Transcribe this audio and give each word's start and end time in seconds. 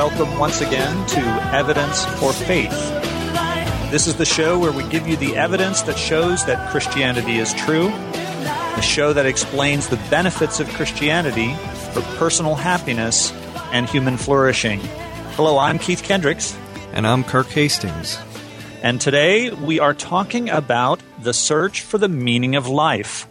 Welcome 0.00 0.38
once 0.38 0.62
again 0.62 1.06
to 1.08 1.20
Evidence 1.54 2.06
for 2.18 2.32
Faith. 2.32 2.72
This 3.90 4.06
is 4.06 4.16
the 4.16 4.24
show 4.24 4.58
where 4.58 4.72
we 4.72 4.82
give 4.88 5.06
you 5.06 5.14
the 5.14 5.36
evidence 5.36 5.82
that 5.82 5.98
shows 5.98 6.42
that 6.46 6.70
Christianity 6.70 7.36
is 7.36 7.52
true, 7.52 7.90
the 7.90 8.80
show 8.80 9.12
that 9.12 9.26
explains 9.26 9.88
the 9.88 9.98
benefits 10.08 10.58
of 10.58 10.70
Christianity 10.70 11.52
for 11.92 12.00
personal 12.16 12.54
happiness 12.54 13.30
and 13.74 13.86
human 13.90 14.16
flourishing. 14.16 14.80
Hello, 15.36 15.58
I'm 15.58 15.78
Keith 15.78 16.02
Kendricks, 16.02 16.56
And 16.94 17.06
I'm 17.06 17.22
Kirk 17.22 17.48
Hastings. 17.48 18.18
and 18.82 19.02
today 19.02 19.50
we 19.50 19.80
are 19.80 19.92
talking 19.92 20.48
about 20.48 21.02
the 21.20 21.34
search 21.34 21.82
for 21.82 21.98
the 21.98 22.08
meaning 22.08 22.56
of 22.56 22.66
life. 22.66 23.26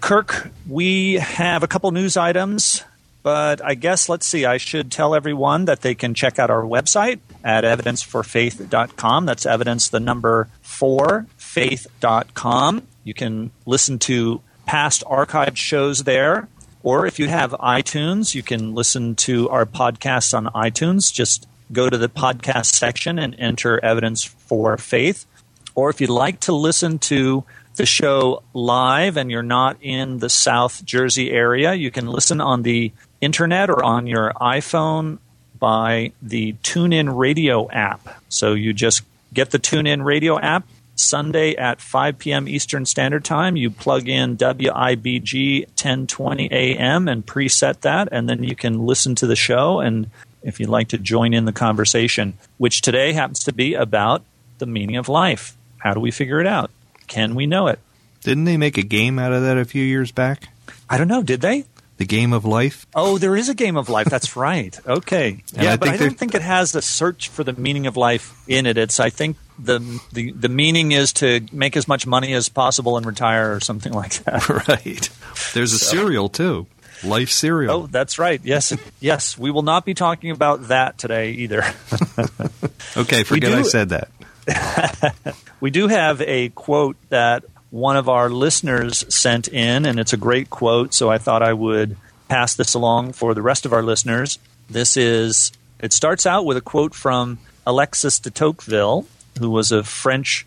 Kirk, 0.00 0.50
we 0.66 1.16
have 1.16 1.62
a 1.62 1.68
couple 1.68 1.90
news 1.90 2.16
items, 2.16 2.84
but 3.26 3.60
I 3.64 3.74
guess 3.74 4.08
let's 4.08 4.24
see. 4.24 4.44
I 4.44 4.56
should 4.56 4.92
tell 4.92 5.12
everyone 5.12 5.64
that 5.64 5.80
they 5.80 5.96
can 5.96 6.14
check 6.14 6.38
out 6.38 6.48
our 6.48 6.62
website 6.62 7.18
at 7.42 7.64
evidenceforfaith.com. 7.64 9.26
That's 9.26 9.44
evidence, 9.44 9.88
the 9.88 9.98
number 9.98 10.46
four, 10.62 11.26
faith.com. 11.36 12.86
You 13.02 13.14
can 13.14 13.50
listen 13.66 13.98
to 13.98 14.42
past 14.64 15.02
archived 15.06 15.56
shows 15.56 16.04
there. 16.04 16.46
Or 16.84 17.04
if 17.04 17.18
you 17.18 17.26
have 17.26 17.50
iTunes, 17.50 18.36
you 18.36 18.44
can 18.44 18.76
listen 18.76 19.16
to 19.16 19.48
our 19.48 19.66
podcasts 19.66 20.32
on 20.32 20.46
iTunes. 20.54 21.12
Just 21.12 21.48
go 21.72 21.90
to 21.90 21.98
the 21.98 22.08
podcast 22.08 22.66
section 22.66 23.18
and 23.18 23.34
enter 23.40 23.84
evidence 23.84 24.22
for 24.22 24.78
faith. 24.78 25.26
Or 25.74 25.90
if 25.90 26.00
you'd 26.00 26.10
like 26.10 26.38
to 26.42 26.52
listen 26.52 27.00
to 27.10 27.42
the 27.76 27.86
show 27.86 28.42
live 28.54 29.16
and 29.16 29.30
you're 29.30 29.42
not 29.42 29.76
in 29.80 30.18
the 30.18 30.28
South 30.28 30.84
Jersey 30.84 31.30
area, 31.30 31.74
you 31.74 31.90
can 31.90 32.06
listen 32.06 32.40
on 32.40 32.62
the 32.62 32.92
internet 33.20 33.70
or 33.70 33.84
on 33.84 34.06
your 34.06 34.32
iPhone 34.40 35.18
by 35.58 36.12
the 36.20 36.54
TuneIn 36.62 37.16
Radio 37.16 37.70
app. 37.70 38.20
So 38.28 38.54
you 38.54 38.72
just 38.72 39.02
get 39.32 39.50
the 39.50 39.58
TuneIn 39.58 40.04
Radio 40.04 40.38
app. 40.38 40.66
Sunday 40.98 41.54
at 41.56 41.78
5 41.82 42.18
p.m. 42.18 42.48
Eastern 42.48 42.86
Standard 42.86 43.22
Time, 43.22 43.54
you 43.54 43.68
plug 43.68 44.08
in 44.08 44.38
WIBG 44.38 45.66
1020 45.66 46.48
AM 46.50 47.06
and 47.06 47.26
preset 47.26 47.82
that, 47.82 48.08
and 48.10 48.30
then 48.30 48.42
you 48.42 48.56
can 48.56 48.86
listen 48.86 49.14
to 49.16 49.26
the 49.26 49.36
show. 49.36 49.80
And 49.80 50.10
if 50.42 50.58
you'd 50.58 50.70
like 50.70 50.88
to 50.88 50.98
join 50.98 51.34
in 51.34 51.44
the 51.44 51.52
conversation, 51.52 52.38
which 52.56 52.80
today 52.80 53.12
happens 53.12 53.44
to 53.44 53.52
be 53.52 53.74
about 53.74 54.22
the 54.56 54.64
meaning 54.64 54.96
of 54.96 55.10
life. 55.10 55.54
How 55.78 55.92
do 55.92 56.00
we 56.00 56.10
figure 56.10 56.40
it 56.40 56.46
out? 56.46 56.70
Can 57.06 57.34
we 57.34 57.46
know 57.46 57.68
it? 57.68 57.78
Didn't 58.22 58.44
they 58.44 58.56
make 58.56 58.76
a 58.76 58.82
game 58.82 59.18
out 59.18 59.32
of 59.32 59.42
that 59.42 59.56
a 59.56 59.64
few 59.64 59.84
years 59.84 60.12
back? 60.12 60.48
I 60.88 60.98
don't 60.98 61.08
know. 61.08 61.22
Did 61.22 61.40
they? 61.40 61.64
The 61.98 62.04
game 62.04 62.32
of 62.32 62.44
life? 62.44 62.86
Oh, 62.94 63.16
there 63.16 63.36
is 63.36 63.48
a 63.48 63.54
game 63.54 63.76
of 63.76 63.88
life. 63.88 64.08
That's 64.08 64.36
right. 64.36 64.78
Okay. 64.86 65.42
And 65.54 65.62
yeah, 65.62 65.72
I 65.72 65.76
but 65.76 65.88
I 65.88 65.96
don't 65.96 66.18
think 66.18 66.34
it 66.34 66.42
has 66.42 66.72
the 66.72 66.82
search 66.82 67.28
for 67.28 67.42
the 67.42 67.54
meaning 67.54 67.86
of 67.86 67.96
life 67.96 68.36
in 68.46 68.66
it. 68.66 68.76
It's 68.76 69.00
I 69.00 69.08
think 69.08 69.36
the 69.58 69.78
the 70.12 70.32
the 70.32 70.50
meaning 70.50 70.92
is 70.92 71.12
to 71.14 71.46
make 71.52 71.76
as 71.76 71.88
much 71.88 72.06
money 72.06 72.34
as 72.34 72.50
possible 72.50 72.98
and 72.98 73.06
retire 73.06 73.54
or 73.54 73.60
something 73.60 73.92
like 73.92 74.24
that. 74.24 74.48
right. 74.68 75.08
There's 75.54 75.72
a 75.72 75.78
cereal, 75.78 76.28
too. 76.28 76.66
Life 77.04 77.30
cereal. 77.30 77.72
Oh, 77.72 77.86
that's 77.86 78.18
right. 78.18 78.40
Yes, 78.42 78.76
yes. 79.00 79.36
We 79.38 79.50
will 79.50 79.62
not 79.62 79.84
be 79.84 79.94
talking 79.94 80.30
about 80.30 80.68
that 80.68 80.98
today 80.98 81.32
either. 81.32 81.62
okay, 82.96 83.22
forget 83.22 83.52
do- 83.52 83.58
I 83.58 83.62
said 83.62 83.90
that. 83.90 84.08
We 85.60 85.70
do 85.70 85.88
have 85.88 86.20
a 86.20 86.50
quote 86.50 86.96
that 87.08 87.44
one 87.70 87.96
of 87.96 88.08
our 88.08 88.28
listeners 88.28 89.04
sent 89.12 89.48
in, 89.48 89.86
and 89.86 89.98
it's 89.98 90.12
a 90.12 90.18
great 90.18 90.50
quote, 90.50 90.92
so 90.92 91.10
I 91.10 91.18
thought 91.18 91.42
I 91.42 91.52
would 91.52 91.96
pass 92.28 92.54
this 92.54 92.74
along 92.74 93.14
for 93.14 93.34
the 93.34 93.42
rest 93.42 93.64
of 93.64 93.72
our 93.72 93.82
listeners. 93.82 94.38
This 94.68 94.96
is, 94.96 95.52
it 95.80 95.92
starts 95.92 96.26
out 96.26 96.44
with 96.44 96.56
a 96.56 96.60
quote 96.60 96.94
from 96.94 97.38
Alexis 97.66 98.18
de 98.18 98.30
Tocqueville, 98.30 99.06
who 99.38 99.50
was 99.50 99.72
a 99.72 99.82
French 99.82 100.46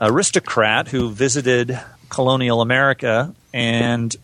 aristocrat 0.00 0.88
who 0.88 1.10
visited 1.10 1.80
colonial 2.08 2.60
America 2.60 3.34
and, 3.54 4.14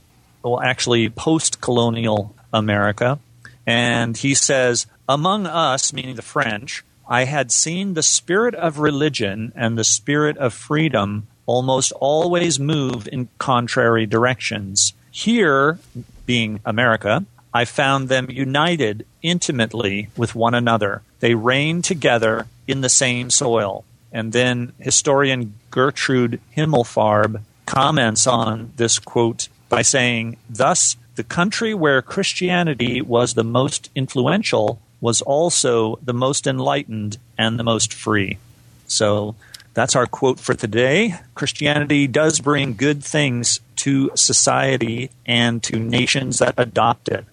well, 0.43 0.61
actually 0.61 1.09
post 1.09 1.61
colonial 1.61 2.35
America. 2.53 3.19
And 3.67 4.17
he 4.17 4.35
says, 4.35 4.87
Among 5.09 5.47
us, 5.47 5.93
meaning 5.93 6.17
the 6.17 6.23
French, 6.23 6.85
I 7.09 7.25
had 7.25 7.51
seen 7.51 7.95
the 7.95 8.03
spirit 8.03 8.55
of 8.55 8.79
religion 8.79 9.53
and 9.57 9.79
the 9.79 9.85
spirit 9.85 10.37
of 10.37 10.53
freedom 10.53 11.27
almost 11.47 11.91
always 11.93 12.61
move 12.61 13.09
in 13.11 13.29
contrary 13.39 14.05
directions. 14.05 14.93
Here, 15.11 15.79
being 16.27 16.61
America, 16.67 17.25
I 17.55 17.65
found 17.65 18.11
them 18.11 18.31
united 18.31 19.07
intimately 19.23 20.11
with 20.19 20.35
one 20.35 20.55
another. 20.55 21.01
They 21.21 21.35
reigned 21.35 21.85
together 21.85 22.47
in 22.67 22.83
the 22.83 22.91
same 22.91 23.31
soil. 23.31 23.85
And 24.13 24.35
then 24.35 24.73
historian 24.79 25.55
Gertrude 25.71 26.41
Himmelfarb 26.57 27.41
comments 27.65 28.27
on 28.27 28.73
this 28.77 28.99
quote 28.99 29.49
by 29.71 29.81
saying, 29.81 30.37
Thus, 30.49 30.97
the 31.17 31.25
country 31.25 31.73
where 31.73 32.03
Christianity 32.03 33.01
was 33.01 33.33
the 33.33 33.45
most 33.45 33.91
influential 33.95 34.79
was 35.01 35.23
also 35.23 35.99
the 36.03 36.13
most 36.13 36.47
enlightened 36.47 37.19
and 37.37 37.59
the 37.59 37.65
most 37.65 37.93
free. 37.93 38.39
So 38.87 39.37
that's 39.75 39.95
our 39.95 40.07
quote 40.07 40.41
for 40.41 40.55
today. 40.55 41.15
Christianity 41.35 42.07
does 42.07 42.41
bring 42.41 42.75
good 42.75 43.05
things 43.05 43.61
to 43.77 44.11
society 44.15 45.11
and 45.25 45.63
to 45.63 45.79
nations 45.79 46.41
that 46.41 46.55
adopt 46.57 47.09
it. 47.09 47.25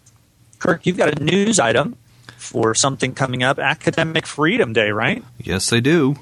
Kirk, 0.59 0.85
you've 0.85 0.97
got 0.97 1.19
a 1.19 1.23
news 1.23 1.59
item 1.59 1.97
for 2.37 2.75
something 2.75 3.13
coming 3.15 3.41
up 3.41 3.57
Academic 3.57 4.27
Freedom 4.27 4.73
Day, 4.73 4.91
right? 4.91 5.23
Yes, 5.39 5.73
I 5.73 5.79
do. 5.79 6.17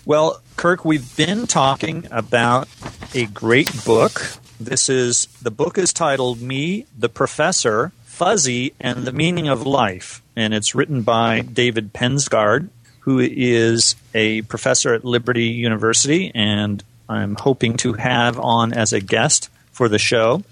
Well, 0.05 0.41
Kirk, 0.55 0.85
we've 0.85 1.15
been 1.15 1.45
talking 1.47 2.07
about 2.11 2.67
a 3.13 3.25
great 3.27 3.69
book. 3.85 4.21
This 4.59 4.87
is 4.89 5.27
the 5.41 5.51
book 5.51 5.77
is 5.77 5.91
titled 5.93 6.41
Me, 6.41 6.85
the 6.97 7.09
Professor, 7.09 7.91
Fuzzy, 8.15 8.73
and 8.79 9.03
the 9.03 9.11
Meaning 9.11 9.49
of 9.49 9.67
Life. 9.67 10.21
And 10.37 10.53
it's 10.53 10.73
written 10.73 11.01
by 11.01 11.41
David 11.41 11.91
Pensgard, 11.91 12.69
who 13.01 13.19
is 13.19 13.97
a 14.13 14.41
professor 14.43 14.93
at 14.93 15.03
Liberty 15.03 15.47
University, 15.47 16.31
and 16.33 16.81
I'm 17.09 17.35
hoping 17.35 17.75
to 17.77 17.91
have 17.93 18.39
on 18.39 18.71
as 18.71 18.93
a 18.93 19.01
guest 19.01 19.49
for 19.73 19.89
the 19.89 19.99
show. 19.99 20.43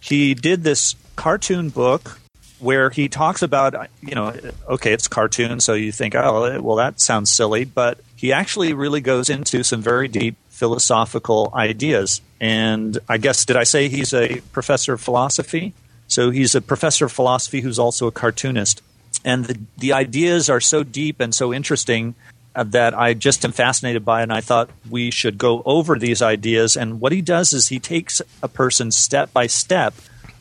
He 0.00 0.34
did 0.34 0.64
this 0.64 0.96
cartoon 1.14 1.68
book 1.68 2.18
where 2.58 2.90
he 2.90 3.08
talks 3.08 3.42
about, 3.42 3.88
you 4.00 4.16
know, 4.16 4.34
okay, 4.68 4.92
it's 4.92 5.06
cartoon, 5.06 5.60
so 5.60 5.74
you 5.74 5.92
think, 5.92 6.16
oh, 6.16 6.60
well, 6.60 6.76
that 6.76 7.00
sounds 7.00 7.30
silly, 7.30 7.64
but 7.64 8.00
he 8.16 8.32
actually 8.32 8.72
really 8.72 9.00
goes 9.00 9.30
into 9.30 9.62
some 9.62 9.80
very 9.80 10.08
deep 10.08 10.34
philosophical 10.48 11.52
ideas. 11.54 12.20
And 12.40 12.98
I 13.08 13.18
guess, 13.18 13.44
did 13.44 13.56
I 13.56 13.64
say 13.64 13.88
he's 13.88 14.12
a 14.12 14.40
professor 14.52 14.94
of 14.94 15.00
philosophy? 15.00 15.74
So 16.14 16.30
he's 16.30 16.54
a 16.54 16.60
professor 16.60 17.06
of 17.06 17.12
philosophy 17.12 17.60
who's 17.60 17.80
also 17.80 18.06
a 18.06 18.12
cartoonist. 18.12 18.82
And 19.24 19.46
the, 19.46 19.58
the 19.76 19.92
ideas 19.94 20.48
are 20.48 20.60
so 20.60 20.84
deep 20.84 21.18
and 21.18 21.34
so 21.34 21.52
interesting 21.52 22.14
uh, 22.54 22.62
that 22.68 22.96
I 22.96 23.14
just 23.14 23.44
am 23.44 23.50
fascinated 23.50 24.04
by, 24.04 24.22
and 24.22 24.32
I 24.32 24.40
thought 24.40 24.70
we 24.88 25.10
should 25.10 25.38
go 25.38 25.60
over 25.66 25.98
these 25.98 26.22
ideas. 26.22 26.76
And 26.76 27.00
what 27.00 27.10
he 27.10 27.20
does 27.20 27.52
is 27.52 27.66
he 27.66 27.80
takes 27.80 28.22
a 28.44 28.46
person 28.46 28.92
step 28.92 29.32
by 29.32 29.48
step 29.48 29.92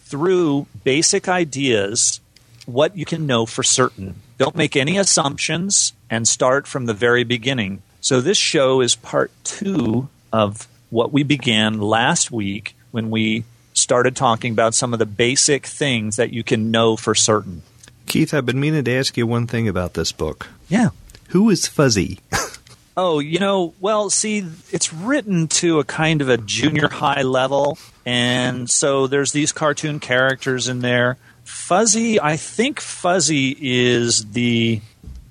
through 0.03 0.67
basic 0.83 1.27
ideas, 1.27 2.21
what 2.67 2.95
you 2.95 3.03
can 3.03 3.25
know 3.25 3.47
for 3.47 3.63
certain. 3.63 4.21
Don't 4.37 4.55
make 4.55 4.75
any 4.75 4.99
assumptions 4.99 5.93
and 6.07 6.27
start 6.27 6.67
from 6.67 6.85
the 6.85 6.93
very 6.93 7.23
beginning. 7.23 7.81
So, 7.99 8.21
this 8.21 8.37
show 8.37 8.79
is 8.79 8.93
part 8.93 9.31
two 9.43 10.07
of 10.31 10.67
what 10.91 11.11
we 11.11 11.23
began 11.23 11.81
last 11.81 12.29
week 12.29 12.75
when 12.91 13.09
we 13.09 13.45
started 13.73 14.15
talking 14.15 14.51
about 14.51 14.75
some 14.75 14.93
of 14.93 14.99
the 14.99 15.05
basic 15.05 15.65
things 15.65 16.15
that 16.15 16.31
you 16.31 16.43
can 16.43 16.71
know 16.71 16.95
for 16.95 17.15
certain. 17.15 17.61
Keith, 18.05 18.33
I've 18.33 18.45
been 18.45 18.59
meaning 18.59 18.83
to 18.83 18.95
ask 18.95 19.17
you 19.17 19.25
one 19.25 19.47
thing 19.47 19.67
about 19.67 19.93
this 19.93 20.11
book. 20.11 20.47
Yeah. 20.67 20.89
Who 21.29 21.49
is 21.49 21.67
Fuzzy? 21.67 22.19
Oh, 22.95 23.17
you 23.17 23.39
know, 23.39 23.73
well, 23.79 24.11
see, 24.11 24.45
it's 24.71 24.93
written 24.93 25.47
to 25.47 25.79
a 25.79 25.83
kind 25.83 26.21
of 26.21 26.29
a 26.29 26.37
junior 26.37 26.89
high 26.89 27.23
level, 27.23 27.79
and 28.05 28.69
so 28.69 29.07
there's 29.07 29.31
these 29.31 29.51
cartoon 29.51 29.99
characters 29.99 30.67
in 30.67 30.79
there. 30.79 31.17
Fuzzy, 31.43 32.21
I 32.21 32.37
think 32.37 32.79
Fuzzy 32.79 33.57
is 33.59 34.31
the 34.33 34.81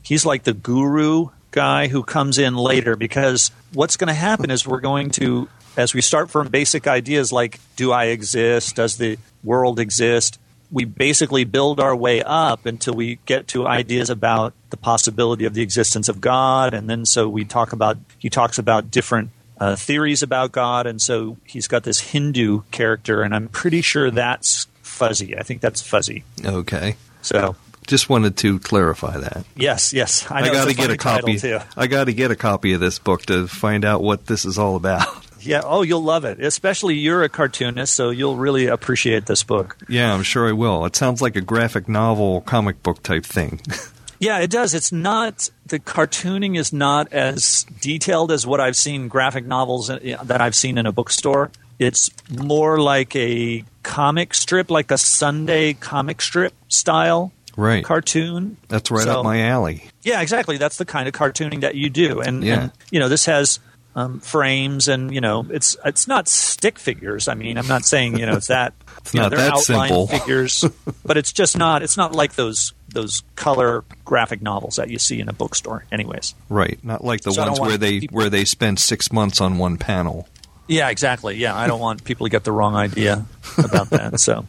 he's 0.02 0.26
like 0.26 0.42
the 0.42 0.52
guru 0.52 1.28
guy 1.52 1.86
who 1.86 2.02
comes 2.02 2.38
in 2.38 2.56
later 2.56 2.96
because 2.96 3.52
what's 3.72 3.96
going 3.96 4.08
to 4.08 4.14
happen 4.14 4.50
is 4.50 4.66
we're 4.66 4.80
going 4.80 5.10
to 5.10 5.48
as 5.76 5.94
we 5.94 6.00
start 6.00 6.30
from 6.30 6.48
basic 6.48 6.86
ideas 6.86 7.32
like 7.32 7.60
do 7.76 7.92
I 7.92 8.06
exist, 8.06 8.76
does 8.76 8.96
the 8.96 9.18
world 9.42 9.78
exist? 9.78 10.38
We 10.70 10.84
basically 10.84 11.44
build 11.44 11.80
our 11.80 11.94
way 11.94 12.22
up 12.22 12.64
until 12.64 12.94
we 12.94 13.18
get 13.26 13.48
to 13.48 13.66
ideas 13.66 14.08
about 14.08 14.54
the 14.70 14.78
possibility 14.78 15.44
of 15.44 15.52
the 15.52 15.62
existence 15.62 16.08
of 16.08 16.20
God, 16.20 16.72
and 16.72 16.88
then 16.88 17.04
so 17.04 17.28
we 17.28 17.44
talk 17.44 17.72
about 17.72 17.98
he 18.18 18.30
talks 18.30 18.58
about 18.58 18.90
different 18.90 19.30
uh, 19.58 19.76
theories 19.76 20.22
about 20.22 20.50
God, 20.50 20.86
and 20.86 21.00
so 21.00 21.36
he's 21.44 21.68
got 21.68 21.84
this 21.84 22.00
Hindu 22.00 22.62
character, 22.70 23.22
and 23.22 23.34
I'm 23.34 23.48
pretty 23.48 23.82
sure 23.82 24.10
that's 24.10 24.66
Fuzzy. 24.82 25.36
I 25.36 25.42
think 25.42 25.60
that's 25.60 25.82
Fuzzy. 25.82 26.24
Okay. 26.44 26.96
So 27.20 27.54
Just 27.86 28.08
wanted 28.08 28.36
to 28.38 28.58
clarify 28.58 29.18
that. 29.18 29.44
yes, 29.54 29.92
yes, 29.92 30.28
I, 30.30 30.40
I, 30.40 30.52
got 30.52 30.68
to 30.68 30.74
get 30.74 30.90
a 30.90 30.96
copy. 30.96 31.38
too. 31.38 31.58
I 31.76 31.86
got 31.86 32.04
to 32.04 32.12
get 32.12 32.30
a 32.30 32.36
copy 32.36 32.72
of 32.72 32.80
this 32.80 32.98
book 32.98 33.22
to 33.26 33.46
find 33.46 33.84
out 33.84 34.02
what 34.02 34.26
this 34.26 34.44
is 34.44 34.58
all 34.58 34.76
about. 34.76 35.06
Yeah. 35.44 35.62
Oh, 35.64 35.82
you'll 35.82 36.02
love 36.02 36.24
it. 36.24 36.40
Especially 36.42 36.94
you're 36.94 37.22
a 37.22 37.28
cartoonist, 37.28 37.94
so 37.94 38.10
you'll 38.10 38.36
really 38.36 38.66
appreciate 38.66 39.26
this 39.26 39.42
book. 39.42 39.76
yeah, 39.88 40.14
I'm 40.14 40.22
sure 40.22 40.48
I 40.48 40.52
will. 40.52 40.84
It 40.86 40.96
sounds 40.96 41.20
like 41.20 41.36
a 41.36 41.40
graphic 41.40 41.88
novel, 41.88 42.40
comic 42.42 42.82
book 42.82 43.02
type 43.02 43.24
thing. 43.24 43.60
Yeah, 44.18 44.38
it 44.38 44.50
does. 44.50 44.72
It's 44.72 44.92
not 44.92 45.50
the 45.66 45.80
cartooning 45.80 46.56
is 46.56 46.72
not 46.72 47.12
as 47.12 47.66
detailed 47.80 48.30
as 48.30 48.46
what 48.46 48.60
I've 48.60 48.76
seen 48.76 49.08
graphic 49.08 49.44
novels 49.44 49.90
uh, 49.90 49.98
that 50.22 50.40
I've 50.40 50.54
seen 50.54 50.78
in 50.78 50.86
a 50.86 50.92
bookstore. 50.92 51.50
It's 51.80 52.08
more 52.30 52.78
like 52.78 53.16
a 53.16 53.64
comic 53.82 54.34
strip, 54.34 54.70
like 54.70 54.92
a 54.92 54.96
Sunday 54.98 55.72
comic 55.72 56.22
strip 56.22 56.54
style 56.68 57.32
right. 57.56 57.82
cartoon. 57.84 58.58
That's 58.68 58.92
right 58.92 59.02
So- 59.02 59.18
up 59.18 59.24
my 59.24 59.40
alley. 59.42 59.88
Yeah, 60.02 60.20
exactly. 60.20 60.56
That's 60.56 60.76
the 60.76 60.84
kind 60.84 61.08
of 61.08 61.14
cartooning 61.14 61.62
that 61.62 61.74
you 61.74 61.90
do, 61.90 62.20
and, 62.20 62.44
Yeah. 62.44 62.60
and 62.60 62.72
you 62.92 63.00
know 63.00 63.08
this 63.08 63.24
has 63.26 63.58
um, 63.94 64.20
frames, 64.20 64.88
and 64.88 65.12
you 65.14 65.20
know 65.20 65.46
it's 65.50 65.76
it's 65.84 66.06
not 66.08 66.28
stick 66.28 66.78
figures. 66.78 67.28
I 67.28 67.34
mean, 67.34 67.58
I'm 67.58 67.66
not 67.68 67.84
saying 67.84 68.18
you 68.18 68.26
know 68.26 68.36
it's 68.36 68.48
that. 68.48 68.74
It's 69.02 69.14
you 69.14 69.18
know, 69.18 69.24
not 69.24 69.30
they're 69.30 69.38
that 69.40 69.52
outline 69.54 69.88
simple. 69.88 70.06
figures, 70.06 70.64
but 71.04 71.16
it's 71.16 71.32
just 71.32 71.58
not. 71.58 71.82
It's 71.82 71.96
not 71.96 72.12
like 72.14 72.34
those 72.34 72.72
those 72.88 73.24
color 73.34 73.82
graphic 74.04 74.42
novels 74.42 74.76
that 74.76 74.90
you 74.90 74.98
see 75.00 75.18
in 75.18 75.28
a 75.28 75.32
bookstore. 75.32 75.84
Anyways, 75.90 76.36
Right. 76.48 76.78
Not 76.84 77.02
like 77.02 77.22
the 77.22 77.32
So 77.32 77.42
ones 77.44 77.58
where 77.58 77.76
they 77.76 77.98
people- 78.00 78.16
where 78.16 78.30
they 78.30 78.44
spend 78.44 78.78
six 78.78 79.10
months 79.12 79.40
on 79.40 79.58
one 79.58 79.76
panel. 79.76 80.28
yeah, 80.68 80.88
exactly. 80.88 81.34
Yeah, 81.36 81.56
I 81.56 81.66
don't 81.66 81.80
want 81.80 82.04
people 82.04 82.26
to 82.26 82.30
get 82.30 82.44
the 82.44 82.52
wrong 82.52 82.76
idea 82.76 83.26
about 83.58 83.90
that. 83.90 84.20
So, 84.20 84.46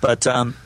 but 0.00 0.26
um, 0.26 0.56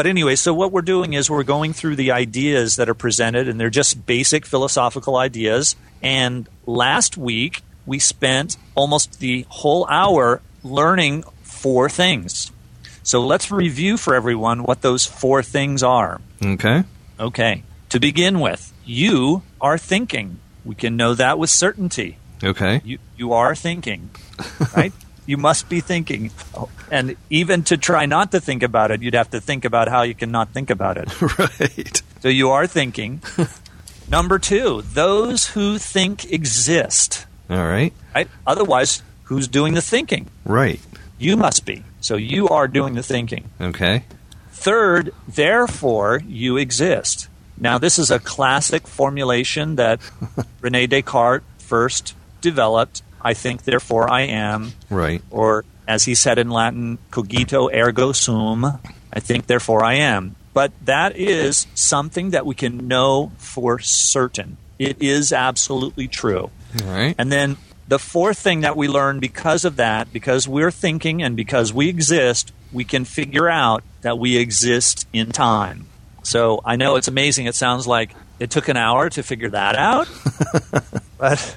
but 0.00 0.06
anyway, 0.06 0.34
so 0.34 0.54
what 0.54 0.72
we're 0.72 0.80
doing 0.80 1.12
is 1.12 1.28
we're 1.28 1.42
going 1.42 1.74
through 1.74 1.94
the 1.94 2.10
ideas 2.10 2.76
that 2.76 2.88
are 2.88 2.94
presented, 2.94 3.50
and 3.50 3.60
they're 3.60 3.68
just 3.68 4.06
basic 4.06 4.46
philosophical 4.46 5.18
ideas. 5.18 5.76
And 6.00 6.48
last 6.64 7.18
week 7.18 7.60
we 7.84 7.98
spent 7.98 8.56
almost 8.74 9.20
the 9.20 9.44
whole 9.50 9.86
hour 9.90 10.40
learning 10.64 11.24
four 11.42 11.90
things. 11.90 12.50
So 13.02 13.20
let's 13.20 13.50
review 13.50 13.98
for 13.98 14.14
everyone 14.14 14.62
what 14.62 14.80
those 14.80 15.04
four 15.04 15.42
things 15.42 15.82
are. 15.82 16.18
Okay. 16.42 16.84
Okay. 17.18 17.62
To 17.90 18.00
begin 18.00 18.40
with, 18.40 18.72
you 18.86 19.42
are 19.60 19.76
thinking. 19.76 20.38
We 20.64 20.76
can 20.76 20.96
know 20.96 21.12
that 21.12 21.38
with 21.38 21.50
certainty. 21.50 22.16
Okay. 22.42 22.80
You 22.86 23.00
you 23.18 23.34
are 23.34 23.54
thinking, 23.54 24.08
right? 24.74 24.94
you 25.30 25.36
must 25.36 25.68
be 25.68 25.78
thinking, 25.78 26.32
and 26.90 27.14
even 27.30 27.62
to 27.62 27.76
try 27.76 28.04
not 28.04 28.32
to 28.32 28.40
think 28.40 28.64
about 28.64 28.90
it, 28.90 29.00
you'd 29.00 29.14
have 29.14 29.30
to 29.30 29.40
think 29.40 29.64
about 29.64 29.86
how 29.86 30.02
you 30.02 30.12
can 30.12 30.32
not 30.32 30.48
think 30.48 30.70
about 30.70 30.96
it. 30.96 31.22
right. 31.38 32.02
So 32.20 32.28
you 32.28 32.50
are 32.50 32.66
thinking. 32.66 33.22
Number 34.10 34.40
two, 34.40 34.82
those 34.82 35.46
who 35.50 35.78
think 35.78 36.32
exist. 36.32 37.26
All 37.48 37.64
right. 37.64 37.92
Right? 38.12 38.28
Otherwise, 38.44 39.04
who's 39.24 39.46
doing 39.46 39.74
the 39.74 39.80
thinking? 39.80 40.26
Right. 40.44 40.80
You 41.16 41.36
must 41.36 41.64
be. 41.64 41.84
So 42.00 42.16
you 42.16 42.48
are 42.48 42.66
doing 42.66 42.94
the 42.94 43.02
thinking. 43.04 43.44
Okay. 43.60 44.02
Third, 44.50 45.14
therefore 45.28 46.22
you 46.26 46.56
exist. 46.56 47.28
Now, 47.56 47.78
this 47.78 48.00
is 48.00 48.10
a 48.10 48.18
classic 48.18 48.88
formulation 48.88 49.76
that 49.76 50.00
Rene 50.60 50.88
Descartes 50.88 51.44
first 51.58 52.16
developed. 52.40 53.02
I 53.22 53.34
think, 53.34 53.64
therefore 53.64 54.10
I 54.10 54.22
am. 54.22 54.72
Right. 54.88 55.22
Or, 55.30 55.64
as 55.86 56.04
he 56.04 56.14
said 56.14 56.38
in 56.38 56.50
Latin, 56.50 56.98
cogito 57.10 57.68
ergo 57.68 58.12
sum. 58.12 58.80
I 59.12 59.20
think, 59.20 59.46
therefore 59.46 59.84
I 59.84 59.94
am. 59.94 60.36
But 60.52 60.72
that 60.84 61.16
is 61.16 61.66
something 61.74 62.30
that 62.30 62.44
we 62.44 62.54
can 62.54 62.88
know 62.88 63.32
for 63.38 63.78
certain. 63.78 64.56
It 64.78 65.00
is 65.00 65.32
absolutely 65.32 66.08
true. 66.08 66.50
Right. 66.84 67.14
And 67.18 67.30
then 67.30 67.56
the 67.88 67.98
fourth 67.98 68.38
thing 68.38 68.60
that 68.60 68.76
we 68.76 68.88
learn 68.88 69.20
because 69.20 69.64
of 69.64 69.76
that, 69.76 70.12
because 70.12 70.48
we're 70.48 70.70
thinking 70.70 71.22
and 71.22 71.36
because 71.36 71.72
we 71.72 71.88
exist, 71.88 72.52
we 72.72 72.84
can 72.84 73.04
figure 73.04 73.48
out 73.48 73.82
that 74.02 74.18
we 74.18 74.36
exist 74.36 75.06
in 75.12 75.30
time. 75.30 75.86
So 76.22 76.60
I 76.64 76.76
know 76.76 76.96
it's 76.96 77.08
amazing. 77.08 77.46
It 77.46 77.54
sounds 77.54 77.86
like 77.86 78.14
it 78.38 78.50
took 78.50 78.68
an 78.68 78.76
hour 78.76 79.10
to 79.10 79.22
figure 79.22 79.50
that 79.50 79.76
out, 79.76 80.08
but 81.18 81.56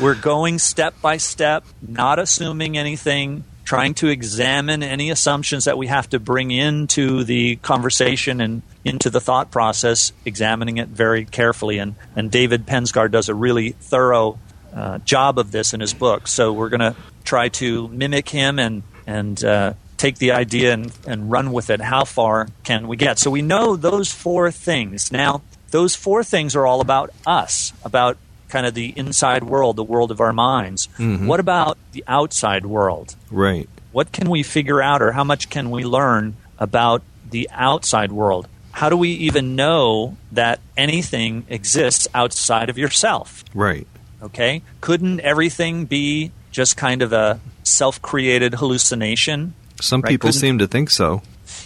we're 0.00 0.14
going 0.14 0.58
step 0.58 0.94
by 1.00 1.16
step, 1.16 1.64
not 1.80 2.18
assuming 2.18 2.76
anything, 2.78 3.44
trying 3.64 3.94
to 3.94 4.08
examine 4.08 4.82
any 4.82 5.10
assumptions 5.10 5.64
that 5.64 5.78
we 5.78 5.86
have 5.86 6.08
to 6.10 6.20
bring 6.20 6.50
into 6.50 7.24
the 7.24 7.56
conversation 7.56 8.40
and 8.40 8.62
into 8.84 9.08
the 9.10 9.20
thought 9.20 9.50
process, 9.50 10.12
examining 10.24 10.76
it 10.76 10.88
very 10.88 11.24
carefully. 11.24 11.78
And, 11.78 11.94
and 12.14 12.30
David 12.30 12.66
Pensgard 12.66 13.10
does 13.10 13.28
a 13.28 13.34
really 13.34 13.70
thorough 13.70 14.38
uh, 14.74 14.98
job 14.98 15.38
of 15.38 15.50
this 15.50 15.72
in 15.72 15.80
his 15.80 15.94
book. 15.94 16.28
So 16.28 16.52
we're 16.52 16.68
going 16.68 16.80
to 16.80 16.96
try 17.24 17.48
to 17.48 17.88
mimic 17.88 18.28
him 18.28 18.58
and, 18.58 18.82
and 19.06 19.42
uh, 19.42 19.74
take 19.96 20.18
the 20.18 20.32
idea 20.32 20.74
and, 20.74 20.92
and 21.06 21.30
run 21.30 21.52
with 21.52 21.70
it. 21.70 21.80
How 21.80 22.04
far 22.04 22.48
can 22.64 22.86
we 22.86 22.96
get? 22.96 23.18
So 23.18 23.30
we 23.30 23.40
know 23.40 23.76
those 23.76 24.12
four 24.12 24.50
things. 24.50 25.10
Now, 25.10 25.42
those 25.70 25.94
four 25.94 26.22
things 26.22 26.54
are 26.54 26.66
all 26.66 26.80
about 26.80 27.10
us, 27.26 27.72
about 27.84 28.18
kind 28.48 28.66
of 28.66 28.74
the 28.74 28.92
inside 28.96 29.44
world, 29.44 29.76
the 29.76 29.84
world 29.84 30.10
of 30.10 30.20
our 30.20 30.32
minds. 30.32 30.88
Mm-hmm. 30.98 31.26
What 31.26 31.40
about 31.40 31.76
the 31.92 32.04
outside 32.06 32.66
world? 32.66 33.16
Right. 33.30 33.68
What 33.92 34.12
can 34.12 34.28
we 34.30 34.42
figure 34.42 34.82
out, 34.82 35.02
or 35.02 35.12
how 35.12 35.24
much 35.24 35.50
can 35.50 35.70
we 35.70 35.84
learn 35.84 36.36
about 36.58 37.02
the 37.30 37.48
outside 37.52 38.12
world? 38.12 38.48
How 38.72 38.88
do 38.88 38.96
we 38.96 39.10
even 39.10 39.54
know 39.54 40.16
that 40.32 40.60
anything 40.76 41.46
exists 41.48 42.08
outside 42.14 42.70
of 42.70 42.76
yourself? 42.78 43.44
Right. 43.54 43.86
Okay? 44.22 44.62
Couldn't 44.80 45.20
everything 45.20 45.84
be 45.84 46.32
just 46.50 46.76
kind 46.76 47.02
of 47.02 47.12
a 47.12 47.40
self 47.62 48.00
created 48.02 48.54
hallucination? 48.54 49.54
Some 49.80 50.00
Right, 50.00 50.10
people 50.10 50.28
couldn't- 50.28 50.40
seem 50.40 50.58
to 50.58 50.66
think 50.66 50.90
so. 50.90 51.22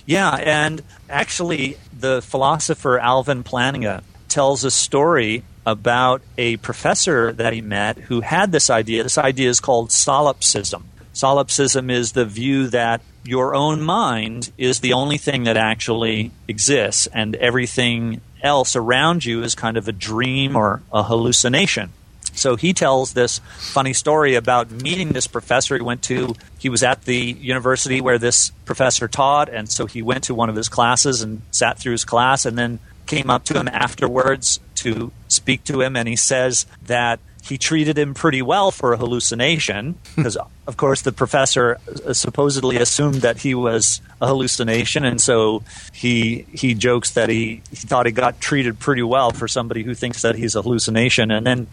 Yeah, 0.06 0.34
and 0.36 0.82
actually, 1.08 1.76
the 1.98 2.20
philosopher 2.22 2.98
Alvin 2.98 3.42
Plantinga 3.44 4.02
tells 4.28 4.64
a 4.64 4.70
story 4.70 5.44
about 5.70 6.22
a 6.38 6.56
professor 6.58 7.32
that 7.32 7.52
he 7.52 7.60
met 7.60 7.98
who 7.98 8.22
had 8.22 8.52
this 8.52 8.70
idea. 8.70 9.02
This 9.02 9.18
idea 9.18 9.50
is 9.50 9.60
called 9.60 9.92
solipsism. 9.92 10.88
Solipsism 11.12 11.90
is 11.90 12.12
the 12.12 12.24
view 12.24 12.68
that 12.68 13.02
your 13.24 13.54
own 13.54 13.82
mind 13.82 14.50
is 14.56 14.80
the 14.80 14.94
only 14.94 15.18
thing 15.18 15.44
that 15.44 15.56
actually 15.56 16.30
exists, 16.46 17.06
and 17.12 17.36
everything 17.36 18.20
else 18.42 18.76
around 18.76 19.24
you 19.24 19.42
is 19.42 19.54
kind 19.54 19.76
of 19.76 19.88
a 19.88 19.92
dream 19.92 20.56
or 20.56 20.80
a 20.92 21.02
hallucination. 21.02 21.90
So 22.32 22.56
he 22.56 22.72
tells 22.72 23.12
this 23.12 23.40
funny 23.58 23.92
story 23.92 24.36
about 24.36 24.70
meeting 24.70 25.08
this 25.08 25.26
professor 25.26 25.76
he 25.76 25.82
went 25.82 26.02
to. 26.04 26.36
He 26.58 26.68
was 26.68 26.84
at 26.84 27.02
the 27.02 27.16
university 27.16 28.00
where 28.00 28.18
this 28.18 28.50
professor 28.64 29.08
taught, 29.08 29.48
and 29.48 29.68
so 29.68 29.86
he 29.86 30.02
went 30.02 30.24
to 30.24 30.34
one 30.34 30.48
of 30.48 30.54
his 30.54 30.68
classes 30.68 31.20
and 31.20 31.42
sat 31.50 31.78
through 31.78 31.92
his 31.92 32.04
class, 32.04 32.46
and 32.46 32.56
then 32.56 32.78
came 33.08 33.30
up 33.30 33.44
to 33.44 33.58
him 33.58 33.66
afterwards 33.66 34.60
to 34.76 35.10
speak 35.26 35.64
to 35.64 35.80
him, 35.80 35.96
and 35.96 36.06
he 36.06 36.14
says 36.14 36.66
that 36.86 37.18
he 37.42 37.56
treated 37.56 37.98
him 37.98 38.14
pretty 38.14 38.42
well 38.42 38.70
for 38.70 38.92
a 38.92 38.96
hallucination 38.98 39.96
because 40.14 40.36
of 40.66 40.76
course 40.76 41.02
the 41.02 41.12
professor 41.12 41.78
uh, 42.06 42.12
supposedly 42.12 42.76
assumed 42.76 43.22
that 43.22 43.38
he 43.38 43.54
was 43.54 44.02
a 44.20 44.26
hallucination 44.26 45.04
and 45.04 45.18
so 45.18 45.62
he 45.92 46.44
he 46.52 46.74
jokes 46.74 47.12
that 47.12 47.30
he, 47.30 47.62
he 47.70 47.76
thought 47.76 48.04
he 48.04 48.12
got 48.12 48.38
treated 48.38 48.78
pretty 48.78 49.02
well 49.02 49.30
for 49.30 49.48
somebody 49.48 49.82
who 49.82 49.94
thinks 49.94 50.20
that 50.22 50.34
he's 50.34 50.54
a 50.54 50.62
hallucination 50.62 51.30
and 51.30 51.46
then 51.46 51.66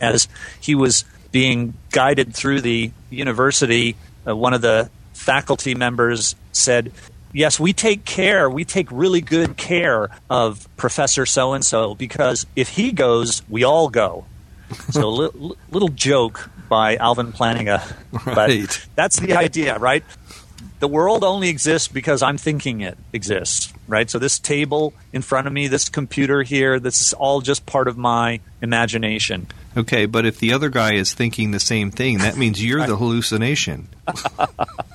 as 0.00 0.26
he 0.60 0.74
was 0.74 1.04
being 1.30 1.74
guided 1.92 2.34
through 2.34 2.60
the 2.60 2.90
university 3.10 3.94
uh, 4.26 4.34
one 4.34 4.52
of 4.52 4.62
the 4.62 4.90
faculty 5.12 5.76
members 5.76 6.34
said 6.50 6.90
yes 7.32 7.58
we 7.60 7.72
take 7.72 8.04
care 8.04 8.48
we 8.50 8.64
take 8.64 8.88
really 8.90 9.20
good 9.20 9.56
care 9.56 10.08
of 10.28 10.68
professor 10.76 11.24
so 11.26 11.52
and 11.52 11.64
so 11.64 11.94
because 11.94 12.46
if 12.56 12.70
he 12.70 12.92
goes 12.92 13.42
we 13.48 13.64
all 13.64 13.88
go 13.88 14.24
so 14.90 15.08
a 15.08 15.10
li- 15.10 15.54
little 15.70 15.88
joke 15.88 16.48
by 16.68 16.94
Alvin 16.96 17.32
Plantinga, 17.32 17.82
but 18.24 18.36
Right. 18.36 18.86
that's 18.94 19.18
the 19.18 19.32
idea, 19.34 19.76
right? 19.78 20.04
The 20.78 20.86
world 20.86 21.24
only 21.24 21.48
exists 21.48 21.88
because 21.88 22.22
I'm 22.22 22.38
thinking 22.38 22.80
it 22.82 22.96
exists, 23.12 23.72
right? 23.88 24.08
So 24.08 24.20
this 24.20 24.38
table 24.38 24.94
in 25.12 25.22
front 25.22 25.48
of 25.48 25.52
me, 25.52 25.66
this 25.66 25.88
computer 25.88 26.42
here, 26.44 26.78
this 26.78 27.00
is 27.00 27.12
all 27.12 27.40
just 27.40 27.66
part 27.66 27.88
of 27.88 27.98
my 27.98 28.38
imagination. 28.62 29.48
Okay, 29.76 30.06
but 30.06 30.24
if 30.24 30.38
the 30.38 30.52
other 30.52 30.68
guy 30.68 30.94
is 30.94 31.12
thinking 31.12 31.50
the 31.50 31.58
same 31.58 31.90
thing, 31.90 32.18
that 32.18 32.36
means 32.36 32.64
you're 32.64 32.86
the 32.86 32.96
hallucination. 32.96 33.88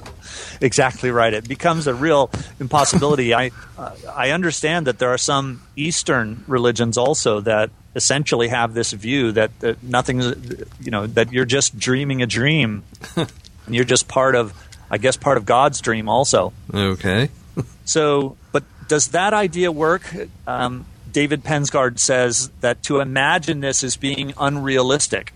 Exactly 0.62 1.12
right. 1.12 1.34
It 1.34 1.48
becomes 1.48 1.88
a 1.88 1.94
real 1.94 2.30
impossibility. 2.60 3.34
I 3.34 3.52
uh, 3.78 3.96
I 4.14 4.32
understand 4.32 4.88
that 4.88 5.00
there 5.00 5.10
are 5.10 5.18
some 5.18 5.62
Eastern 5.76 6.44
religions 6.48 6.98
also 6.98 7.42
that 7.42 7.70
essentially 7.96 8.50
have 8.50 8.74
this 8.74 8.92
view 8.92 9.32
that, 9.32 9.58
that 9.60 9.82
nothing's 9.82 10.26
you 10.82 10.92
know 10.92 11.08
that 11.08 11.32
you're 11.32 11.46
just 11.46 11.78
dreaming 11.78 12.22
a 12.22 12.28
dream, 12.28 12.84
and 13.16 13.30
you're 13.70 13.86
just 13.86 14.08
part 14.08 14.36
of 14.36 14.54
I 14.90 14.98
guess 14.98 15.18
part 15.18 15.38
of 15.38 15.46
God's 15.46 15.82
dream 15.82 16.10
also. 16.10 16.54
Okay. 16.74 17.30
So, 17.86 18.36
but 18.52 18.64
does 18.88 19.10
that 19.10 19.34
idea 19.34 19.72
work? 19.72 20.12
Um, 20.48 20.88
David 21.12 21.44
Pensgard 21.44 22.00
says 22.00 22.50
that 22.60 22.84
to 22.84 23.00
imagine 23.00 23.62
this 23.62 23.84
is 23.84 23.96
being 23.96 24.34
unrealistic. 24.38 25.34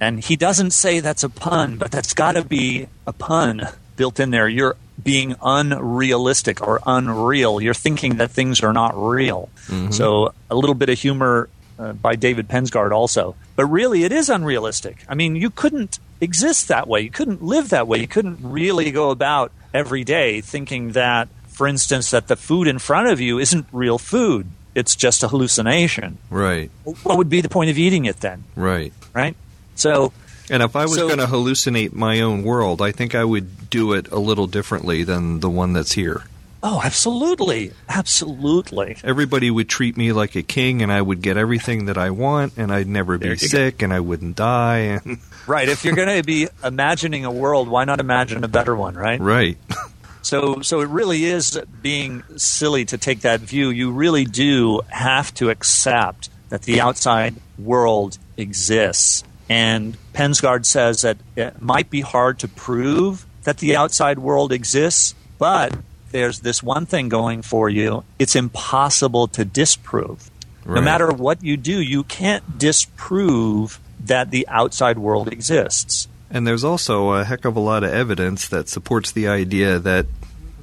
And 0.00 0.22
he 0.22 0.36
doesn't 0.36 0.72
say 0.72 1.00
that's 1.00 1.22
a 1.22 1.30
pun, 1.30 1.78
but 1.78 1.90
that's 1.90 2.12
got 2.12 2.32
to 2.32 2.44
be 2.44 2.88
a 3.06 3.12
pun 3.12 3.68
built 3.96 4.20
in 4.20 4.30
there. 4.30 4.48
You're 4.48 4.76
being 5.02 5.34
unrealistic 5.42 6.60
or 6.66 6.80
unreal. 6.86 7.60
You're 7.60 7.74
thinking 7.74 8.16
that 8.16 8.30
things 8.30 8.62
are 8.62 8.72
not 8.72 8.92
real. 8.96 9.48
So, 9.90 10.34
a 10.50 10.54
little 10.54 10.74
bit 10.74 10.88
of 10.90 10.98
humor 10.98 11.48
uh, 11.78 11.92
by 11.94 12.14
David 12.16 12.48
Pensgard 12.48 12.92
also. 12.92 13.34
But 13.56 13.66
really, 13.66 14.04
it 14.04 14.12
is 14.12 14.28
unrealistic. 14.28 15.04
I 15.08 15.14
mean, 15.14 15.36
you 15.36 15.50
couldn't 15.50 15.98
exist 16.20 16.68
that 16.68 16.86
way. 16.88 17.00
You 17.00 17.10
couldn't 17.10 17.42
live 17.42 17.70
that 17.70 17.88
way. 17.88 17.98
You 17.98 18.06
couldn't 18.08 18.38
really 18.42 18.90
go 18.90 19.10
about 19.10 19.50
every 19.74 20.04
day 20.04 20.40
thinking 20.40 20.92
that, 20.92 21.28
for 21.48 21.66
instance, 21.66 22.10
that 22.10 22.28
the 22.28 22.36
food 22.36 22.68
in 22.68 22.78
front 22.78 23.08
of 23.08 23.20
you 23.20 23.38
isn't 23.38 23.66
real 23.72 23.98
food. 23.98 24.46
It's 24.74 24.94
just 24.96 25.22
a 25.22 25.28
hallucination. 25.28 26.18
Right. 26.30 26.70
What 26.84 27.18
would 27.18 27.28
be 27.28 27.40
the 27.40 27.48
point 27.48 27.70
of 27.70 27.78
eating 27.78 28.04
it 28.06 28.20
then, 28.20 28.44
Right. 28.56 28.92
right? 29.14 29.36
So, 29.74 30.12
And 30.52 30.62
if 30.62 30.76
I 30.76 30.82
was 30.84 30.94
So- 30.94 31.06
going 31.08 31.18
to 31.18 31.26
hallucinate 31.26 31.92
my 31.94 32.20
own 32.20 32.44
world, 32.44 32.80
I 32.80 32.92
think 32.92 33.14
I 33.16 33.24
would 33.24 33.70
do 33.70 33.94
it 33.94 34.06
a 34.12 34.18
little 34.20 34.46
differently 34.46 35.02
than 35.02 35.40
the 35.40 35.50
one 35.50 35.72
that's 35.72 35.92
here. 35.92 36.22
oh, 36.64 36.80
absolutely, 36.84 37.72
absolutely. 37.88 38.96
Everybody 39.02 39.50
would 39.50 39.68
treat 39.68 39.96
me 39.96 40.12
like 40.12 40.36
a 40.36 40.42
king, 40.42 40.80
and 40.80 40.92
I 40.92 41.02
would 41.02 41.20
get 41.20 41.36
everything 41.36 41.86
that 41.86 41.98
I 41.98 42.10
want, 42.10 42.52
and 42.56 42.70
I'd 42.72 42.86
never 42.86 43.18
There 43.18 43.34
be 43.34 43.40
you 43.42 43.48
go. 43.48 43.56
sick, 43.58 43.82
and 43.82 43.92
I 43.92 43.98
wouldn't 43.98 44.36
die. 44.36 44.76
And 45.02 45.18
Right. 45.48 45.68
If 45.68 45.84
you're 45.84 45.96
going 45.96 46.16
to 46.16 46.22
be 46.22 46.46
imagining 46.62 47.24
a 47.24 47.32
world, 47.32 47.66
why 47.66 47.84
not 47.84 47.98
imagine 47.98 48.44
a 48.44 48.48
better 48.48 48.76
one, 48.76 48.94
right? 48.94 49.20
right. 49.20 49.58
So, 50.24 50.60
so 50.62 50.82
it 50.82 50.88
really 50.88 51.24
is 51.24 51.60
being 51.82 52.22
silly 52.36 52.84
to 52.84 52.96
take 52.96 53.22
that 53.22 53.40
view. 53.40 53.70
You 53.70 53.90
really 53.90 54.24
do 54.24 54.82
have 54.88 55.34
to 55.34 55.50
accept 55.50 56.28
that 56.50 56.62
the 56.62 56.80
outside 56.80 57.34
world 57.58 58.18
exists. 58.36 59.24
And 59.52 59.98
Pensgard 60.14 60.64
says 60.64 61.02
that 61.02 61.18
it 61.36 61.60
might 61.60 61.90
be 61.90 62.00
hard 62.00 62.38
to 62.38 62.48
prove 62.48 63.26
that 63.42 63.58
the 63.58 63.76
outside 63.76 64.18
world 64.18 64.50
exists, 64.50 65.14
but 65.38 65.76
there's 66.10 66.40
this 66.40 66.62
one 66.62 66.86
thing 66.86 67.10
going 67.10 67.42
for 67.42 67.68
you 67.68 68.02
it's 68.18 68.34
impossible 68.34 69.28
to 69.28 69.44
disprove. 69.44 70.30
No 70.64 70.80
matter 70.80 71.10
what 71.10 71.42
you 71.44 71.58
do, 71.58 71.82
you 71.82 72.02
can't 72.04 72.58
disprove 72.58 73.78
that 74.00 74.30
the 74.30 74.48
outside 74.48 74.96
world 74.96 75.30
exists. 75.30 76.08
And 76.30 76.46
there's 76.46 76.64
also 76.64 77.10
a 77.10 77.24
heck 77.24 77.44
of 77.44 77.54
a 77.54 77.60
lot 77.60 77.84
of 77.84 77.92
evidence 77.92 78.48
that 78.48 78.70
supports 78.70 79.12
the 79.12 79.28
idea 79.28 79.78
that 79.78 80.06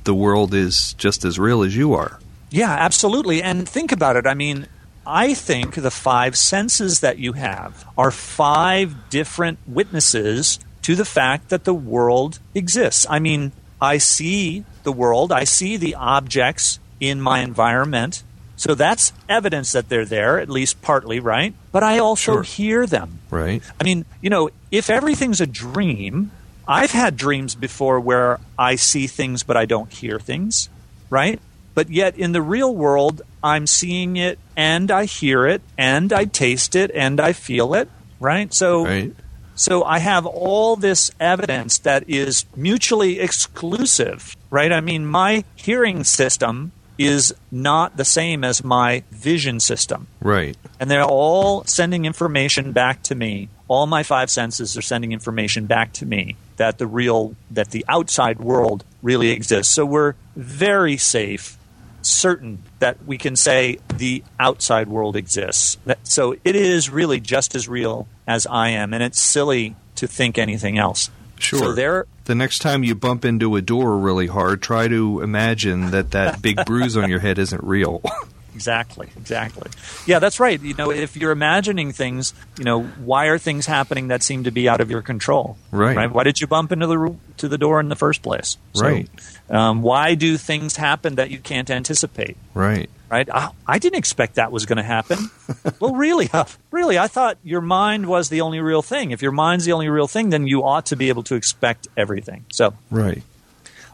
the 0.04 0.16
world 0.16 0.56
is 0.56 0.94
just 0.94 1.24
as 1.24 1.38
real 1.38 1.62
as 1.62 1.76
you 1.76 1.94
are. 1.94 2.20
Yeah, 2.50 2.72
absolutely. 2.72 3.44
And 3.44 3.70
think 3.70 3.92
about 3.92 4.16
it. 4.16 4.26
I 4.26 4.34
mean, 4.34 4.66
I 5.12 5.34
think 5.34 5.74
the 5.74 5.90
five 5.90 6.38
senses 6.38 7.00
that 7.00 7.18
you 7.18 7.34
have 7.34 7.84
are 7.98 8.12
five 8.12 9.10
different 9.10 9.58
witnesses 9.66 10.60
to 10.84 10.94
the 10.96 11.04
fact 11.04 11.50
that 11.50 11.64
the 11.64 11.74
world 11.74 12.38
exists. 12.54 13.08
I 13.10 13.18
mean, 13.18 13.52
I 13.82 13.98
see 13.98 14.66
the 14.84 14.92
world, 14.92 15.32
I 15.32 15.46
see 15.46 15.78
the 15.78 15.96
objects 15.96 16.78
in 17.00 17.22
my 17.22 17.40
environment. 17.40 18.22
So 18.56 18.76
that's 18.76 19.12
evidence 19.28 19.72
that 19.72 19.90
they're 19.90 20.06
there, 20.06 20.38
at 20.40 20.48
least 20.48 20.80
partly, 20.84 21.20
right? 21.20 21.56
But 21.72 21.82
I 21.82 21.98
also 21.98 22.34
Sure. 22.34 22.44
hear 22.44 22.86
them. 22.86 23.18
Right. 23.32 23.64
I 23.82 23.84
mean, 23.84 24.06
you 24.22 24.30
know, 24.30 24.52
if 24.70 24.92
everything's 24.92 25.42
a 25.42 25.48
dream, 25.48 26.30
I've 26.68 26.92
had 26.92 27.18
dreams 27.18 27.56
before 27.56 28.00
where 28.00 28.40
I 28.60 28.76
see 28.76 29.08
things 29.08 29.42
but 29.42 29.58
I 29.58 29.66
don't 29.66 29.92
hear 29.92 30.20
things, 30.20 30.70
right? 31.10 31.40
But 31.80 31.90
yet 31.90 32.18
in 32.18 32.34
the 32.34 32.42
real 32.42 32.76
world, 32.76 33.22
I'm 33.42 33.66
seeing 33.66 34.18
it 34.18 34.38
and 34.58 34.92
I 34.92 35.06
hear 35.06 35.48
it 35.48 35.62
and 35.78 36.12
I 36.12 36.26
taste 36.26 36.76
it 36.76 36.92
and 36.94 37.22
I 37.22 37.32
feel 37.32 37.74
it, 37.74 37.88
right? 38.20 38.54
So 38.54 38.84
Right. 38.84 39.14
so 39.56 39.86
I 39.86 40.00
have 40.00 40.26
all 40.26 40.76
this 40.76 41.10
evidence 41.22 41.78
that 41.78 42.04
is 42.10 42.44
mutually 42.54 43.22
exclusive, 43.22 44.36
right? 44.50 44.74
I 44.74 44.82
mean, 44.82 45.06
my 45.06 45.46
hearing 45.56 46.04
system 46.04 46.74
is 46.98 47.34
not 47.50 47.96
the 47.96 48.04
same 48.04 48.44
as 48.44 48.62
my 48.62 49.04
vision 49.10 49.62
system 49.62 50.08
Right. 50.20 50.58
and 50.82 50.92
they're 50.92 51.06
all 51.06 51.64
sending 51.64 52.04
information 52.04 52.74
back 52.74 53.04
to 53.04 53.16
me. 53.16 53.48
All 53.70 53.86
my 53.88 54.04
five 54.04 54.30
senses 54.30 54.76
are 54.76 54.82
sending 54.82 55.14
information 55.14 55.66
back 55.66 55.94
to 55.94 56.06
me 56.06 56.36
that 56.58 56.78
the 56.78 56.88
real, 56.88 57.36
that 57.52 57.72
the 57.72 57.86
outside 57.88 58.38
world 58.42 58.84
really 59.02 59.30
exists. 59.30 59.74
So 59.74 59.86
we're 59.86 60.16
very 60.36 60.98
safe, 60.98 61.56
certain 62.10 62.64
that 62.80 63.06
we 63.06 63.18
can 63.18 63.36
say 63.36 63.80
the 63.96 64.24
outside 64.40 64.88
world 64.88 65.16
exists. 65.16 65.78
That- 65.86 66.00
So 66.08 66.36
it 66.44 66.56
is 66.56 66.90
really 66.90 67.20
just 67.20 67.56
as 67.56 67.68
real 67.68 68.08
as 68.28 68.46
I 68.48 68.70
am, 68.70 68.94
and 68.94 69.02
it's 69.04 69.20
silly 69.20 69.76
to 69.96 70.08
think 70.08 70.38
anything 70.38 70.78
else. 70.78 71.10
Sure. 71.38 71.60
So 71.60 71.72
there, 71.74 72.06
The 72.26 72.36
next 72.36 72.60
time 72.60 72.84
you 72.84 72.94
bump 72.96 73.24
into 73.26 73.56
a 73.56 73.62
door 73.62 73.98
really 73.98 74.28
hard, 74.28 74.62
try 74.62 74.88
to 74.88 75.22
imagine 75.22 75.92
that 75.92 76.12
that 76.12 76.42
big 76.42 76.64
bruise 76.66 76.96
on 76.98 77.10
your 77.10 77.20
head 77.20 77.40
isn't 77.40 77.64
real. 77.64 78.02
Exactly, 78.60 79.08
exactly. 79.16 79.72
Yeah, 80.06 80.20
that's 80.20 80.38
right. 80.38 80.62
You 80.62 80.74
know, 80.74 80.92
if 80.92 81.16
you're 81.16 81.32
imagining 81.32 81.94
things, 81.94 82.34
you 82.58 82.66
know, 82.66 82.84
why 82.84 83.28
are 83.28 83.38
things 83.38 83.66
happening 83.66 84.10
that 84.10 84.22
seem 84.22 84.44
to 84.44 84.52
be 84.52 84.68
out 84.68 84.82
of 84.82 84.92
your 84.92 85.02
control? 85.02 85.56
Right. 85.72 85.96
Right? 85.96 86.12
Why 86.12 86.26
did 86.26 86.42
you 86.42 86.48
bump 86.48 86.74
into 86.74 86.86
the 86.86 87.16
to 87.38 87.48
the 87.48 87.58
door 87.58 87.80
in 87.80 87.88
the 87.88 87.96
first 87.96 88.22
place? 88.22 88.58
So, 88.74 88.84
Right. 88.84 89.10
Um, 89.50 89.82
why 89.82 90.16
do 90.16 90.36
things 90.36 90.76
happen 90.76 91.16
that 91.16 91.32
you 91.32 91.40
can't 91.40 91.70
anticipate? 91.70 92.36
right. 92.54 92.90
Right. 93.10 93.28
I, 93.34 93.50
I 93.66 93.80
didn't 93.80 93.98
expect 93.98 94.36
that 94.36 94.52
was 94.52 94.68
going 94.68 94.78
to 94.78 94.84
happen. 94.84 95.32
well, 95.80 95.96
really, 95.96 96.30
uh, 96.32 96.44
really, 96.70 97.00
I 97.00 97.08
thought 97.08 97.40
your 97.44 97.62
mind 97.62 98.06
was 98.06 98.30
the 98.30 98.42
only 98.42 98.60
real 98.60 98.84
thing. 98.84 99.10
If 99.10 99.24
your 99.24 99.32
mind's 99.32 99.66
the 99.66 99.72
only 99.72 99.90
real 99.90 100.08
thing, 100.08 100.30
then 100.30 100.46
you 100.46 100.64
ought 100.64 100.86
to 100.88 100.96
be 100.96 101.10
able 101.10 101.24
to 101.24 101.34
expect 101.36 101.88
everything. 101.98 102.46
So, 102.52 102.76
Right. 102.92 103.24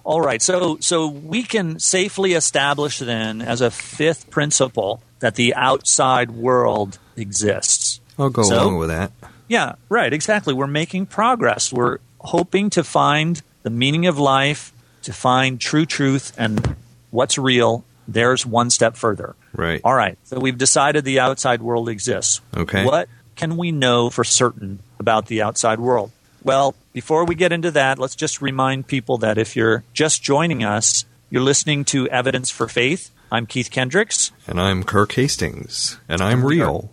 All 0.06 0.22
right, 0.22 0.42
so 0.42 0.78
so 0.80 1.08
we 1.08 1.44
can 1.44 1.80
safely 1.80 2.34
establish 2.34 3.00
then 3.00 3.42
as 3.42 3.60
a 3.60 3.70
fifth 3.72 4.30
principle 4.30 5.02
that 5.20 5.36
the 5.36 5.54
outside 5.56 6.32
world 6.32 7.00
exists. 7.18 8.00
I'll 8.18 8.30
go 8.30 8.44
So- 8.44 8.56
along 8.56 8.78
with 8.78 8.90
that. 8.90 9.12
Yeah, 9.48 9.74
right, 9.90 10.12
exactly. 10.14 10.54
We're 10.54 10.66
making 10.68 11.06
progress. 11.08 11.72
We're 11.74 11.98
hoping 12.20 12.70
to 12.72 12.84
find 12.84 13.42
the 13.64 13.70
meaning 13.70 14.08
of 14.08 14.18
life, 14.18 14.72
to 15.04 15.14
find 15.14 15.60
true 15.60 15.86
truth 15.86 16.32
and 16.38 16.76
what's 17.12 17.38
real. 17.38 17.84
There's 18.08 18.46
one 18.46 18.70
step 18.70 18.96
further. 18.96 19.36
Right. 19.54 19.82
All 19.84 19.94
right, 19.96 20.18
so 20.24 20.40
we've 20.40 20.58
decided 20.58 21.04
the 21.06 21.20
outside 21.20 21.62
world 21.62 21.90
exists. 21.90 22.42
Okay. 22.56 22.86
What 22.86 23.08
can 23.36 23.58
we 23.58 23.72
know 23.72 24.10
for 24.10 24.24
certain 24.24 24.80
about 25.00 25.28
the 25.28 25.42
outside 25.42 25.80
world? 25.80 26.12
Well, 26.46 26.75
before 26.94 27.25
we 27.25 27.34
get 27.34 27.52
into 27.52 27.72
that, 27.72 27.98
let's 27.98 28.16
just 28.16 28.40
remind 28.40 28.86
people 28.86 29.18
that 29.18 29.40
if 29.40 29.56
you're 29.56 29.84
just 29.94 30.22
joining 30.22 30.64
us, 30.64 31.04
you're 31.32 31.42
listening 31.42 31.86
to 31.86 32.08
Evidence 32.10 32.52
for 32.52 32.68
Faith. 32.68 33.10
I'm 33.32 33.48
Keith 33.48 33.72
Kendricks. 33.72 34.32
And 34.48 34.62
I'm 34.62 34.84
Kirk 34.84 35.14
Hastings, 35.14 35.98
and 36.08 36.22
I'm 36.22 36.46
real. 36.46 36.92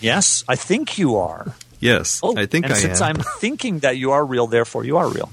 Yes, 0.00 0.44
I 0.48 0.54
think 0.54 0.98
you 0.98 1.16
are. 1.16 1.52
yes, 1.80 2.20
Oh, 2.22 2.36
I 2.36 2.46
think 2.46 2.66
and 2.66 2.74
I 2.74 2.76
since 2.76 3.00
am. 3.00 3.16
I'm 3.16 3.22
thinking 3.40 3.80
that 3.80 3.96
you 3.96 4.12
are 4.12 4.24
real, 4.24 4.46
therefore 4.46 4.84
you 4.84 4.96
are 4.96 5.08
real. 5.08 5.32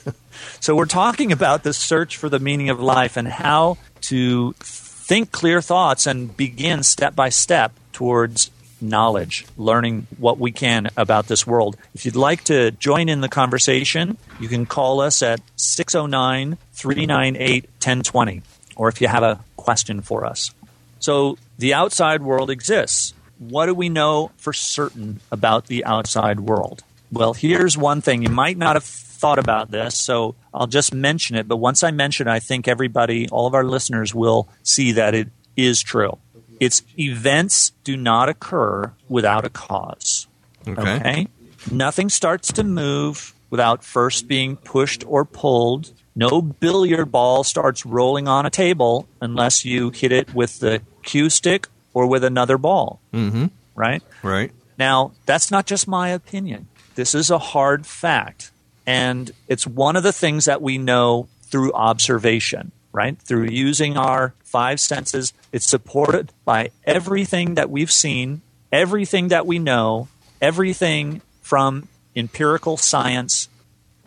so 0.60 0.74
we're 0.74 0.84
talking 0.86 1.30
about 1.30 1.62
the 1.62 1.72
search 1.72 2.16
for 2.16 2.28
the 2.28 2.40
meaning 2.40 2.68
of 2.68 2.80
life 2.80 3.16
and 3.16 3.28
how 3.28 3.78
to 4.02 4.54
think 4.58 5.30
clear 5.30 5.62
thoughts 5.62 6.08
and 6.08 6.36
begin 6.36 6.82
step 6.82 7.14
by 7.14 7.28
step 7.28 7.72
towards 7.92 8.50
knowledge, 8.80 9.46
learning 9.56 10.06
what 10.18 10.38
we 10.38 10.52
can 10.52 10.90
about 10.96 11.26
this 11.26 11.46
world. 11.46 11.76
If 11.94 12.04
you'd 12.04 12.16
like 12.16 12.44
to 12.44 12.70
join 12.72 13.08
in 13.08 13.20
the 13.20 13.28
conversation, 13.28 14.16
you 14.40 14.48
can 14.48 14.66
call 14.66 15.00
us 15.00 15.22
at 15.22 15.40
609 15.56 16.58
398 16.72 17.64
1020, 17.64 18.42
or 18.76 18.88
if 18.88 19.00
you 19.00 19.08
have 19.08 19.22
a 19.22 19.40
question 19.56 20.00
for 20.00 20.24
us. 20.24 20.50
So 20.98 21.38
the 21.58 21.74
outside 21.74 22.22
world 22.22 22.50
exists. 22.50 23.14
What 23.38 23.66
do 23.66 23.74
we 23.74 23.88
know 23.88 24.30
for 24.36 24.52
certain 24.52 25.20
about 25.30 25.66
the 25.66 25.84
outside 25.84 26.40
world? 26.40 26.82
Well, 27.12 27.34
here's 27.34 27.76
one 27.76 28.00
thing. 28.00 28.22
You 28.22 28.28
might 28.28 28.56
not 28.56 28.76
have 28.76 28.84
thought 28.84 29.38
about 29.38 29.70
this, 29.70 29.96
so 29.96 30.34
I'll 30.52 30.66
just 30.66 30.92
mention 30.92 31.36
it. 31.36 31.46
But 31.46 31.56
once 31.56 31.82
I 31.82 31.90
mention 31.90 32.28
it, 32.28 32.30
I 32.30 32.40
think 32.40 32.68
everybody, 32.68 33.28
all 33.28 33.46
of 33.46 33.54
our 33.54 33.64
listeners, 33.64 34.14
will 34.14 34.48
see 34.62 34.92
that 34.92 35.14
it 35.14 35.28
is 35.56 35.82
true. 35.82 36.18
It's 36.64 36.82
events 36.98 37.72
do 37.84 37.96
not 37.96 38.28
occur 38.28 38.92
without 39.08 39.44
a 39.44 39.50
cause. 39.50 40.26
Okay. 40.66 40.96
Okay? 40.96 41.28
Nothing 41.70 42.08
starts 42.08 42.52
to 42.52 42.64
move 42.64 43.34
without 43.50 43.84
first 43.84 44.26
being 44.26 44.56
pushed 44.56 45.04
or 45.06 45.24
pulled. 45.24 45.92
No 46.16 46.40
billiard 46.40 47.12
ball 47.12 47.44
starts 47.44 47.84
rolling 47.84 48.28
on 48.28 48.46
a 48.46 48.50
table 48.50 49.06
unless 49.20 49.64
you 49.64 49.90
hit 49.90 50.12
it 50.12 50.34
with 50.34 50.60
the 50.60 50.80
cue 51.02 51.28
stick 51.28 51.68
or 51.92 52.06
with 52.06 52.24
another 52.24 52.56
ball. 52.56 53.00
Mm-hmm. 53.12 53.46
Right? 53.74 54.02
Right. 54.22 54.52
Now, 54.78 55.12
that's 55.26 55.50
not 55.50 55.66
just 55.66 55.86
my 55.86 56.08
opinion. 56.08 56.68
This 56.94 57.14
is 57.14 57.30
a 57.30 57.38
hard 57.38 57.86
fact. 57.86 58.52
And 58.86 59.30
it's 59.48 59.66
one 59.66 59.96
of 59.96 60.02
the 60.02 60.12
things 60.12 60.44
that 60.44 60.62
we 60.62 60.78
know 60.78 61.28
through 61.42 61.72
observation, 61.72 62.72
right? 62.94 63.18
Through 63.18 63.48
using 63.50 63.98
our 63.98 64.32
five 64.44 64.80
senses. 64.80 65.34
It's 65.52 65.66
supported 65.66 66.32
by 66.44 66.70
everything 66.84 67.56
that 67.56 67.68
we've 67.68 67.90
seen, 67.90 68.40
everything 68.72 69.28
that 69.28 69.46
we 69.46 69.58
know, 69.58 70.08
everything 70.40 71.20
from 71.42 71.88
empirical 72.16 72.76
science 72.76 73.48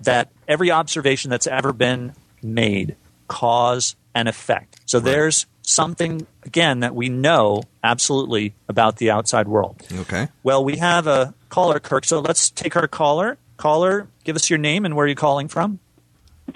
that 0.01 0.31
every 0.47 0.71
observation 0.71 1.29
that's 1.29 1.47
ever 1.47 1.73
been 1.73 2.13
made, 2.41 2.95
cause 3.27 3.95
and 4.15 4.29
effect. 4.29 4.79
So 4.85 4.99
there's 4.99 5.45
something, 5.63 6.25
again, 6.43 6.79
that 6.79 6.95
we 6.95 7.09
know 7.09 7.63
absolutely 7.83 8.53
about 8.69 8.97
the 8.97 9.11
outside 9.11 9.47
world. 9.47 9.83
Okay. 9.91 10.29
Well, 10.43 10.63
we 10.63 10.77
have 10.77 11.07
a 11.07 11.33
caller, 11.49 11.79
Kirk. 11.79 12.05
So 12.05 12.19
let's 12.21 12.49
take 12.49 12.75
our 12.77 12.87
caller. 12.87 13.37
Caller, 13.57 14.07
give 14.23 14.35
us 14.35 14.49
your 14.49 14.59
name 14.59 14.85
and 14.85 14.95
where 14.95 15.07
you're 15.07 15.15
calling 15.15 15.49
from. 15.49 15.79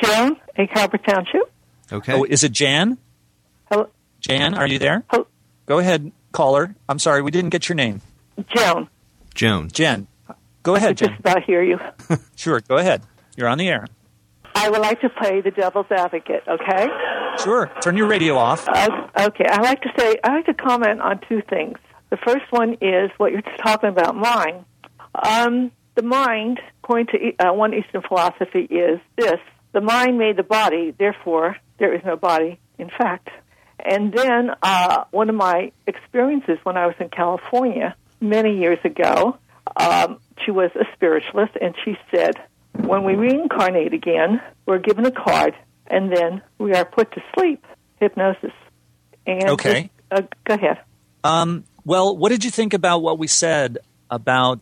Joan, 0.02 0.38
Egg 0.56 0.70
Harbor 0.72 0.98
Township. 1.00 1.51
Okay. 1.92 2.14
Oh, 2.14 2.24
is 2.24 2.44
it 2.44 2.52
Jan? 2.52 2.98
Hello, 3.70 3.90
Jan, 4.20 4.54
are 4.54 4.68
you 4.68 4.80
there? 4.80 5.04
Hello. 5.10 5.28
Go 5.66 5.80
ahead, 5.80 6.12
caller. 6.32 6.76
I'm 6.90 7.00
sorry, 7.00 7.22
we 7.22 7.32
didn't 7.32 7.50
get 7.50 7.68
your 7.70 7.76
name. 7.76 8.02
Joan. 8.56 8.88
Joan. 9.36 9.70
Jen. 9.72 10.08
Go 10.64 10.76
I 10.76 10.78
ahead, 10.78 10.98
just 10.98 11.12
Jen. 11.12 11.20
about 11.20 11.44
hear 11.44 11.64
you. 11.64 11.80
Sure, 12.36 12.60
go 12.62 12.78
ahead. 12.78 13.04
You're 13.38 13.48
on 13.48 13.58
the 13.58 13.70
air. 13.70 13.88
I 14.56 14.70
would 14.70 14.82
like 14.82 15.00
to 15.02 15.10
play 15.10 15.42
the 15.42 15.52
devil's 15.52 15.86
advocate. 15.92 16.44
Okay. 16.48 16.88
Sure. 17.44 17.72
Turn 17.82 17.96
your 17.98 18.08
radio 18.08 18.36
off. 18.38 18.68
Uh, 18.68 19.08
okay. 19.18 19.46
I 19.50 19.62
like 19.62 19.82
to 19.82 19.90
say 19.98 20.18
I 20.24 20.34
like 20.36 20.46
to 20.48 20.54
comment 20.54 21.02
on 21.02 21.20
two 21.30 21.42
things. 21.50 21.78
The 22.10 22.18
first 22.18 22.46
one 22.52 22.78
is 22.82 23.10
what 23.18 23.32
you're 23.32 23.42
talking 23.64 23.90
about, 23.90 24.16
mind. 24.16 24.66
Um, 25.16 25.72
the 25.96 26.02
mind, 26.02 26.60
according 26.84 27.08
to 27.08 27.18
E- 27.18 27.36
uh, 27.40 27.54
one 27.54 27.74
Eastern 27.74 28.02
philosophy, 28.02 28.62
is 28.64 29.00
this: 29.18 29.40
the 29.72 29.82
mind 29.82 30.18
made 30.18 30.36
the 30.38 30.44
body, 30.44 30.94
therefore 30.98 31.56
there 31.82 31.94
is 31.94 32.02
no 32.06 32.16
body. 32.16 32.60
In 32.78 32.90
fact, 32.90 33.30
and 33.84 34.14
then 34.14 34.52
uh, 34.64 35.04
one 35.12 35.30
of 35.30 35.36
my 35.36 35.72
experiences 35.88 36.58
when 36.64 36.78
I 36.78 36.86
was 36.86 36.96
in 37.00 37.10
California 37.10 37.96
many 38.22 38.58
years 38.58 38.80
ago, 38.86 39.38
um, 39.76 40.20
she 40.46 40.52
was 40.52 40.72
a 40.76 40.86
spiritualist, 40.94 41.54
and 41.60 41.76
she 41.84 41.98
said, 42.14 42.36
when 42.74 43.04
we 43.04 43.16
reincarnate 43.16 43.94
again, 43.94 44.42
we're 44.66 44.80
given 44.80 45.06
a 45.06 45.12
card, 45.12 45.56
and 45.88 46.12
then 46.16 46.42
we 46.58 46.74
are 46.74 46.86
put 46.86 47.12
to 47.14 47.22
sleep. 47.36 47.66
Hypnosis. 48.00 48.54
And 49.28 49.50
Okay. 49.50 49.90
uh, 50.10 50.22
go 50.46 50.56
ahead. 50.56 50.80
Um, 51.24 51.66
well, 51.86 52.16
what 52.18 52.30
did 52.30 52.44
you 52.44 52.50
think 52.52 52.74
about 52.74 53.00
what 53.04 53.20
we 53.20 53.28
said 53.28 53.78
about 54.10 54.60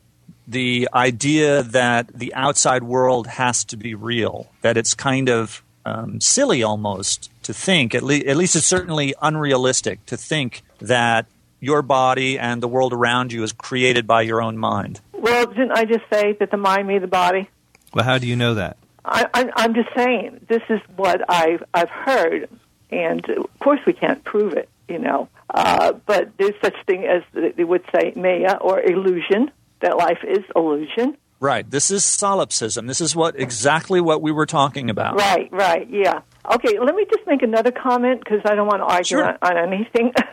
the 0.47 0.89
idea 0.93 1.63
that 1.63 2.07
the 2.13 2.33
outside 2.33 2.83
world 2.83 3.27
has 3.27 3.63
to 3.65 3.77
be 3.77 3.95
real? 3.95 4.47
That 4.61 4.75
it's 4.75 4.93
kind 4.93 5.29
of 5.29 5.63
um, 5.85 6.21
silly 6.21 6.63
almost 6.63 7.31
to 7.43 7.53
think, 7.53 7.95
at, 7.95 8.03
le- 8.03 8.15
at 8.17 8.37
least 8.37 8.55
it's 8.55 8.65
certainly 8.65 9.13
unrealistic 9.21 10.05
to 10.07 10.17
think 10.17 10.61
that 10.79 11.25
your 11.59 11.81
body 11.81 12.39
and 12.39 12.63
the 12.63 12.67
world 12.67 12.93
around 12.93 13.33
you 13.33 13.43
is 13.43 13.51
created 13.51 14.07
by 14.07 14.21
your 14.21 14.41
own 14.41 14.57
mind. 14.57 15.01
Well, 15.13 15.45
didn't 15.47 15.71
I 15.71 15.85
just 15.85 16.03
say 16.11 16.33
that 16.33 16.51
the 16.51 16.57
mind 16.57 16.87
made 16.87 17.01
the 17.01 17.07
body? 17.07 17.49
Well, 17.93 18.05
how 18.05 18.17
do 18.17 18.27
you 18.27 18.35
know 18.35 18.53
that? 18.55 18.77
I, 19.03 19.27
I, 19.33 19.49
I'm 19.55 19.73
just 19.73 19.89
saying 19.95 20.45
this 20.47 20.61
is 20.69 20.79
what 20.95 21.21
I've 21.29 21.63
I've 21.73 21.89
heard, 21.89 22.49
and 22.91 23.27
of 23.29 23.59
course 23.59 23.79
we 23.85 23.93
can't 23.93 24.23
prove 24.23 24.53
it, 24.53 24.69
you 24.87 24.99
know. 24.99 25.29
Uh, 25.49 25.93
but 26.05 26.31
there's 26.37 26.53
such 26.61 26.75
thing 26.85 27.05
as 27.05 27.23
they 27.33 27.63
would 27.63 27.83
say 27.93 28.13
maya 28.15 28.57
or 28.61 28.79
illusion. 28.79 29.51
That 29.81 29.97
life 29.97 30.19
is 30.27 30.43
illusion. 30.55 31.17
Right. 31.39 31.69
This 31.69 31.89
is 31.91 32.03
solipsism. 32.03 32.87
This 32.87 32.99
is 32.99 33.15
what 33.15 33.39
exactly 33.39 34.01
what 34.01 34.21
we 34.21 34.31
were 34.31 34.45
talking 34.45 34.89
about. 34.89 35.15
Right, 35.15 35.47
right, 35.53 35.87
yeah. 35.89 36.21
Okay, 36.53 36.77
let 36.79 36.93
me 36.95 37.05
just 37.13 37.25
make 37.27 37.41
another 37.41 37.71
comment 37.71 38.19
because 38.23 38.41
I 38.45 38.55
don't 38.55 38.67
want 38.67 38.79
to 38.81 38.85
argue 38.85 39.05
Sure. 39.05 39.37
on, 39.41 39.57
on 39.57 39.73
anything. 39.73 40.13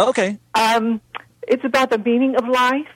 Okay. 0.00 0.38
um, 0.54 1.00
it's 1.48 1.64
about 1.64 1.90
the 1.90 1.98
meaning 1.98 2.36
of 2.36 2.46
life. 2.46 2.86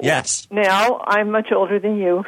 Yes. 0.00 0.48
Now, 0.50 1.00
I'm 1.06 1.30
much 1.30 1.52
older 1.54 1.78
than 1.78 1.96
you. 1.96 2.24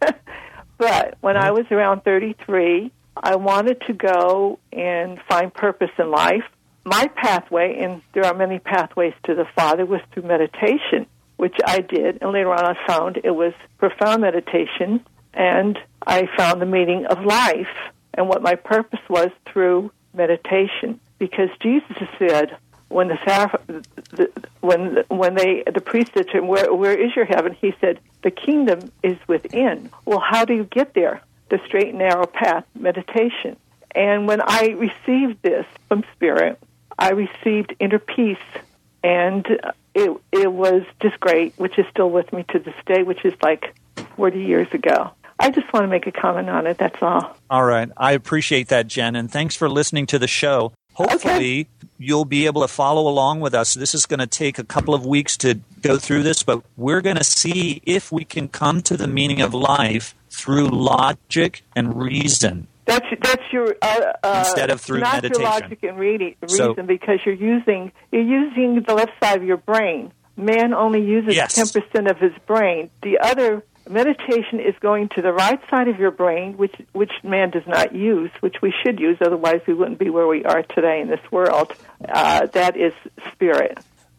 but 0.78 1.16
when 1.22 1.38
I 1.38 1.52
was 1.52 1.64
around 1.70 2.02
33, 2.04 2.92
I 3.16 3.36
wanted 3.36 3.80
to 3.86 3.94
go 3.94 4.58
and 4.72 5.18
find 5.28 5.54
purpose 5.54 5.88
in 5.98 6.10
life. 6.10 6.42
My 6.84 7.08
pathway, 7.16 7.78
and 7.80 8.02
there 8.12 8.26
are 8.26 8.34
many 8.34 8.58
pathways 8.58 9.14
to 9.24 9.34
the 9.34 9.46
Father, 9.56 9.86
was 9.86 10.00
through 10.12 10.24
meditation, 10.24 11.06
which 11.36 11.56
I 11.64 11.80
did. 11.80 12.18
And 12.20 12.32
later 12.32 12.52
on, 12.52 12.64
I 12.64 12.86
found 12.86 13.18
it 13.22 13.30
was 13.30 13.52
profound 13.78 14.22
meditation. 14.22 15.04
And 15.34 15.78
I 16.06 16.28
found 16.36 16.62
the 16.62 16.66
meaning 16.66 17.06
of 17.06 17.24
life 17.24 17.68
and 18.14 18.28
what 18.28 18.42
my 18.42 18.54
purpose 18.54 19.00
was 19.08 19.30
through 19.46 19.92
meditation. 20.14 21.00
Because 21.18 21.50
Jesus 21.60 22.08
said, 22.18 22.56
when 22.88 23.08
the, 23.08 23.84
the 24.12 24.30
when 24.60 25.02
when 25.08 25.34
they 25.34 25.64
the 25.66 25.80
priest 25.80 26.12
said 26.14 26.28
to 26.28 26.38
him, 26.38 26.46
"Where 26.46 26.72
where 26.72 26.96
is 26.96 27.16
your 27.16 27.24
heaven?" 27.24 27.52
He 27.60 27.74
said, 27.80 27.98
"The 28.22 28.30
kingdom 28.30 28.92
is 29.02 29.16
within." 29.26 29.90
Well, 30.04 30.20
how 30.20 30.44
do 30.44 30.54
you 30.54 30.64
get 30.64 30.94
there? 30.94 31.20
the 31.48 31.60
straight 31.66 31.88
and 31.88 31.98
narrow 31.98 32.26
path 32.26 32.64
meditation. 32.74 33.56
And 33.94 34.26
when 34.26 34.40
I 34.40 34.76
received 34.76 35.42
this 35.42 35.64
from 35.88 36.04
Spirit, 36.14 36.58
I 36.98 37.10
received 37.10 37.74
inner 37.78 37.98
peace, 37.98 38.36
and 39.02 39.46
it 39.96 40.20
it 40.30 40.52
was 40.52 40.82
just 41.00 41.18
great, 41.18 41.54
which 41.56 41.78
is 41.78 41.86
still 41.90 42.10
with 42.10 42.32
me 42.32 42.44
to 42.50 42.58
this 42.58 42.74
day, 42.84 43.02
which 43.02 43.24
is 43.24 43.32
like 43.42 43.74
40 44.16 44.38
years 44.38 44.68
ago. 44.72 45.10
I 45.38 45.50
just 45.50 45.70
want 45.72 45.84
to 45.84 45.88
make 45.88 46.06
a 46.06 46.12
comment 46.12 46.48
on 46.48 46.66
it. 46.66 46.78
That's 46.78 47.02
all. 47.02 47.36
All 47.50 47.64
right. 47.64 47.90
I 47.96 48.12
appreciate 48.12 48.68
that, 48.68 48.86
Jen, 48.86 49.16
and 49.16 49.30
thanks 49.30 49.56
for 49.56 49.68
listening 49.68 50.06
to 50.06 50.18
the 50.18 50.28
show. 50.28 50.72
Hopefully, 50.94 51.68
you'll 51.98 52.24
be 52.24 52.46
able 52.46 52.62
to 52.62 52.68
follow 52.68 53.06
along 53.06 53.40
with 53.40 53.54
us. 53.54 53.74
This 53.74 53.94
is 53.94 54.06
going 54.06 54.20
to 54.20 54.26
take 54.26 54.58
a 54.58 54.64
couple 54.64 54.94
of 54.94 55.04
weeks 55.04 55.36
to 55.38 55.60
go 55.82 55.98
through 55.98 56.22
this, 56.22 56.42
but 56.42 56.62
we're 56.76 57.02
going 57.02 57.16
to 57.16 57.24
see 57.24 57.82
if 57.84 58.10
we 58.10 58.24
can 58.24 58.48
come 58.48 58.80
to 58.82 58.96
the 58.96 59.06
meaning 59.06 59.42
of 59.42 59.52
life 59.52 60.14
through 60.30 60.68
logic 60.68 61.62
and 61.74 62.00
reason. 62.00 62.66
That's 62.86 63.06
that's 63.20 63.42
your 63.52 63.74
uh, 63.82 64.12
uh, 64.22 64.44
Instead 64.46 64.70
of 64.70 64.80
through 64.80 65.00
not 65.00 65.14
meditation. 65.22 65.42
your 65.42 65.50
logic 65.50 65.78
and 65.82 65.98
reading, 65.98 66.34
So- 66.46 66.68
reason 66.68 66.86
because 66.86 67.18
you're 67.26 67.34
using 67.34 67.92
you're 68.12 68.22
using 68.22 68.82
the 68.86 68.94
left 68.94 69.12
side 69.22 69.36
of 69.38 69.44
your 69.44 69.56
brain. 69.58 70.12
Man 70.36 70.72
only 70.74 71.02
uses 71.04 71.34
Yes. 71.34 71.54
ten 71.54 71.66
percent 71.68 72.08
of 72.08 72.18
his 72.18 72.32
brain. 72.46 72.90
The 73.02 73.18
other 73.20 73.64
meditation 73.88 74.60
is 74.60 74.74
going 74.80 75.08
to 75.16 75.22
the 75.22 75.32
right 75.32 75.60
side 75.70 75.88
of 75.88 75.98
your 75.98 76.10
brain, 76.10 76.56
which 76.56 76.74
which 76.92 77.12
man 77.24 77.50
does 77.50 77.66
not 77.66 77.94
use, 77.94 78.30
which 78.40 78.56
we 78.62 78.72
should 78.84 79.00
use. 79.00 79.16
Otherwise, 79.20 79.60
we 79.66 79.74
wouldn't 79.74 79.98
be 79.98 80.10
where 80.10 80.26
we 80.26 80.44
are 80.44 80.62
today 80.62 81.00
in 81.00 81.08
this 81.08 81.20
world. 81.32 81.72
Uh, 82.08 82.46
that 82.52 82.76
is 82.76 82.92
spirit. 83.32 83.78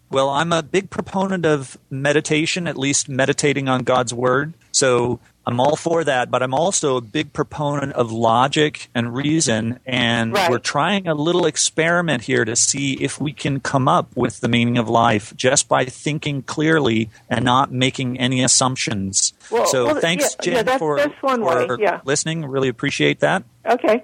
Well, 0.10 0.30
I'm 0.30 0.54
a 0.54 0.64
big 0.64 0.90
proponent 0.90 1.46
of 1.46 1.78
meditation, 1.90 2.66
at 2.68 2.78
least 2.78 3.10
meditating 3.10 3.68
on 3.68 3.84
God's 3.84 4.14
Word. 4.14 4.54
So 4.72 5.20
I'm 5.48 5.62
all 5.62 5.78
for 5.78 6.04
that, 6.04 6.30
but 6.30 6.44
I'm 6.44 6.54
also 6.54 6.98
a 6.98 7.02
big 7.02 7.32
proponent 7.32 7.94
of 7.94 8.12
logic 8.12 8.90
and 8.94 9.16
reason. 9.16 9.80
And 9.86 10.34
Right. 10.34 10.52
we're 10.52 10.60
trying 10.60 11.08
a 11.08 11.14
little 11.16 11.46
experiment 11.46 12.24
here 12.24 12.44
to 12.44 12.54
see 12.58 12.96
if 12.96 13.22
we 13.22 13.32
can 13.32 13.62
come 13.62 13.88
up 13.88 14.10
with 14.14 14.42
the 14.42 14.50
meaning 14.50 14.78
of 14.78 14.90
life 14.90 15.34
just 15.38 15.70
by 15.70 15.86
thinking 15.86 16.42
clearly 16.42 17.10
and 17.30 17.46
not 17.46 17.72
making 17.72 18.20
any 18.20 18.44
assumptions. 18.44 19.32
Well- 19.50 19.68
so 19.68 19.86
well, 19.86 19.96
thanks, 20.02 20.36
yeah, 20.40 20.44
Jen, 20.44 20.54
yeah, 20.54 20.62
that's- 20.64 20.80
for, 20.80 20.98
that's 20.98 21.14
for 21.22 21.78
yeah. 21.80 22.02
listening. 22.04 22.44
Really 22.46 22.68
appreciate 22.68 23.22
that. 23.22 23.44
Okay. 23.66 24.04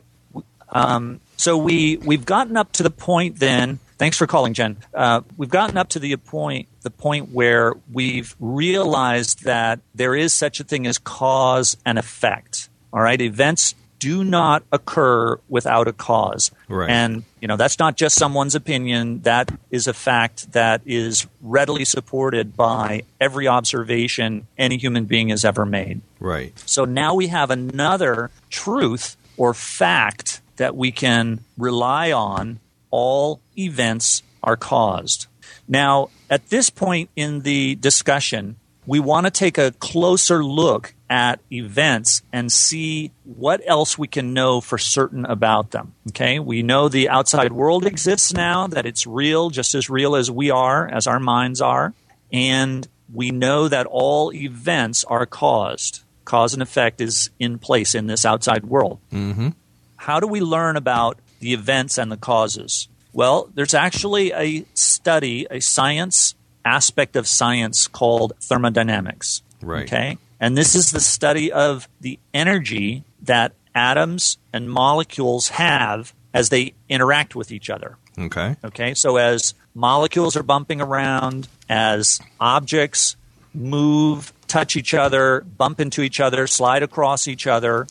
Um, 0.70 1.20
so 1.36 1.58
we 1.58 1.98
we've 1.98 2.26
gotten 2.26 2.56
up 2.56 2.72
to 2.74 2.84
the 2.84 2.90
point 2.90 3.40
then. 3.40 3.80
Thanks 3.98 4.18
for 4.18 4.28
calling, 4.28 4.54
Jen. 4.54 4.78
Uh, 4.94 5.22
we've 5.38 5.50
gotten 5.50 5.78
up 5.78 5.90
to 5.90 6.00
the 6.00 6.16
point 6.18 6.68
the 6.82 6.90
point 6.90 7.32
where 7.32 7.74
we've 7.92 8.36
realized 8.40 9.44
that 9.46 9.80
there 9.96 10.16
is 10.16 10.34
such 10.34 10.60
a 10.60 10.64
thing 10.64 10.86
as 10.88 10.98
cause 10.98 11.78
and 11.86 11.98
effect. 11.98 12.70
All 12.92 13.02
right, 13.02 13.20
events 13.22 13.76
do 14.00 14.24
not 14.26 14.64
occur 14.74 15.40
without 15.48 15.88
a 15.88 15.94
cause, 15.94 16.52
Right. 16.68 16.90
and 16.90 17.24
you 17.40 17.48
know 17.48 17.56
that's 17.56 17.80
not 17.80 17.96
just 17.96 18.18
someone's 18.18 18.54
opinion. 18.54 19.22
That 19.22 19.50
is 19.72 19.88
a 19.88 19.94
fact 19.94 20.52
that 20.52 20.82
is 20.86 21.26
readily 21.42 21.86
supported 21.86 22.58
by 22.58 23.04
every 23.22 23.48
observation 23.48 24.46
any 24.58 24.76
human 24.78 25.06
being 25.06 25.30
has 25.30 25.46
ever 25.46 25.66
made. 25.66 26.02
Right. 26.20 26.52
So 26.66 26.84
now 26.84 27.16
we 27.16 27.28
have 27.28 27.50
another 27.50 28.30
truth 28.50 29.16
or 29.38 29.54
fact 29.54 30.42
that 30.58 30.76
we 30.76 30.92
can 30.92 31.40
rely 31.58 32.12
on. 32.12 32.60
All 32.94 33.42
events 33.58 34.22
are 34.44 34.56
caused. 34.56 35.26
Now, 35.68 36.10
at 36.30 36.50
this 36.50 36.70
point 36.70 37.10
in 37.16 37.40
the 37.40 37.74
discussion, 37.74 38.58
we 38.86 39.00
want 39.00 39.26
to 39.26 39.32
take 39.32 39.58
a 39.58 39.72
closer 39.80 40.44
look 40.44 40.94
at 41.10 41.40
events 41.52 42.22
and 42.32 42.52
see 42.52 43.12
what 43.24 43.62
else 43.66 43.98
we 43.98 44.08
can 44.08 44.34
know 44.34 44.62
for 44.62 44.78
certain 44.78 45.26
about 45.26 45.72
them. 45.72 45.94
Okay, 46.10 46.38
we 46.38 46.62
know 46.62 46.88
the 46.88 47.10
outside 47.10 47.52
world 47.52 47.86
exists 47.88 48.32
now, 48.32 48.68
that 48.68 48.86
it's 48.86 49.08
real, 49.08 49.50
just 49.50 49.74
as 49.74 49.90
real 49.90 50.16
as 50.16 50.30
we 50.30 50.52
are, 50.52 50.88
as 50.88 51.08
our 51.08 51.20
minds 51.20 51.62
are, 51.62 51.96
and 52.32 52.88
we 53.12 53.32
know 53.32 53.68
that 53.68 53.88
all 53.88 54.32
events 54.34 55.04
are 55.06 55.26
caused. 55.26 56.04
Cause 56.26 56.54
and 56.54 56.62
effect 56.62 57.02
is 57.02 57.32
in 57.40 57.58
place 57.58 57.96
in 57.96 58.06
this 58.06 58.24
outside 58.24 58.66
world. 58.66 59.00
Mm-hmm. 59.12 59.50
How 59.98 60.20
do 60.20 60.28
we 60.28 60.42
learn 60.42 60.78
about 60.78 61.18
the 61.44 61.54
events 61.54 61.98
and 61.98 62.12
the 62.12 62.18
causes? 62.18 62.88
Well, 63.12 63.50
there's 63.54 63.74
actually 63.76 64.32
a 64.32 64.66
study, 64.74 65.46
a 65.52 65.60
science 65.60 66.34
aspect 66.66 67.16
of 67.16 67.28
science 67.28 67.88
called 67.88 68.34
thermodynamics. 68.42 69.44
Right. 69.62 69.84
Okay. 69.84 70.18
And 70.40 70.58
this 70.58 70.76
is 70.76 70.92
the 70.92 71.00
study 71.00 71.52
of 71.52 71.88
the 72.02 72.20
energy 72.34 73.04
that 73.22 73.54
atoms 73.76 74.38
and 74.52 74.70
molecules 74.70 75.50
have 75.50 76.14
as 76.34 76.50
they 76.50 76.74
interact 76.90 77.36
with 77.36 77.52
each 77.52 77.70
other. 77.70 77.98
Okay. 78.18 78.56
Okay, 78.64 78.94
so 78.94 79.18
as 79.18 79.54
molecules 79.74 80.36
are 80.36 80.44
bumping 80.44 80.82
around, 80.82 81.48
as 81.70 82.20
objects 82.40 83.16
move, 83.54 84.34
touch 84.48 84.76
each 84.76 84.94
other, 84.94 85.42
bump 85.42 85.80
into 85.80 86.02
each 86.02 86.20
other, 86.20 86.48
slide 86.48 86.84
across 86.84 87.28
each 87.28 87.48
other, 87.48 87.88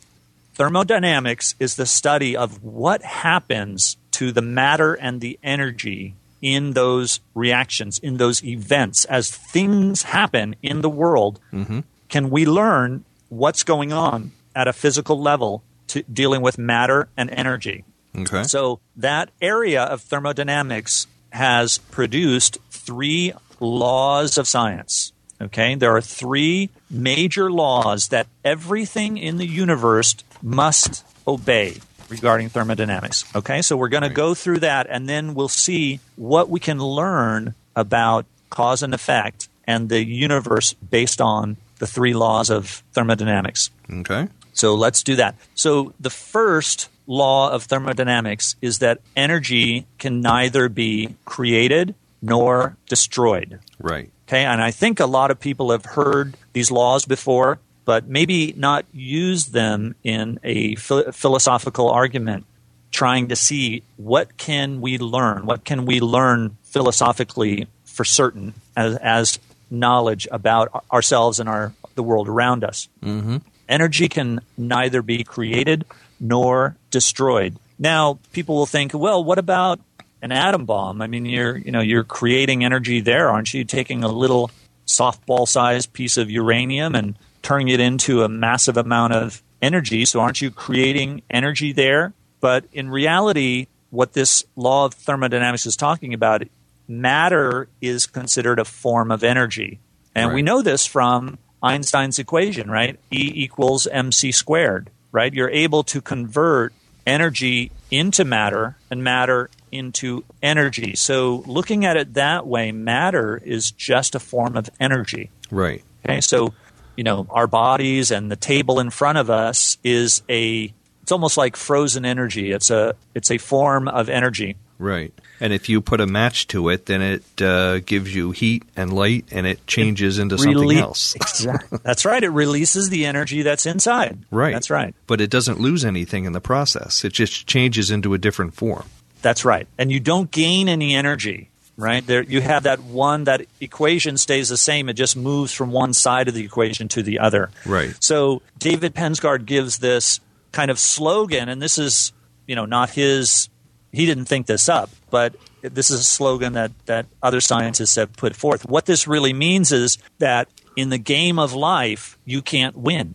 thermodynamics 0.54 1.54
is 1.58 1.76
the 1.76 1.86
study 1.86 2.36
of 2.36 2.62
what 2.62 3.02
happens 3.02 3.96
to 4.12 4.32
the 4.32 4.42
matter 4.42 4.94
and 4.94 5.20
the 5.20 5.38
energy 5.42 6.14
in 6.40 6.72
those 6.72 7.20
reactions, 7.34 7.98
in 7.98 8.16
those 8.16 8.42
events. 8.44 9.04
As 9.06 9.30
things 9.30 10.02
happen 10.02 10.56
in 10.62 10.80
the 10.80 10.90
world, 10.90 11.40
mm-hmm. 11.52 11.80
can 12.08 12.30
we 12.30 12.44
learn 12.44 13.04
what's 13.28 13.62
going 13.62 13.92
on 13.92 14.32
at 14.54 14.68
a 14.68 14.72
physical 14.72 15.20
level 15.20 15.62
to 15.88 16.02
dealing 16.02 16.42
with 16.42 16.58
matter 16.58 17.08
and 17.16 17.30
energy? 17.30 17.84
Okay. 18.16 18.42
So 18.42 18.80
that 18.96 19.30
area 19.40 19.82
of 19.82 20.02
thermodynamics 20.02 21.06
has 21.30 21.78
produced 21.78 22.58
three 22.70 23.32
laws 23.60 24.36
of 24.36 24.46
science. 24.46 25.12
Okay, 25.40 25.74
there 25.74 25.96
are 25.96 26.00
three 26.00 26.70
major 26.88 27.50
laws 27.50 28.08
that 28.08 28.28
everything 28.44 29.18
in 29.18 29.38
the 29.38 29.46
universe 29.46 30.14
must 30.42 31.04
obey 31.26 31.76
regarding 32.08 32.48
thermodynamics. 32.48 33.24
Okay, 33.34 33.62
so 33.62 33.76
we're 33.76 33.88
going 33.88 34.02
to 34.02 34.10
go 34.10 34.34
through 34.34 34.60
that 34.60 34.86
and 34.90 35.08
then 35.08 35.34
we'll 35.34 35.48
see 35.48 36.00
what 36.16 36.48
we 36.50 36.60
can 36.60 36.78
learn 36.78 37.54
about 37.74 38.26
cause 38.50 38.82
and 38.82 38.92
effect 38.92 39.48
and 39.66 39.88
the 39.88 40.04
universe 40.04 40.74
based 40.74 41.20
on 41.20 41.56
the 41.78 41.86
three 41.86 42.14
laws 42.14 42.50
of 42.50 42.82
thermodynamics. 42.92 43.70
okay. 43.90 44.28
So 44.54 44.74
let's 44.74 45.02
do 45.02 45.16
that. 45.16 45.34
So 45.54 45.94
the 45.98 46.10
first 46.10 46.90
law 47.06 47.50
of 47.50 47.64
thermodynamics 47.64 48.54
is 48.60 48.80
that 48.80 49.00
energy 49.16 49.86
can 49.98 50.20
neither 50.20 50.68
be 50.68 51.14
created 51.24 51.94
nor 52.20 52.76
destroyed. 52.86 53.60
Right. 53.80 54.10
Okay, 54.28 54.44
and 54.44 54.62
I 54.62 54.70
think 54.70 55.00
a 55.00 55.06
lot 55.06 55.30
of 55.30 55.40
people 55.40 55.72
have 55.72 55.84
heard 55.84 56.36
these 56.52 56.70
laws 56.70 57.04
before, 57.04 57.58
but 57.84 58.06
maybe 58.06 58.54
not 58.56 58.84
use 58.92 59.46
them 59.46 59.94
in 60.04 60.38
a 60.44 60.74
phil- 60.76 61.12
philosophical 61.12 61.90
argument, 61.90 62.44
trying 62.90 63.28
to 63.28 63.36
see 63.36 63.82
what 63.96 64.36
can 64.36 64.80
we 64.80 64.98
learn, 64.98 65.46
what 65.46 65.64
can 65.64 65.86
we 65.86 66.00
learn 66.00 66.56
philosophically 66.64 67.66
for 67.84 68.04
certain 68.04 68.54
as, 68.76 68.96
as 68.96 69.38
knowledge 69.70 70.28
about 70.30 70.84
ourselves 70.92 71.40
and 71.40 71.48
our 71.48 71.72
the 71.94 72.02
world 72.02 72.28
around 72.28 72.64
us. 72.64 72.88
Mm-hmm. 73.02 73.38
Energy 73.68 74.08
can 74.08 74.40
neither 74.56 75.02
be 75.02 75.24
created 75.24 75.84
nor 76.20 76.76
destroyed. 76.90 77.56
Now, 77.78 78.18
people 78.32 78.56
will 78.56 78.66
think, 78.66 78.92
well, 78.94 79.22
what 79.24 79.38
about 79.38 79.80
an 80.20 80.32
atom 80.32 80.66
bomb? 80.66 81.02
I 81.02 81.06
mean, 81.06 81.26
you're 81.26 81.56
you 81.56 81.72
know 81.72 81.80
you're 81.80 82.04
creating 82.04 82.64
energy 82.64 83.00
there, 83.00 83.28
aren't 83.28 83.52
you? 83.52 83.64
Taking 83.64 84.04
a 84.04 84.08
little 84.08 84.50
softball-sized 84.86 85.92
piece 85.92 86.16
of 86.16 86.30
uranium 86.30 86.94
and 86.94 87.16
turning 87.42 87.68
it 87.68 87.80
into 87.80 88.22
a 88.22 88.28
massive 88.28 88.76
amount 88.76 89.12
of 89.12 89.42
energy. 89.60 90.04
So, 90.04 90.20
aren't 90.20 90.40
you 90.40 90.50
creating 90.50 91.22
energy 91.30 91.72
there? 91.72 92.12
But 92.40 92.64
in 92.72 92.90
reality, 92.90 93.66
what 93.90 94.12
this 94.14 94.44
law 94.56 94.86
of 94.86 94.94
thermodynamics 94.94 95.66
is 95.66 95.76
talking 95.76 96.14
about, 96.14 96.42
matter 96.88 97.68
is 97.80 98.06
considered 98.06 98.58
a 98.58 98.64
form 98.64 99.10
of 99.10 99.22
energy, 99.22 99.78
and 100.14 100.34
we 100.34 100.42
know 100.42 100.62
this 100.62 100.86
from 100.86 101.38
Einstein's 101.62 102.18
equation, 102.18 102.70
right? 102.70 102.98
E 103.10 103.32
equals 103.34 103.86
mc 103.86 104.32
squared, 104.32 104.90
right? 105.10 105.32
You're 105.32 105.50
able 105.50 105.84
to 105.84 106.00
convert 106.00 106.72
energy 107.06 107.70
into 107.90 108.24
matter 108.24 108.76
and 108.90 109.02
matter 109.02 109.50
into 109.70 110.24
energy. 110.42 110.94
So 110.94 111.42
looking 111.46 111.84
at 111.84 111.96
it 111.96 112.14
that 112.14 112.46
way, 112.46 112.72
matter 112.72 113.40
is 113.44 113.70
just 113.70 114.14
a 114.14 114.20
form 114.20 114.56
of 114.56 114.68
energy. 114.78 115.30
Right. 115.50 115.82
Okay, 116.04 116.20
so 116.20 116.52
you 116.96 117.04
know 117.04 117.26
our 117.30 117.46
bodies 117.46 118.10
and 118.10 118.30
the 118.30 118.36
table 118.36 118.80
in 118.80 118.90
front 118.90 119.18
of 119.18 119.30
us 119.30 119.78
is 119.82 120.22
a 120.28 120.72
it's 121.02 121.12
almost 121.12 121.36
like 121.36 121.56
frozen 121.56 122.04
energy. 122.04 122.52
It's 122.52 122.70
a 122.70 122.94
it's 123.14 123.30
a 123.30 123.38
form 123.38 123.88
of 123.88 124.08
energy. 124.08 124.56
Right. 124.78 125.12
And 125.38 125.52
if 125.52 125.68
you 125.68 125.80
put 125.80 126.00
a 126.00 126.06
match 126.06 126.48
to 126.48 126.68
it, 126.68 126.86
then 126.86 127.02
it 127.02 127.42
uh, 127.42 127.78
gives 127.80 128.12
you 128.12 128.32
heat 128.32 128.64
and 128.76 128.92
light, 128.92 129.26
and 129.30 129.46
it 129.46 129.64
changes 129.66 130.18
into 130.18 130.38
something 130.38 130.76
else. 130.76 131.14
Exactly. 131.22 131.78
That's 131.82 132.04
right. 132.04 132.22
It 132.22 132.30
releases 132.30 132.90
the 132.90 133.06
energy 133.06 133.42
that's 133.42 133.64
inside. 133.64 134.18
Right. 134.30 134.52
That's 134.52 134.70
right. 134.70 134.94
But 135.06 135.20
it 135.20 135.30
doesn't 135.30 135.60
lose 135.60 135.84
anything 135.84 136.24
in 136.24 136.32
the 136.32 136.40
process. 136.40 137.04
It 137.04 137.12
just 137.12 137.46
changes 137.46 137.90
into 137.90 138.12
a 138.14 138.18
different 138.18 138.54
form. 138.54 138.84
That's 139.22 139.44
right. 139.44 139.68
And 139.78 139.90
you 139.90 140.00
don't 140.00 140.30
gain 140.30 140.68
any 140.68 140.94
energy, 140.94 141.50
right? 141.76 142.06
There 142.06 142.22
you 142.22 142.40
have 142.40 142.64
that 142.64 142.82
one 142.82 143.24
that 143.24 143.46
equation 143.60 144.16
stays 144.16 144.48
the 144.48 144.56
same. 144.56 144.88
It 144.88 144.94
just 144.94 145.16
moves 145.16 145.52
from 145.52 145.70
one 145.70 145.92
side 145.92 146.28
of 146.28 146.34
the 146.34 146.44
equation 146.44 146.88
to 146.88 147.02
the 147.02 147.18
other. 147.18 147.50
Right. 147.66 147.94
So 148.00 148.42
David 148.58 148.94
Pensgard 148.94 149.46
gives 149.46 149.78
this 149.78 150.20
kind 150.52 150.70
of 150.70 150.78
slogan 150.78 151.48
and 151.48 151.60
this 151.62 151.78
is, 151.78 152.12
you 152.46 152.54
know, 152.54 152.66
not 152.66 152.90
his 152.90 153.48
he 153.92 154.06
didn't 154.06 154.24
think 154.24 154.46
this 154.46 154.68
up, 154.68 154.90
but 155.10 155.34
this 155.60 155.90
is 155.90 156.00
a 156.00 156.04
slogan 156.04 156.54
that 156.54 156.72
that 156.86 157.06
other 157.22 157.40
scientists 157.40 157.96
have 157.96 158.12
put 158.14 158.34
forth. 158.34 158.66
What 158.66 158.86
this 158.86 159.06
really 159.06 159.32
means 159.32 159.72
is 159.72 159.98
that 160.18 160.48
in 160.76 160.88
the 160.88 160.98
game 160.98 161.38
of 161.38 161.52
life, 161.52 162.18
you 162.24 162.42
can't 162.42 162.76
win. 162.76 163.14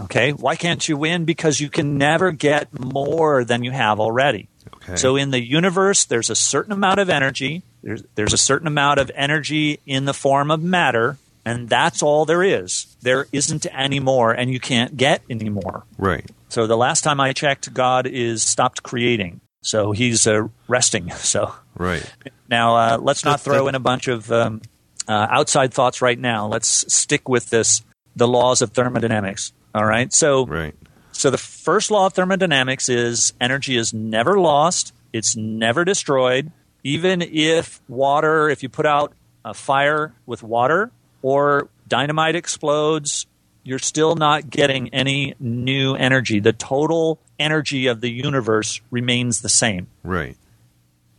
Okay? 0.00 0.32
Why 0.32 0.56
can't 0.56 0.86
you 0.88 0.96
win? 0.96 1.24
Because 1.24 1.60
you 1.60 1.68
can 1.68 1.98
never 1.98 2.32
get 2.32 2.78
more 2.78 3.44
than 3.44 3.64
you 3.64 3.70
have 3.70 4.00
already. 4.00 4.48
Okay. 4.76 4.96
So 4.96 5.16
in 5.16 5.30
the 5.30 5.40
universe, 5.40 6.04
there's 6.04 6.30
a 6.30 6.34
certain 6.34 6.72
amount 6.72 7.00
of 7.00 7.08
energy. 7.08 7.62
There's, 7.84 8.02
there's 8.14 8.32
a 8.32 8.38
certain 8.38 8.66
amount 8.66 8.98
of 8.98 9.10
energy 9.14 9.78
in 9.86 10.06
the 10.06 10.14
form 10.14 10.50
of 10.50 10.62
matter, 10.62 11.18
and 11.44 11.68
that's 11.68 12.02
all 12.02 12.24
there 12.24 12.42
is. 12.42 12.96
There 13.02 13.26
isn't 13.30 13.66
any 13.70 14.00
more, 14.00 14.32
and 14.32 14.50
you 14.50 14.58
can't 14.58 14.96
get 14.96 15.20
any 15.28 15.50
more. 15.50 15.84
Right. 15.98 16.24
So 16.48 16.66
the 16.66 16.78
last 16.78 17.04
time 17.04 17.20
I 17.20 17.34
checked, 17.34 17.74
God 17.74 18.06
is 18.06 18.42
stopped 18.42 18.82
creating. 18.82 19.42
So 19.62 19.92
he's 19.92 20.26
uh, 20.26 20.48
resting. 20.66 21.10
So 21.16 21.54
Right. 21.76 22.10
now 22.48 22.76
uh, 22.76 22.98
let's 22.98 23.24
not 23.24 23.40
throw 23.42 23.68
in 23.68 23.74
a 23.74 23.80
bunch 23.80 24.08
of 24.08 24.32
um, 24.32 24.62
uh, 25.06 25.26
outside 25.30 25.74
thoughts 25.74 26.00
right 26.00 26.18
now. 26.18 26.46
Let's 26.46 26.90
stick 26.92 27.28
with 27.28 27.50
this, 27.50 27.82
the 28.16 28.28
laws 28.28 28.62
of 28.62 28.70
thermodynamics. 28.72 29.52
All 29.74 29.84
right. 29.84 30.10
So 30.12 30.46
Right. 30.46 30.74
so 31.12 31.30
the 31.30 31.36
first 31.38 31.90
law 31.90 32.06
of 32.06 32.14
thermodynamics 32.14 32.88
is 32.88 33.34
energy 33.40 33.76
is 33.76 33.92
never 33.92 34.38
lost, 34.40 34.94
it's 35.12 35.36
never 35.36 35.84
destroyed. 35.84 36.50
Even 36.84 37.22
if 37.22 37.80
water, 37.88 38.48
if 38.50 38.62
you 38.62 38.68
put 38.68 38.86
out 38.86 39.12
a 39.44 39.54
fire 39.54 40.12
with 40.26 40.42
water 40.42 40.90
or 41.22 41.68
dynamite 41.88 42.36
explodes, 42.36 43.26
you're 43.62 43.78
still 43.78 44.14
not 44.14 44.50
getting 44.50 44.92
any 44.92 45.34
new 45.40 45.94
energy. 45.94 46.38
The 46.40 46.52
total 46.52 47.18
energy 47.38 47.86
of 47.86 48.00
the 48.02 48.10
universe 48.10 48.80
remains 48.90 49.40
the 49.40 49.48
same. 49.48 49.86
Right. 50.02 50.36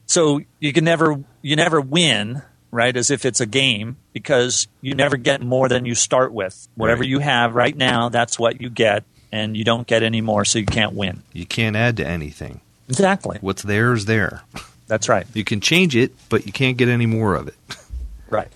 So 0.06 0.42
you 0.60 0.72
can 0.72 0.84
never 0.86 1.24
you 1.42 1.56
never 1.56 1.82
win, 1.82 2.44
right? 2.70 2.96
As 2.96 3.10
if 3.10 3.26
it's 3.26 3.42
a 3.42 3.48
game 3.48 3.98
because 4.14 4.68
you 4.82 4.94
never 4.94 5.18
get 5.18 5.42
more 5.42 5.68
than 5.68 5.86
you 5.86 5.96
start 5.96 6.32
with. 6.32 6.68
Whatever 6.76 7.02
Right. 7.02 7.10
you 7.10 7.20
have 7.20 7.56
right 7.56 7.76
now, 7.76 8.10
that's 8.10 8.38
what 8.38 8.62
you 8.62 8.70
get, 8.70 9.04
and 9.32 9.58
you 9.58 9.64
don't 9.64 9.88
get 9.88 10.04
any 10.04 10.22
more, 10.22 10.46
so 10.46 10.60
you 10.60 10.66
can't 10.68 10.94
win. 10.94 11.24
You 11.34 11.48
can't 11.48 11.76
add 11.76 11.98
to 11.98 12.06
anything. 12.06 12.62
Exactly. 12.88 13.40
What's 13.42 13.64
there 13.64 13.94
is 13.94 14.06
there. 14.14 14.44
That's 14.88 15.10
right. 15.10 15.26
You 15.34 15.44
can 15.44 15.62
change 15.62 15.96
it, 15.96 16.12
but 16.30 16.46
you 16.46 16.52
can't 16.52 16.78
get 16.78 16.88
any 16.90 17.06
more 17.06 17.36
of 17.36 17.48
it. 17.48 17.56
Right. 18.28 18.52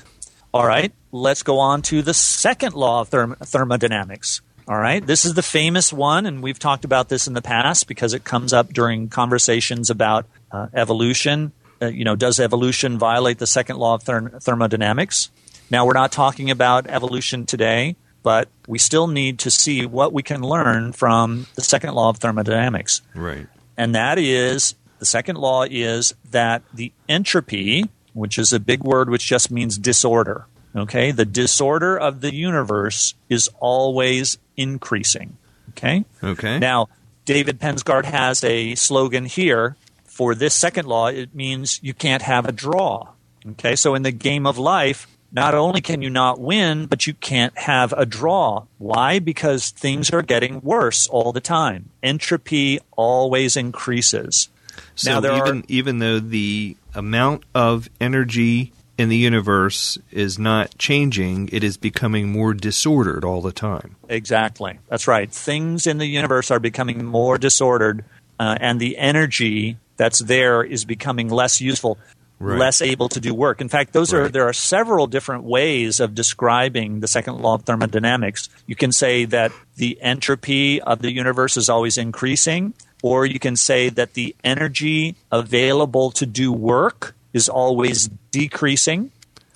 All 0.52 0.66
right. 0.66 0.92
Let's 1.12 1.44
go 1.44 1.60
on 1.60 1.84
to 1.84 2.02
the 2.02 2.14
second 2.14 2.74
law 2.74 3.02
of 3.02 3.10
therm- 3.12 3.38
thermodynamics. 3.38 4.42
All 4.68 4.78
right. 4.80 5.06
This 5.06 5.24
is 5.24 5.36
the 5.36 5.44
famous 5.44 5.94
one, 5.94 6.26
and 6.26 6.42
we've 6.42 6.58
talked 6.58 6.86
about 6.86 7.08
this 7.08 7.28
in 7.28 7.34
the 7.36 7.42
past 7.42 7.88
because 7.88 8.16
it 8.16 8.24
comes 8.24 8.52
up 8.52 8.74
during 8.74 9.10
conversations 9.10 9.92
about 9.92 10.26
uh, 10.52 10.68
evolution. 10.74 11.52
Uh, 11.80 11.86
you 11.86 12.04
know, 12.04 12.16
does 12.16 12.40
evolution 12.40 12.98
violate 12.98 13.38
the 13.38 13.46
second 13.48 13.78
law 13.78 13.94
of 13.94 14.04
therm- 14.04 14.42
thermodynamics? 14.42 15.30
Now, 15.70 15.86
we're 15.86 15.94
not 15.94 16.12
talking 16.12 16.50
about 16.50 16.88
evolution 16.88 17.46
today, 17.46 17.96
but 18.24 18.50
we 18.68 18.80
still 18.80 19.08
need 19.08 19.38
to 19.40 19.52
see 19.52 19.86
what 19.86 20.14
we 20.14 20.24
can 20.24 20.42
learn 20.42 20.94
from 20.94 21.46
the 21.56 21.62
second 21.62 21.94
law 21.94 22.10
of 22.10 22.18
thermodynamics 22.18 23.02
Right. 23.14 23.48
and 23.78 23.94
that 23.96 24.18
is 24.18 24.74
the 25.00 25.06
second 25.06 25.38
law 25.38 25.64
is 25.64 26.14
that 26.32 26.62
the 26.74 26.92
entropy, 27.08 27.90
which 28.14 28.38
is 28.38 28.54
a 28.54 28.60
big 28.60 28.84
word 28.84 29.10
which 29.10 29.26
just 29.26 29.50
means 29.50 29.78
disorder, 29.78 30.46
okay, 30.76 31.12
the 31.12 31.26
disorder 31.26 31.98
of 31.98 32.22
the 32.22 32.34
universe 32.34 33.16
is 33.30 33.50
always 33.60 34.38
increasing. 34.58 35.38
Okay? 35.70 36.06
Okay. 36.24 36.60
Now, 36.60 36.90
David 37.26 37.60
Pensgard 37.60 38.06
has 38.06 38.44
a 38.44 38.76
slogan 38.76 39.26
here 39.26 39.76
for 40.06 40.36
this 40.36 40.54
second 40.54 40.86
law. 40.86 41.08
It 41.08 41.34
means 41.34 41.80
you 41.82 41.94
can't 41.94 42.24
have 42.24 42.46
a 42.46 42.52
draw. 42.52 43.10
Okay, 43.52 43.76
so 43.76 43.96
in 43.96 44.02
the 44.02 44.12
game 44.12 44.46
of 44.46 44.58
life, 44.58 45.08
not 45.32 45.54
only 45.54 45.80
can 45.80 46.02
you 46.02 46.10
not 46.10 46.40
win, 46.40 46.88
but 46.88 47.08
you 47.08 47.14
can't 47.14 47.58
have 47.58 47.94
a 47.94 48.06
draw. 48.06 48.66
Why? 48.80 49.20
Because 49.20 49.70
things 49.70 50.12
are 50.12 50.22
getting 50.22 50.62
worse 50.62 51.08
all 51.08 51.32
the 51.32 51.40
time. 51.40 51.92
Entropy 52.02 52.80
always 52.98 53.56
increases. 53.56 54.50
So 54.96 55.14
now 55.14 55.20
there 55.20 55.36
even 55.38 55.60
are 55.60 55.64
even 55.68 56.00
though 56.00 56.20
the 56.20 56.76
amount 56.94 57.44
of 57.54 57.90
energy 58.00 58.72
in 58.98 59.08
the 59.10 59.16
universe 59.18 59.98
is 60.12 60.38
not 60.38 60.78
changing, 60.78 61.50
it 61.54 61.64
is 61.64 61.78
becoming 61.78 62.30
more 62.30 62.54
disordered 62.54 63.24
all 63.24 63.42
the 63.42 63.54
time. 63.54 63.96
Exactly. 64.10 64.78
That's 64.90 65.08
right. 65.08 65.32
Things 65.32 65.88
in 65.88 66.00
the 66.00 66.06
universe 66.06 66.52
are 66.52 66.60
becoming 66.60 67.06
more 67.06 67.38
disordered, 67.38 68.04
uh, 68.40 68.58
and 68.60 68.80
the 68.80 68.98
energy 68.98 69.78
that's 69.96 70.20
there 70.20 70.64
is 70.64 70.84
becoming 70.86 71.30
less 71.30 71.62
useful, 71.62 71.98
Right. 72.42 72.58
less 72.58 72.82
able 72.82 73.10
to 73.10 73.20
do 73.20 73.34
work. 73.34 73.60
In 73.60 73.68
fact, 73.68 73.92
those 73.92 74.14
are 74.14 74.30
there 74.30 74.48
are 74.48 74.54
several 74.54 75.08
different 75.08 75.44
ways 75.44 76.00
of 76.00 76.16
describing 76.16 77.02
the 77.02 77.08
second 77.08 77.40
law 77.42 77.56
of 77.56 77.64
thermodynamics. 77.64 78.48
You 78.66 78.78
can 78.78 78.94
say 78.94 79.26
that 79.26 79.52
the 79.76 80.02
entropy 80.02 80.82
of 80.82 81.00
the 81.02 81.12
universe 81.12 81.58
is 81.58 81.68
always 81.68 81.98
increasing, 81.98 82.74
or 83.02 83.26
you 83.26 83.40
can 83.40 83.56
say 83.56 83.90
that 83.90 84.14
the 84.14 84.36
energy 84.44 85.16
available 85.32 86.12
to 86.12 86.26
do 86.26 86.52
work 86.52 87.16
is 87.34 87.48
always 87.50 88.10
decreasing. 88.32 89.12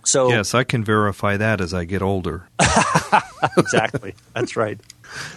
So 0.06 0.30
Yes, 0.30 0.54
I 0.54 0.64
can 0.64 0.84
verify 0.84 1.38
that 1.38 1.62
as 1.62 1.74
I 1.74 1.86
get 1.86 2.02
older. 2.02 2.48
exactly. 3.58 4.16
That's 4.34 4.56
right. 4.56 4.80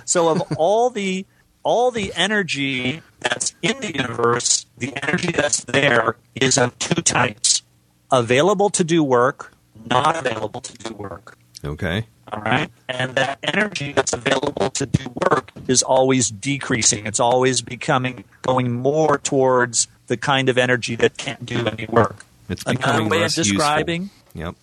So 0.05 0.29
of 0.29 0.43
all 0.57 0.91
the 0.91 1.27
all 1.63 1.91
the 1.91 2.13
energy 2.15 3.03
that's 3.21 3.55
in 3.63 3.81
the 3.81 3.95
universe, 3.95 4.67
the 4.79 4.95
energy 5.03 5.33
that's 5.33 5.65
there 5.65 6.17
is 6.35 6.59
of 6.59 6.79
two 6.79 7.03
types: 7.03 7.63
available 8.11 8.71
to 8.71 8.85
do 8.85 9.03
work, 9.03 9.53
not 9.85 10.17
available 10.17 10.61
to 10.61 10.73
do 10.79 10.95
work. 10.95 11.37
Okay. 11.65 12.07
All 12.33 12.41
right, 12.41 12.71
and 12.89 13.15
that 13.15 13.39
energy 13.43 13.93
that's 13.93 14.13
available 14.13 14.71
to 14.71 14.87
do 14.87 15.13
work 15.31 15.53
is 15.69 15.83
always 15.83 16.29
decreasing. 16.29 17.07
It's 17.07 17.21
always 17.21 17.63
becoming 17.63 18.25
going 18.43 18.73
more 18.73 19.19
towards 19.19 19.87
the 20.09 20.17
kind 20.17 20.49
of 20.49 20.59
energy 20.59 20.97
that 20.97 21.17
can't 21.17 21.47
do 21.47 21.67
any 21.67 21.87
work. 21.87 22.25
It's 22.49 22.65
Another 22.65 23.05
way 23.05 23.19
of 23.19 23.23
less 23.23 23.37
useful. 23.37 23.59
describing 23.59 24.11
Yep. 24.35 24.55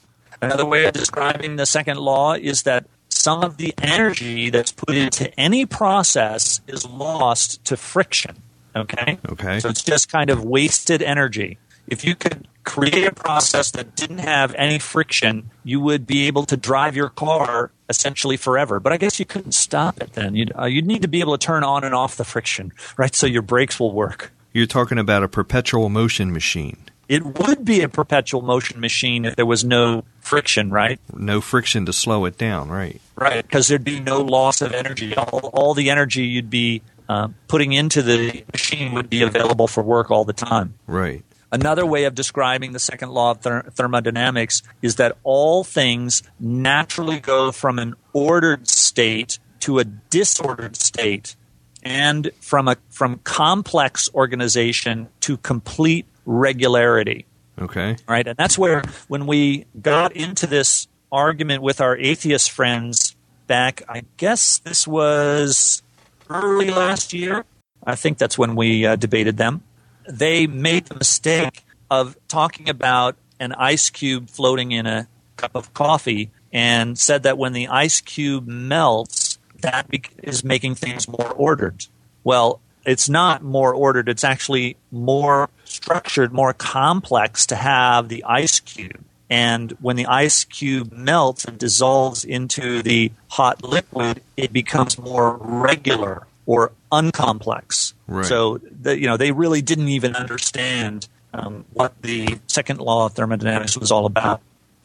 Another 0.41 0.65
way 0.65 0.85
of 0.85 0.93
describing 0.93 1.55
the 1.55 1.65
second 1.65 1.97
law 1.97 2.33
is 2.33 2.63
that 2.63 2.85
some 3.09 3.43
of 3.43 3.57
the 3.57 3.73
energy 3.81 4.49
that's 4.49 4.71
put 4.71 4.95
into 4.95 5.33
any 5.39 5.65
process 5.65 6.61
is 6.67 6.85
lost 6.85 7.63
to 7.65 7.77
friction. 7.77 8.35
Okay? 8.75 9.17
Okay. 9.29 9.59
So 9.59 9.69
it's 9.69 9.83
just 9.83 10.11
kind 10.11 10.29
of 10.29 10.43
wasted 10.43 11.01
energy. 11.01 11.57
If 11.87 12.03
you 12.03 12.15
could 12.15 12.47
create 12.63 13.05
a 13.05 13.13
process 13.13 13.71
that 13.71 13.95
didn't 13.95 14.19
have 14.19 14.53
any 14.55 14.79
friction, 14.79 15.49
you 15.63 15.79
would 15.79 16.07
be 16.07 16.27
able 16.27 16.45
to 16.45 16.57
drive 16.57 16.95
your 16.95 17.09
car 17.09 17.71
essentially 17.89 18.37
forever. 18.37 18.79
But 18.79 18.93
I 18.93 18.97
guess 18.97 19.19
you 19.19 19.25
couldn't 19.25 19.53
stop 19.53 20.01
it 20.01 20.13
then. 20.13 20.35
You'd, 20.35 20.51
uh, 20.57 20.65
you'd 20.65 20.87
need 20.87 21.01
to 21.01 21.07
be 21.07 21.19
able 21.19 21.37
to 21.37 21.45
turn 21.45 21.63
on 21.63 21.83
and 21.83 21.93
off 21.93 22.15
the 22.15 22.23
friction, 22.23 22.71
right? 22.97 23.13
So 23.13 23.27
your 23.27 23.41
brakes 23.41 23.79
will 23.79 23.91
work. 23.91 24.31
You're 24.53 24.67
talking 24.67 24.97
about 24.97 25.23
a 25.23 25.27
perpetual 25.27 25.89
motion 25.89 26.31
machine. 26.31 26.77
It 27.09 27.25
would 27.39 27.65
be 27.65 27.81
a 27.81 27.89
perpetual 27.89 28.41
motion 28.41 28.79
machine 28.79 29.25
if 29.25 29.35
there 29.35 29.45
was 29.45 29.63
no 29.63 30.05
friction, 30.21 30.71
right? 30.71 30.99
No 31.13 31.41
friction 31.41 31.85
to 31.85 31.93
slow 31.93 32.25
it 32.25 32.37
down, 32.37 32.69
right? 32.69 33.01
Right, 33.15 33.43
because 33.43 33.67
there'd 33.67 33.83
be 33.83 33.99
no 33.99 34.21
loss 34.21 34.61
of 34.61 34.71
energy. 34.71 35.13
All, 35.15 35.51
all 35.53 35.73
the 35.73 35.89
energy 35.89 36.23
you'd 36.25 36.49
be 36.49 36.81
uh, 37.09 37.27
putting 37.47 37.73
into 37.73 38.01
the 38.01 38.43
machine 38.51 38.93
would 38.93 39.09
be 39.09 39.21
available 39.21 39.67
for 39.67 39.83
work 39.83 40.11
all 40.11 40.23
the 40.23 40.33
time. 40.33 40.75
Right. 40.87 41.23
Another 41.53 41.85
way 41.85 42.05
of 42.05 42.15
describing 42.15 42.71
the 42.73 42.79
second 42.79 43.11
law 43.11 43.31
of 43.31 43.41
ther- 43.41 43.63
thermodynamics 43.71 44.63
is 44.81 44.95
that 44.95 45.15
all 45.23 45.63
things 45.63 46.23
naturally 46.39 47.19
go 47.19 47.51
from 47.51 47.77
an 47.77 47.93
ordered 48.11 48.67
state 48.67 49.37
to 49.59 49.77
a 49.77 49.83
disordered 49.85 50.75
state, 50.75 51.35
and 51.83 52.31
from 52.41 52.67
a 52.67 52.75
from 52.89 53.19
complex 53.23 54.09
organization 54.15 55.07
to 55.21 55.37
complete 55.37 56.05
regularity 56.25 57.25
Okay. 57.61 57.97
right? 58.07 58.27
And 58.27 58.35
that's 58.35 58.57
where 58.57 58.81
when 59.07 59.27
we 59.27 59.65
got 59.79 60.11
into 60.13 60.47
this 60.47 60.87
argument 61.11 61.61
with 61.61 61.79
our 61.79 61.95
atheist 61.95 62.49
friends 62.51 63.15
back, 63.47 63.83
I 63.87 64.03
guess 64.17 64.57
this 64.57 64.87
was 64.87 65.83
early 66.29 66.71
last 66.71 67.13
year. 67.13 67.45
I 67.85 67.95
think 67.95 68.17
that's 68.17 68.37
when 68.37 68.55
we 68.55 68.85
uh, 68.85 68.95
debated 68.95 69.37
them. 69.37 69.61
They 70.07 70.47
made 70.47 70.85
the 70.85 70.95
mistake 70.95 71.63
of 71.89 72.17
talking 72.27 72.69
about 72.69 73.15
an 73.39 73.53
ice 73.53 73.89
cube 73.89 74.29
floating 74.29 74.71
in 74.71 74.85
a 74.85 75.07
cup 75.37 75.55
of 75.55 75.73
coffee 75.73 76.31
and 76.51 76.97
said 76.97 77.23
that 77.23 77.37
when 77.37 77.53
the 77.53 77.67
ice 77.67 78.01
cube 78.01 78.47
melts, 78.47 79.37
that 79.61 79.87
is 80.21 80.43
making 80.43 80.75
things 80.75 81.07
more 81.07 81.31
ordered. 81.31 81.85
Well, 82.23 82.59
it's 82.85 83.09
not 83.09 83.43
more 83.43 83.73
ordered, 83.73 84.09
it's 84.09 84.23
actually 84.23 84.75
more 84.91 85.49
structured, 85.63 86.33
more 86.33 86.53
complex 86.53 87.45
to 87.47 87.55
have 87.55 88.09
the 88.09 88.23
ice 88.25 88.59
cube. 88.59 89.03
And 89.29 89.71
when 89.81 89.95
the 89.95 90.05
ice 90.05 90.43
cube 90.43 90.91
melts 90.91 91.45
and 91.45 91.57
dissolves 91.57 92.23
into 92.23 92.83
the 92.83 93.11
hot 93.29 93.63
liquid, 93.63 94.21
it 94.37 94.53
becomes 94.53 94.97
more 94.97 95.37
regular 95.37 96.27
or 96.45 96.71
uncomplex. 96.91 97.93
Right. 98.07 98.25
So, 98.25 98.59
the, 98.59 98.99
you 98.99 99.07
know, 99.07 99.17
they 99.17 99.31
really 99.31 99.61
didn't 99.61 99.89
even 99.89 100.15
understand 100.15 101.07
um, 101.33 101.65
what 101.73 102.01
the 102.01 102.39
second 102.47 102.79
law 102.79 103.07
of 103.07 103.13
thermodynamics 103.13 103.77
was 103.77 103.91
all 103.91 104.05
about. 104.05 104.41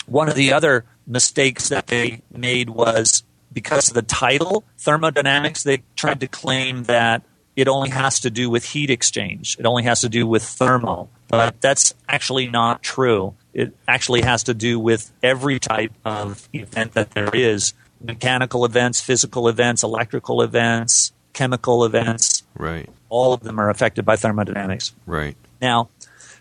One 0.06 0.28
of 0.28 0.34
the 0.34 0.52
other 0.52 0.84
mistakes 1.06 1.68
that 1.68 1.86
they 1.88 2.22
made 2.30 2.70
was 2.70 3.22
because 3.52 3.88
of 3.88 3.94
the 3.94 4.02
title, 4.02 4.64
thermodynamics, 4.78 5.62
they 5.62 5.82
tried 5.96 6.20
to 6.20 6.28
claim 6.28 6.84
that 6.84 7.22
it 7.56 7.66
only 7.66 7.90
has 7.90 8.20
to 8.20 8.30
do 8.30 8.48
with 8.48 8.64
heat 8.64 8.88
exchange. 8.88 9.56
It 9.58 9.66
only 9.66 9.82
has 9.82 10.02
to 10.02 10.08
do 10.08 10.26
with 10.26 10.44
thermal. 10.44 11.10
But 11.26 11.60
that's 11.60 11.92
actually 12.08 12.46
not 12.46 12.82
true. 12.82 13.34
It 13.52 13.74
actually 13.86 14.22
has 14.22 14.44
to 14.44 14.54
do 14.54 14.78
with 14.78 15.12
every 15.22 15.58
type 15.58 15.92
of 16.04 16.48
event 16.52 16.94
that 16.94 17.10
there 17.10 17.30
is 17.34 17.74
mechanical 18.00 18.64
events, 18.64 19.00
physical 19.00 19.48
events, 19.48 19.82
electrical 19.82 20.40
events, 20.40 21.12
chemical 21.32 21.84
events. 21.84 22.42
Right. 22.56 22.88
All 23.08 23.32
of 23.32 23.40
them 23.40 23.58
are 23.58 23.70
affected 23.70 24.04
by 24.04 24.16
thermodynamics. 24.16 24.94
Right. 25.06 25.36
Now, 25.60 25.88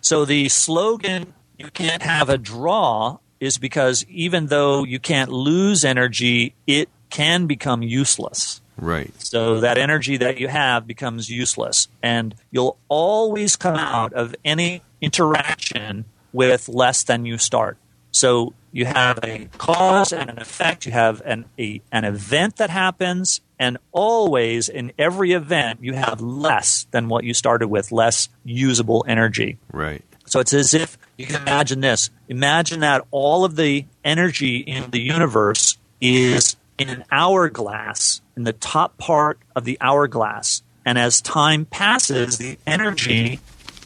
so 0.01 0.25
the 0.25 0.49
slogan, 0.49 1.33
you 1.57 1.69
can't 1.69 2.01
have 2.01 2.29
a 2.29 2.37
draw, 2.37 3.17
is 3.39 3.57
because 3.57 4.05
even 4.09 4.47
though 4.47 4.83
you 4.83 4.99
can't 4.99 5.31
lose 5.31 5.85
energy, 5.85 6.55
it 6.65 6.89
can 7.09 7.45
become 7.47 7.81
useless. 7.83 8.61
Right. 8.77 9.11
So 9.21 9.59
that 9.61 9.77
energy 9.77 10.17
that 10.17 10.39
you 10.39 10.47
have 10.47 10.85
becomes 10.85 11.29
useless. 11.29 11.87
And 12.01 12.35
you'll 12.51 12.77
always 12.89 13.55
come 13.55 13.75
out 13.75 14.13
of 14.13 14.35
any 14.45 14.83
interaction 15.01 16.05
with 16.33 16.69
less 16.69 17.03
than 17.03 17.25
you 17.25 17.37
start. 17.37 17.77
So 18.11 18.53
you 18.71 18.85
have 18.85 19.19
a 19.23 19.49
cause 19.57 20.13
and 20.13 20.29
an 20.29 20.39
effect, 20.39 20.85
you 20.85 20.91
have 20.91 21.21
an, 21.25 21.45
a, 21.59 21.81
an 21.91 22.05
event 22.05 22.57
that 22.57 22.69
happens, 22.69 23.41
and 23.59 23.77
always 23.91 24.69
in 24.69 24.91
every 24.97 25.31
event, 25.31 25.79
you 25.81 25.93
have 25.93 26.21
less 26.21 26.87
than 26.91 27.09
what 27.09 27.23
you 27.23 27.33
started 27.33 27.67
with, 27.67 27.91
less 27.91 28.29
usable 28.43 29.05
energy. 29.07 29.57
Right. 29.71 30.03
So 30.25 30.39
it's 30.39 30.53
as 30.53 30.73
if 30.73 30.97
you 31.17 31.25
can 31.25 31.41
imagine 31.41 31.79
this. 31.79 32.09
Imagine 32.27 32.81
that 32.81 33.05
all 33.11 33.45
of 33.45 33.55
the 33.55 33.85
energy 34.03 34.57
in 34.57 34.91
the 34.91 34.99
universe 34.99 35.77
is 36.01 36.57
in 36.77 36.89
an 36.89 37.03
hourglass, 37.11 38.21
in 38.35 38.43
the 38.43 38.53
top 38.53 38.97
part 38.97 39.39
of 39.55 39.63
the 39.63 39.77
hourglass. 39.81 40.61
And 40.85 40.97
as 40.97 41.21
time 41.21 41.65
passes, 41.65 42.37
the 42.37 42.57
energy 42.67 43.39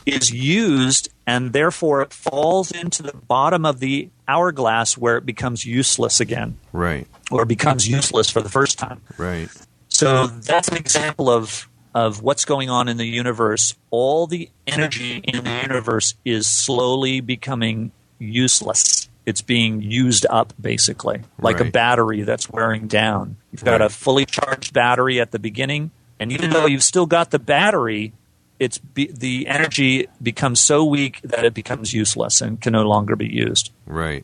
is 0.05 0.31
used 0.31 1.09
and 1.27 1.53
therefore 1.53 2.01
it 2.01 2.11
falls 2.11 2.71
into 2.71 3.03
the 3.03 3.13
bottom 3.13 3.65
of 3.65 3.79
the 3.79 4.09
hourglass 4.31 4.97
where 4.97 5.17
it 5.17 5.25
becomes 5.25 5.65
useless 5.65 6.19
again 6.19 6.57
Right. 6.71 7.07
or 7.29 7.45
becomes 7.45 7.87
useless 7.87 8.29
for 8.29 8.41
the 8.41 8.49
first 8.49 8.77
time. 8.79 9.01
Right. 9.17 9.49
So 9.89 10.27
that's 10.27 10.67
an 10.69 10.77
example 10.77 11.29
of 11.29 11.67
of 11.93 12.21
what's 12.21 12.45
going 12.45 12.69
on 12.69 12.87
in 12.87 12.95
the 12.95 13.05
universe. 13.05 13.75
All 13.89 14.25
the 14.25 14.49
energy 14.65 15.17
in 15.17 15.43
the 15.43 15.59
universe 15.61 16.15
is 16.23 16.47
slowly 16.47 17.19
becoming 17.19 17.91
useless. 18.17 19.09
It's 19.25 19.41
being 19.41 19.81
used 19.81 20.25
up 20.29 20.53
basically, 20.59 21.21
like 21.37 21.59
a 21.59 21.65
battery 21.65 22.21
that's 22.23 22.49
wearing 22.49 22.87
down. 22.87 23.35
You've 23.51 23.65
got 23.65 23.81
a 23.81 23.89
fully 23.89 24.25
charged 24.25 24.73
battery 24.73 25.19
at 25.19 25.31
the 25.31 25.39
beginning, 25.39 25.91
and 26.19 26.31
even 26.31 26.49
though 26.51 26.65
you've 26.65 26.83
still 26.83 27.05
got 27.05 27.29
the 27.31 27.39
battery, 27.39 28.13
it's 28.61 28.77
be, 28.77 29.09
the 29.11 29.47
energy 29.47 30.07
becomes 30.21 30.61
so 30.61 30.85
weak 30.85 31.19
that 31.23 31.43
it 31.43 31.53
becomes 31.55 31.93
useless 31.93 32.41
and 32.41 32.61
can 32.61 32.73
no 32.73 32.83
longer 32.83 33.15
be 33.15 33.27
used. 33.27 33.71
Right. 33.87 34.23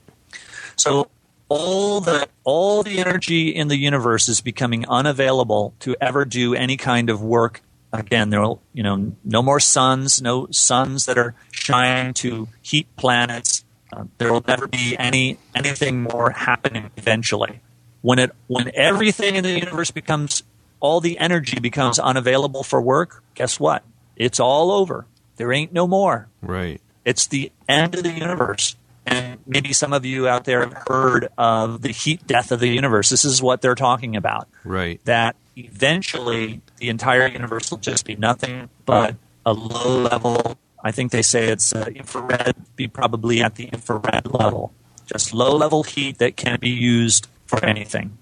So 0.76 1.10
all 1.50 2.02
the 2.02 2.30
all 2.44 2.84
the 2.84 3.00
energy 3.00 3.50
in 3.50 3.68
the 3.68 3.78
universe 3.78 4.30
is 4.30 4.40
becoming 4.40 4.88
unavailable 4.88 5.74
to 5.80 5.96
ever 6.00 6.24
do 6.24 6.54
any 6.54 6.78
kind 6.78 7.10
of 7.10 7.20
work. 7.20 7.64
Again, 7.92 8.30
there 8.30 8.40
will 8.40 8.62
you 8.74 8.84
know 8.84 9.14
no 9.24 9.42
more 9.42 9.60
suns, 9.60 10.22
no 10.22 10.48
suns 10.52 11.08
that 11.08 11.18
are 11.18 11.34
shining 11.50 12.14
to 12.16 12.48
heat 12.62 12.88
planets. 12.96 13.66
Uh, 13.92 14.04
there 14.20 14.32
will 14.32 14.44
never 14.48 14.68
be 14.68 14.96
any 15.00 15.40
anything 15.56 16.04
more 16.04 16.30
happening 16.30 16.92
eventually. 16.96 17.62
When 18.02 18.20
it 18.20 18.32
when 18.46 18.70
everything 18.76 19.36
in 19.36 19.44
the 19.44 19.58
universe 19.58 19.90
becomes 19.90 20.44
all 20.80 21.02
the 21.02 21.18
energy 21.18 21.60
becomes 21.60 21.98
unavailable 21.98 22.62
for 22.62 22.80
work, 22.80 23.24
guess 23.34 23.60
what? 23.60 23.84
It's 24.18 24.40
all 24.40 24.72
over. 24.72 25.06
There 25.38 25.54
ain't 25.54 25.72
no 25.72 25.88
more. 25.88 26.28
Right. 26.42 26.82
It's 27.06 27.28
the 27.28 27.52
end 27.70 27.96
of 27.96 28.04
the 28.04 28.12
universe. 28.12 28.76
And 29.06 29.40
maybe 29.46 29.72
some 29.72 29.94
of 29.94 30.04
you 30.04 30.28
out 30.28 30.44
there 30.44 30.62
have 30.62 30.84
heard 30.88 31.30
of 31.38 31.82
the 31.82 31.94
heat 31.94 32.28
death 32.28 32.52
of 32.52 32.60
the 32.60 32.68
universe. 32.68 33.10
This 33.10 33.24
is 33.24 33.42
what 33.42 33.62
they're 33.62 33.76
talking 33.76 34.18
about. 34.18 34.50
Right. 34.66 35.00
That 35.06 35.38
eventually 35.56 36.62
the 36.78 36.90
entire 36.90 37.28
universe 37.28 37.72
will 37.72 37.78
just 37.78 38.06
be 38.06 38.16
nothing 38.16 38.70
but 38.86 39.16
a 39.46 39.54
low 39.54 40.02
level. 40.02 40.58
I 40.84 40.92
think 40.92 41.12
they 41.12 41.22
say 41.22 41.48
it's 41.48 41.74
uh, 41.74 41.86
infrared, 41.96 42.56
be 42.76 42.88
probably 42.88 43.42
at 43.42 43.56
the 43.56 43.66
infrared 43.66 44.28
level. 44.28 44.74
Just 45.06 45.34
low 45.34 45.56
level 45.56 45.84
heat 45.84 46.18
that 46.18 46.36
can't 46.36 46.60
be 46.60 46.70
used 46.70 47.28
for 47.46 47.64
anything. 47.64 48.18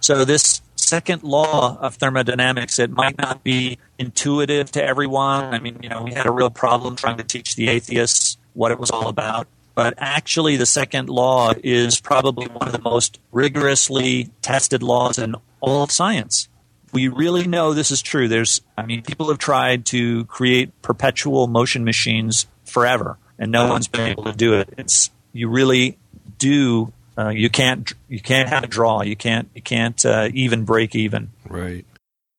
So 0.00 0.26
this 0.26 0.60
second 0.84 1.22
law 1.22 1.76
of 1.80 1.96
thermodynamics, 1.96 2.78
it 2.78 2.90
might 2.90 3.18
not 3.18 3.42
be 3.42 3.78
intuitive 3.98 4.70
to 4.72 4.84
everyone. 4.84 5.54
I 5.54 5.58
mean, 5.58 5.78
you 5.82 5.88
know, 5.88 6.02
we 6.02 6.12
had 6.12 6.26
a 6.26 6.30
real 6.30 6.50
problem 6.50 6.96
trying 6.96 7.16
to 7.16 7.24
teach 7.24 7.56
the 7.56 7.68
atheists 7.68 8.36
what 8.52 8.70
it 8.70 8.78
was 8.78 8.90
all 8.90 9.08
about. 9.08 9.48
But 9.74 9.94
actually, 9.98 10.56
the 10.56 10.66
second 10.66 11.08
law 11.08 11.52
is 11.62 12.00
probably 12.00 12.46
one 12.46 12.68
of 12.68 12.72
the 12.72 12.80
most 12.80 13.18
rigorously 13.32 14.30
tested 14.40 14.82
laws 14.82 15.18
in 15.18 15.34
all 15.60 15.82
of 15.82 15.90
science. 15.90 16.48
We 16.92 17.08
really 17.08 17.48
know 17.48 17.72
this 17.72 17.90
is 17.90 18.00
true. 18.00 18.28
There's, 18.28 18.60
I 18.78 18.86
mean, 18.86 19.02
people 19.02 19.28
have 19.28 19.38
tried 19.38 19.86
to 19.86 20.26
create 20.26 20.80
perpetual 20.82 21.48
motion 21.48 21.82
machines 21.82 22.46
forever, 22.64 23.18
and 23.36 23.50
no 23.50 23.68
one's 23.68 23.88
been 23.88 24.08
able 24.08 24.24
to 24.24 24.32
do 24.32 24.54
it. 24.54 24.72
It's 24.78 25.10
you 25.32 25.48
really 25.48 25.98
do. 26.38 26.92
Uh, 27.16 27.28
you 27.28 27.48
can't 27.48 27.92
you 28.08 28.20
can't 28.20 28.48
have 28.48 28.64
a 28.64 28.66
draw. 28.66 29.02
You 29.02 29.16
can't 29.16 29.48
you 29.54 29.62
can't 29.62 30.04
uh, 30.04 30.28
even 30.32 30.64
break 30.64 30.94
even. 30.94 31.30
Right. 31.48 31.84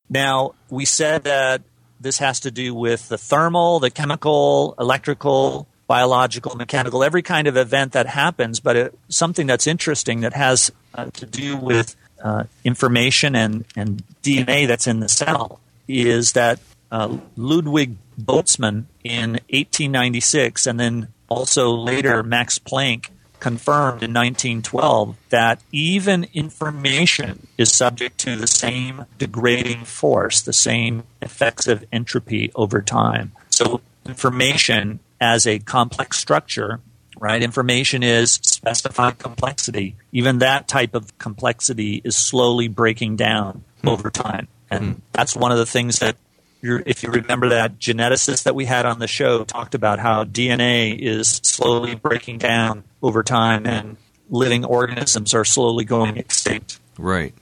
Now, 0.09 0.53
we 0.69 0.85
said 0.85 1.23
that 1.23 1.61
this 1.99 2.19
has 2.19 2.41
to 2.41 2.51
do 2.51 2.75
with 2.75 3.09
the 3.09 3.17
thermal, 3.17 3.79
the 3.79 3.89
chemical, 3.89 4.75
electrical, 4.77 5.67
biological, 5.87 6.55
mechanical, 6.55 7.03
every 7.03 7.21
kind 7.21 7.47
of 7.47 7.57
event 7.57 7.93
that 7.93 8.07
happens, 8.07 8.59
but 8.59 8.75
it, 8.75 8.99
something 9.09 9.47
that's 9.47 9.67
interesting 9.67 10.21
that 10.21 10.33
has 10.33 10.71
uh, 10.93 11.05
to 11.13 11.25
do 11.25 11.57
with 11.57 11.95
uh, 12.23 12.43
information 12.63 13.35
and, 13.35 13.65
and 13.75 14.03
DNA 14.23 14.67
that's 14.67 14.87
in 14.87 14.99
the 14.99 15.09
cell 15.09 15.59
is 15.87 16.33
that 16.33 16.59
uh, 16.91 17.17
Ludwig 17.35 17.95
Boltzmann 18.19 18.85
in 19.03 19.31
1896 19.49 20.65
and 20.65 20.79
then 20.79 21.07
also 21.29 21.71
later 21.71 22.23
Max 22.23 22.59
Planck 22.59 23.09
confirmed 23.39 24.03
in 24.03 24.13
1912 24.13 25.15
that 25.29 25.61
even 25.71 26.27
information 26.33 27.47
is 27.57 27.71
subject 27.71 28.17
to 28.19 28.35
the 28.35 28.47
same 28.47 29.05
degrading 29.17 29.85
force, 29.85 30.41
the 30.41 30.53
same 30.53 31.03
effects 31.21 31.67
of 31.67 31.85
entropy 31.91 32.51
over 32.55 32.81
time. 32.81 33.31
So, 33.49 33.81
information 34.05 34.99
as 35.19 35.47
a 35.47 35.59
complex 35.59 36.17
structure, 36.17 36.81
right? 37.19 37.41
Information 37.41 38.03
is 38.03 38.33
specified 38.33 39.17
complexity. 39.19 39.95
Even 40.11 40.39
that 40.39 40.67
type 40.67 40.95
of 40.95 41.17
complexity 41.17 42.01
is 42.03 42.15
slowly 42.15 42.67
breaking 42.67 43.15
down 43.15 43.63
over 43.85 44.09
time. 44.09 44.47
And 44.69 44.83
hmm. 44.85 44.99
that's 45.11 45.35
one 45.35 45.51
of 45.51 45.57
the 45.57 45.65
things 45.65 45.99
that 45.99 46.17
you're, 46.65 46.83
if 46.85 47.03
you 47.03 47.11
remember 47.11 47.49
that 47.49 47.77
geneticist 47.77 48.43
that 48.43 48.55
we 48.55 48.65
had 48.65 48.87
on 48.87 48.97
the 48.97 49.07
show 49.07 49.43
talked 49.43 49.75
about 49.75 49.99
how 49.99 50.23
DNA 50.23 50.97
is 50.97 51.39
slowly 51.43 51.93
breaking 51.93 52.39
down 52.39 52.83
over 53.03 53.21
time 53.21 53.67
and 53.67 53.97
living 54.31 54.65
organisms 54.65 55.35
are 55.35 55.45
slowly 55.45 55.85
going 55.85 56.17
extinct. 56.17 56.79
Right. 56.97 57.35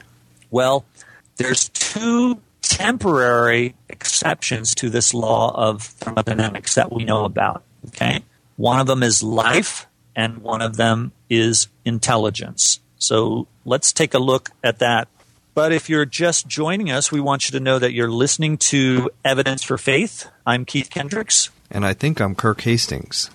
Well, 0.51 0.83
there's 1.37 1.69
two 1.69 2.41
temporary 2.61 3.75
exceptions 3.87 4.75
to 4.75 4.89
this 4.89 5.13
law 5.13 5.53
of 5.55 5.83
thermodynamics 5.83 6.75
that 6.75 6.91
we 6.91 7.05
know 7.05 7.23
about. 7.23 7.63
Okay, 7.87 8.23
one 8.57 8.79
of 8.79 8.87
them 8.87 9.03
is 9.03 9.23
life, 9.23 9.87
and 10.15 10.39
one 10.39 10.61
of 10.61 10.75
them 10.75 11.13
is 11.29 11.67
intelligence. 11.85 12.81
So 12.97 13.47
let's 13.65 13.93
take 13.93 14.13
a 14.13 14.19
look 14.19 14.51
at 14.63 14.79
that. 14.79 15.07
But 15.53 15.71
if 15.71 15.87
you're 15.87 16.05
just 16.05 16.47
joining 16.47 16.89
us, 16.89 17.11
we 17.11 17.19
want 17.19 17.47
you 17.47 17.51
to 17.57 17.63
know 17.63 17.77
that 17.77 17.93
you're 17.93 18.09
listening 18.09 18.57
to 18.57 19.11
Evidence 19.23 19.61
for 19.61 19.77
Faith. 19.77 20.27
I'm 20.47 20.65
Keith 20.65 20.89
Kendricks. 20.89 21.51
And 21.69 21.85
I 21.85 21.93
think 21.93 22.19
I'm 22.19 22.33
Kirk 22.33 22.61
Hastings. 22.61 23.29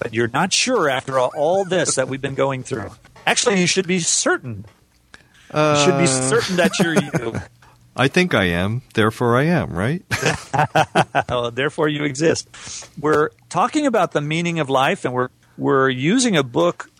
But 0.00 0.12
you're 0.12 0.28
not 0.28 0.52
sure 0.52 0.88
after 0.88 1.16
all, 1.18 1.30
all 1.36 1.64
this 1.64 1.94
that 1.94 2.08
we've 2.08 2.20
been 2.20 2.34
going 2.34 2.64
through. 2.64 2.90
Actually, 3.24 3.60
you 3.60 3.68
should 3.68 3.86
be 3.86 4.00
certain. 4.00 4.64
you 5.54 5.76
should 5.76 5.98
be 5.98 6.04
uh, 6.04 6.06
certain 6.06 6.56
that 6.56 6.72
you're 6.80 6.94
you. 6.94 7.40
I 7.96 8.08
think 8.08 8.34
I 8.34 8.44
am, 8.44 8.82
therefore 8.94 9.36
I 9.36 9.44
am, 9.44 9.72
right? 9.72 10.02
Oh, 11.28 11.50
therefore 11.50 11.88
you 11.88 12.04
exist. 12.04 12.48
We're 12.98 13.30
talking 13.48 13.86
about 13.86 14.12
the 14.12 14.20
meaning 14.20 14.58
of 14.58 14.68
life, 14.68 15.04
and 15.04 15.14
we're 15.14 15.28
we're 15.56 15.88
using 15.88 16.36
a 16.36 16.42
book 16.42 16.90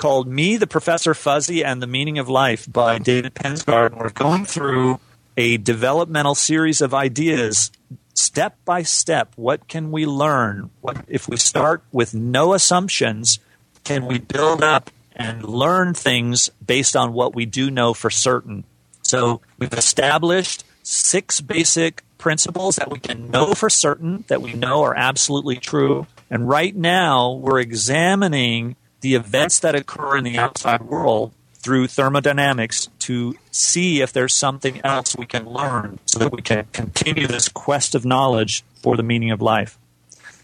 called 0.00 0.26
"Me, 0.26 0.56
the 0.56 0.66
Professor 0.66 1.12
Fuzzy, 1.14 1.62
and 1.62 1.80
the 1.80 1.86
Meaning 1.86 2.18
of 2.18 2.28
Life" 2.28 2.66
by 2.72 2.98
David 2.98 3.34
Pensgard. 3.34 3.96
We're 3.96 4.08
going 4.08 4.46
through 4.46 4.98
a 5.36 5.58
developmental 5.58 6.34
series 6.34 6.80
of 6.80 6.94
ideas, 6.94 7.70
step 8.14 8.56
by 8.64 8.82
step. 8.82 9.32
What 9.36 9.68
can 9.68 9.92
we 9.92 10.06
learn? 10.06 10.70
What 10.80 11.04
if 11.06 11.28
we 11.28 11.36
start 11.36 11.84
with 11.92 12.14
no 12.14 12.54
assumptions? 12.54 13.38
Can 13.84 14.06
we 14.06 14.18
build 14.18 14.62
up 14.62 14.90
and 15.14 15.44
learn 15.44 15.92
things 15.92 16.50
based 16.64 16.96
on 16.96 17.12
what 17.12 17.34
we 17.34 17.44
do 17.44 17.70
know 17.70 17.92
for 17.92 18.08
certain? 18.08 18.64
So 19.02 19.42
we've 19.58 19.72
established 19.74 20.64
six 20.82 21.40
basic 21.42 22.02
principles 22.16 22.76
that 22.76 22.90
we 22.90 22.98
can 22.98 23.30
know 23.30 23.52
for 23.54 23.68
certain, 23.68 24.24
that 24.28 24.40
we 24.40 24.54
know 24.54 24.82
are 24.82 24.96
absolutely 24.96 25.56
true. 25.56 26.06
And 26.30 26.48
right 26.48 26.74
now, 26.74 27.32
we're 27.32 27.60
examining 27.60 28.76
the 29.00 29.14
events 29.14 29.58
that 29.60 29.74
occur 29.74 30.16
in 30.16 30.24
the 30.24 30.38
outside 30.38 30.82
world 30.82 31.32
through 31.54 31.86
thermodynamics 31.86 32.88
to 32.98 33.36
see 33.50 34.00
if 34.00 34.12
there's 34.12 34.34
something 34.34 34.80
else 34.82 35.16
we 35.16 35.26
can 35.26 35.46
learn 35.46 35.98
so 36.06 36.18
that 36.18 36.32
we 36.32 36.40
can 36.40 36.66
continue 36.72 37.26
this 37.26 37.48
quest 37.48 37.94
of 37.94 38.04
knowledge 38.04 38.64
for 38.82 38.96
the 38.96 39.02
meaning 39.02 39.30
of 39.30 39.42
life. 39.42 39.78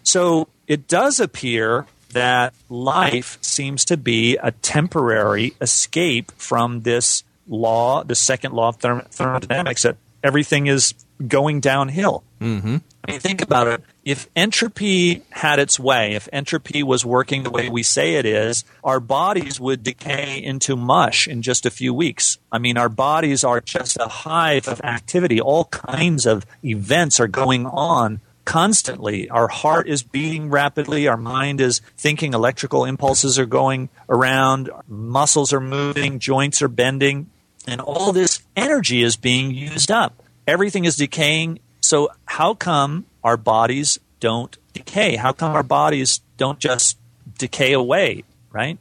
So 0.02 0.48
it 0.66 0.86
does 0.88 1.18
appear 1.18 1.86
that 2.12 2.54
life 2.68 3.38
seems 3.40 3.84
to 3.86 3.96
be 3.96 4.36
a 4.36 4.52
temporary 4.52 5.54
escape 5.60 6.32
from 6.32 6.82
this 6.82 7.24
law, 7.48 8.04
the 8.04 8.14
second 8.14 8.52
law 8.52 8.68
of 8.68 8.76
thermodynamics, 8.76 9.82
that 9.82 9.96
everything 10.22 10.66
is 10.66 10.94
going 11.26 11.60
downhill. 11.60 12.24
Mm-hmm. 12.40 12.76
I 13.04 13.10
mean, 13.10 13.20
think 13.20 13.40
about 13.40 13.68
it. 13.68 13.82
If 14.04 14.28
entropy 14.36 15.22
had 15.30 15.58
its 15.58 15.80
way, 15.80 16.14
if 16.14 16.28
entropy 16.32 16.82
was 16.82 17.04
working 17.04 17.42
the 17.42 17.50
way 17.50 17.68
we 17.68 17.82
say 17.82 18.14
it 18.14 18.26
is, 18.26 18.64
our 18.84 19.00
bodies 19.00 19.58
would 19.58 19.82
decay 19.82 20.42
into 20.42 20.76
mush 20.76 21.26
in 21.26 21.42
just 21.42 21.64
a 21.66 21.70
few 21.70 21.94
weeks. 21.94 22.38
I 22.52 22.58
mean, 22.58 22.76
our 22.76 22.88
bodies 22.88 23.44
are 23.44 23.60
just 23.60 23.96
a 23.98 24.08
hive 24.08 24.68
of 24.68 24.80
activity. 24.82 25.40
All 25.40 25.66
kinds 25.66 26.26
of 26.26 26.44
events 26.64 27.20
are 27.20 27.28
going 27.28 27.66
on 27.66 28.20
constantly. 28.44 29.28
Our 29.28 29.48
heart 29.48 29.88
is 29.88 30.02
beating 30.02 30.50
rapidly. 30.50 31.08
Our 31.08 31.16
mind 31.16 31.60
is 31.60 31.80
thinking. 31.96 32.32
Electrical 32.32 32.84
impulses 32.84 33.38
are 33.38 33.46
going 33.46 33.88
around. 34.08 34.70
Muscles 34.88 35.52
are 35.52 35.60
moving. 35.60 36.18
Joints 36.18 36.62
are 36.62 36.68
bending. 36.68 37.30
And 37.66 37.80
all 37.80 38.12
this 38.12 38.40
energy 38.54 39.02
is 39.02 39.16
being 39.16 39.50
used 39.50 39.90
up. 39.90 40.22
Everything 40.46 40.84
is 40.84 40.96
decaying. 40.96 41.58
So, 41.80 42.10
how 42.24 42.54
come 42.54 43.06
our 43.22 43.36
bodies 43.36 43.98
don't 44.20 44.56
decay? 44.72 45.16
How 45.16 45.32
come 45.32 45.52
our 45.52 45.62
bodies 45.62 46.20
don't 46.36 46.58
just 46.58 46.98
decay 47.38 47.72
away, 47.72 48.24
right? 48.52 48.78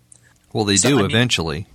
Well, 0.53 0.65
they 0.65 0.77
So, 0.77 0.89
do 0.89 0.95
I 0.99 1.01
mean- 1.03 1.11
eventually. 1.11 1.67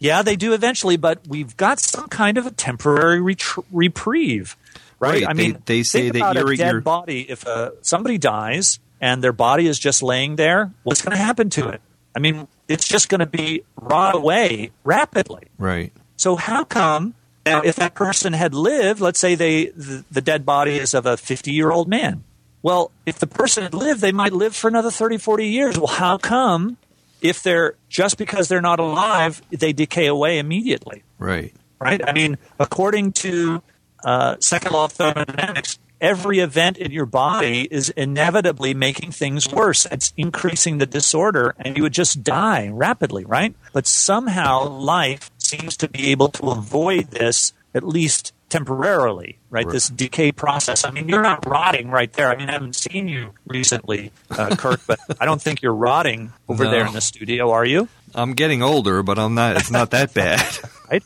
Yeah, 0.00 0.22
they 0.22 0.36
do 0.36 0.52
eventually, 0.52 0.96
but 0.96 1.26
we've 1.26 1.56
got 1.56 1.80
some 1.80 2.06
kind 2.08 2.38
of 2.38 2.46
a 2.46 2.52
temporary 2.52 3.18
retr- 3.18 3.64
reprieve, 3.72 4.56
right? 5.00 5.14
Right, 5.14 5.28
I 5.28 5.32
mean, 5.32 5.60
they 5.66 5.82
say 5.82 6.10
that 6.10 6.36
a 6.36 6.44
dead 6.56 6.70
you're- 6.70 6.80
body. 6.80 7.22
If 7.28 7.44
uh, 7.46 7.70
somebody 7.82 8.16
dies 8.16 8.78
and 9.00 9.24
their 9.24 9.32
body 9.32 9.66
is 9.66 9.76
just 9.78 10.00
laying 10.02 10.36
there, 10.36 10.70
what's 10.84 11.02
going 11.02 11.16
to 11.16 11.22
happen 11.22 11.50
to 11.50 11.68
it? 11.70 11.80
I 12.14 12.20
mean, 12.20 12.46
it's 12.68 12.86
just 12.86 13.08
going 13.08 13.18
to 13.20 13.26
be 13.26 13.62
rot 13.80 14.14
away 14.14 14.70
rapidly. 14.84 15.48
Right. 15.58 15.92
So 16.16 16.36
how 16.36 16.62
come 16.64 17.14
now 17.50 17.62
if 17.62 17.76
that 17.76 17.94
person 17.94 18.32
had 18.32 18.54
lived, 18.54 19.00
let's 19.00 19.18
say 19.18 19.34
they 19.34 19.66
the, 19.66 20.04
the 20.10 20.20
dead 20.20 20.44
body 20.46 20.76
is 20.76 20.94
of 20.94 21.06
a 21.06 21.14
50-year-old 21.16 21.88
man. 21.88 22.24
Well, 22.62 22.90
if 23.06 23.18
the 23.18 23.26
person 23.26 23.62
had 23.62 23.74
lived, 23.74 24.00
they 24.00 24.12
might 24.12 24.32
live 24.32 24.54
for 24.56 24.68
another 24.68 24.90
30, 24.90 25.18
40 25.18 25.46
years. 25.46 25.78
Well, 25.78 25.86
how 25.86 26.18
come 26.18 26.76
if 27.20 27.42
they're 27.42 27.74
just 27.88 28.18
because 28.18 28.48
they're 28.48 28.60
not 28.60 28.80
alive, 28.80 29.42
they 29.50 29.72
decay 29.72 30.06
away 30.06 30.38
immediately, 30.38 31.02
Right. 31.18 31.52
right? 31.80 32.00
I 32.06 32.12
mean, 32.12 32.36
according 32.58 33.12
to 33.12 33.62
uh, 34.04 34.36
second 34.40 34.72
law 34.72 34.84
of 34.84 34.92
thermodynamics, 34.92 35.78
every 36.00 36.38
event 36.38 36.78
in 36.78 36.92
your 36.92 37.06
body 37.06 37.66
is 37.68 37.90
inevitably 37.90 38.72
making 38.74 39.10
things 39.10 39.50
worse. 39.52 39.84
It's 39.86 40.12
increasing 40.16 40.78
the 40.78 40.86
disorder, 40.86 41.54
and 41.58 41.76
you 41.76 41.82
would 41.82 41.92
just 41.92 42.22
die 42.22 42.68
rapidly, 42.68 43.24
right? 43.24 43.54
But 43.72 43.86
somehow 43.88 44.68
life 44.68 45.30
seems 45.48 45.76
to 45.78 45.88
be 45.88 46.10
able 46.10 46.28
to 46.28 46.50
avoid 46.50 47.10
this 47.10 47.52
at 47.74 47.82
least 47.82 48.32
temporarily, 48.48 49.38
right? 49.50 49.66
Right. 49.66 49.72
This 49.72 49.88
decay 49.88 50.32
process. 50.32 50.84
I 50.84 50.90
mean, 50.90 51.08
you're 51.08 51.22
not 51.22 51.46
rotting 51.46 51.90
right 51.90 52.12
there. 52.12 52.30
I 52.30 52.36
mean, 52.36 52.48
I 52.48 52.52
haven't 52.52 52.76
seen 52.76 53.08
you 53.08 53.34
recently, 53.46 54.10
uh, 54.30 54.56
Kirk, 54.58 54.80
but 54.86 54.98
I 55.20 55.26
don't 55.26 55.40
think 55.40 55.60
you're 55.62 55.74
rotting 55.74 56.32
over 56.48 56.64
No. 56.64 56.70
there 56.70 56.86
in 56.86 56.92
the 56.92 57.00
studio, 57.00 57.50
are 57.50 57.64
you? 57.64 57.88
I'm 58.14 58.32
getting 58.32 58.62
older, 58.62 59.02
but 59.02 59.18
I'm 59.18 59.34
not. 59.34 59.56
It's 59.56 59.70
not 59.70 59.90
that 59.90 60.14
bad. 60.14 60.40
right? 60.90 61.02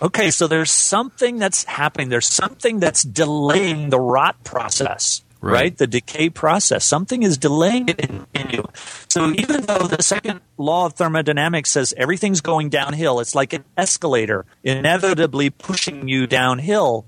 Okay, 0.00 0.30
so 0.30 0.46
there's 0.46 0.70
something 0.70 1.38
that's 1.38 1.64
happening. 1.64 2.08
There's 2.08 2.26
something 2.26 2.80
that's 2.80 3.02
delaying 3.02 3.90
the 3.90 4.00
rot 4.00 4.42
process, 4.42 5.22
right? 5.40 5.52
Right. 5.52 5.76
The 5.76 5.86
decay 5.86 6.30
process. 6.30 6.84
Something 6.84 7.22
is 7.22 7.38
delaying 7.38 7.88
it 7.88 8.00
in, 8.00 8.26
in 8.34 8.50
you. 8.50 8.68
So 9.08 9.30
even 9.30 9.62
though 9.62 9.86
the 9.86 10.02
second 10.02 10.40
law 10.56 10.86
of 10.86 10.94
thermodynamics 10.94 11.70
says 11.70 11.94
everything's 11.96 12.40
going 12.40 12.68
downhill, 12.68 13.20
it's 13.20 13.34
like 13.34 13.52
an 13.52 13.64
escalator, 13.76 14.46
inevitably 14.62 15.50
pushing 15.50 16.08
you 16.08 16.26
downhill. 16.26 17.06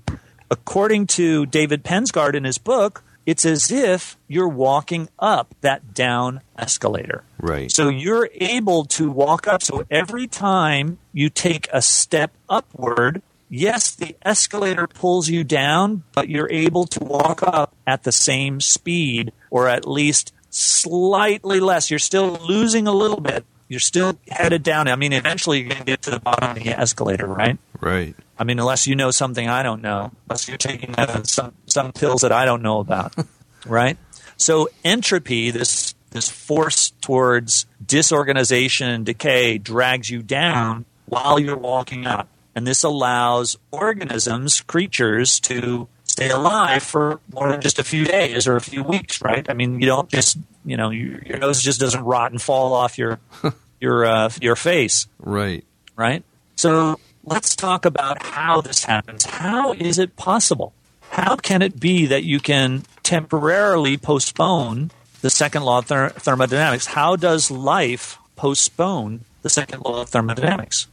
According 0.51 1.07
to 1.07 1.45
David 1.45 1.83
Pensgard 1.83 2.35
in 2.35 2.43
his 2.43 2.57
book, 2.57 3.03
it's 3.25 3.45
as 3.45 3.71
if 3.71 4.17
you're 4.27 4.49
walking 4.49 5.09
up 5.17 5.55
that 5.61 5.93
down 5.93 6.41
escalator. 6.57 7.23
Right. 7.39 7.71
So 7.71 7.89
you're 7.89 8.29
able 8.33 8.85
to 8.85 9.09
walk 9.09 9.47
up. 9.47 9.63
So 9.63 9.85
every 9.89 10.27
time 10.27 10.99
you 11.13 11.29
take 11.29 11.67
a 11.71 11.81
step 11.81 12.31
upward, 12.49 13.21
yes, 13.53 13.91
the 13.93 14.15
escalator 14.23 14.87
pulls 14.87 15.29
you 15.29 15.43
down, 15.43 16.03
but 16.13 16.27
you're 16.27 16.49
able 16.51 16.85
to 16.85 17.03
walk 17.03 17.43
up 17.43 17.75
at 17.85 18.03
the 18.03 18.11
same 18.11 18.59
speed 18.59 19.31
or 19.51 19.69
at 19.69 19.87
least 19.87 20.33
slightly 20.49 21.59
less. 21.59 21.89
You're 21.89 21.99
still 21.99 22.39
losing 22.47 22.87
a 22.87 22.91
little 22.91 23.21
bit. 23.21 23.45
You're 23.69 23.79
still 23.79 24.19
headed 24.27 24.63
down. 24.63 24.87
I 24.87 24.95
mean, 24.95 25.13
eventually 25.13 25.59
you're 25.59 25.69
going 25.69 25.79
to 25.79 25.85
get 25.85 26.01
to 26.03 26.11
the 26.11 26.19
bottom 26.19 26.57
of 26.57 26.63
the 26.63 26.69
escalator, 26.69 27.27
right? 27.27 27.57
right. 27.79 28.15
I 28.37 28.43
mean, 28.43 28.59
unless 28.59 28.87
you 28.87 28.95
know 28.95 29.11
something 29.11 29.47
I 29.47 29.63
don't 29.63 29.81
know, 29.81 30.11
unless 30.27 30.47
you're 30.47 30.57
taking 30.57 30.93
some 31.23 31.53
some 31.67 31.91
pills 31.93 32.21
that 32.21 32.31
I 32.31 32.45
don't 32.45 32.61
know 32.61 32.79
about, 32.79 33.15
right? 33.65 33.97
So 34.37 34.69
entropy, 34.83 35.51
this 35.51 35.95
this 36.09 36.29
force 36.29 36.91
towards 37.01 37.65
disorganization 37.83 38.87
and 38.89 39.05
decay, 39.05 39.57
drags 39.57 40.09
you 40.09 40.21
down 40.21 40.85
while 41.05 41.39
you're 41.39 41.57
walking 41.57 42.05
up, 42.05 42.27
and 42.55 42.65
this 42.67 42.83
allows 42.83 43.57
organisms, 43.71 44.61
creatures, 44.61 45.39
to 45.41 45.87
stay 46.03 46.29
alive 46.29 46.83
for 46.83 47.19
more 47.33 47.49
than 47.51 47.61
just 47.61 47.79
a 47.79 47.83
few 47.83 48.05
days 48.05 48.47
or 48.47 48.55
a 48.55 48.61
few 48.61 48.83
weeks, 48.83 49.21
right? 49.21 49.49
I 49.49 49.53
mean, 49.53 49.79
you 49.79 49.87
don't 49.87 50.09
just 50.09 50.37
you 50.65 50.77
know 50.77 50.89
your, 50.91 51.19
your 51.23 51.39
nose 51.39 51.61
just 51.61 51.79
doesn't 51.79 52.03
rot 52.03 52.31
and 52.31 52.41
fall 52.41 52.73
off 52.73 52.97
your 52.97 53.19
your 53.79 54.05
uh, 54.05 54.29
your 54.41 54.55
face 54.55 55.07
Right. 55.19 55.65
right? 55.95 56.23
So 56.55 56.99
let's 57.23 57.55
talk 57.55 57.85
about 57.85 58.21
how 58.23 58.61
this 58.61 58.83
happens. 58.83 59.25
How 59.25 59.73
is 59.73 59.97
it 59.97 60.15
possible? 60.15 60.73
How 61.09 61.35
can 61.35 61.61
it 61.61 61.79
be 61.79 62.05
that 62.07 62.23
you 62.23 62.39
can 62.39 62.83
temporarily 63.03 63.97
postpone 63.97 64.91
the 65.21 65.29
second 65.29 65.63
law 65.63 65.79
of 65.79 65.85
ther- 65.85 66.09
thermodynamics? 66.09 66.85
How 66.87 67.15
does 67.15 67.49
life 67.51 68.17
postpone 68.35 69.21
the 69.41 69.49
second 69.49 69.81
law 69.83 70.01
of 70.01 70.09
thermodynamics? 70.09 70.87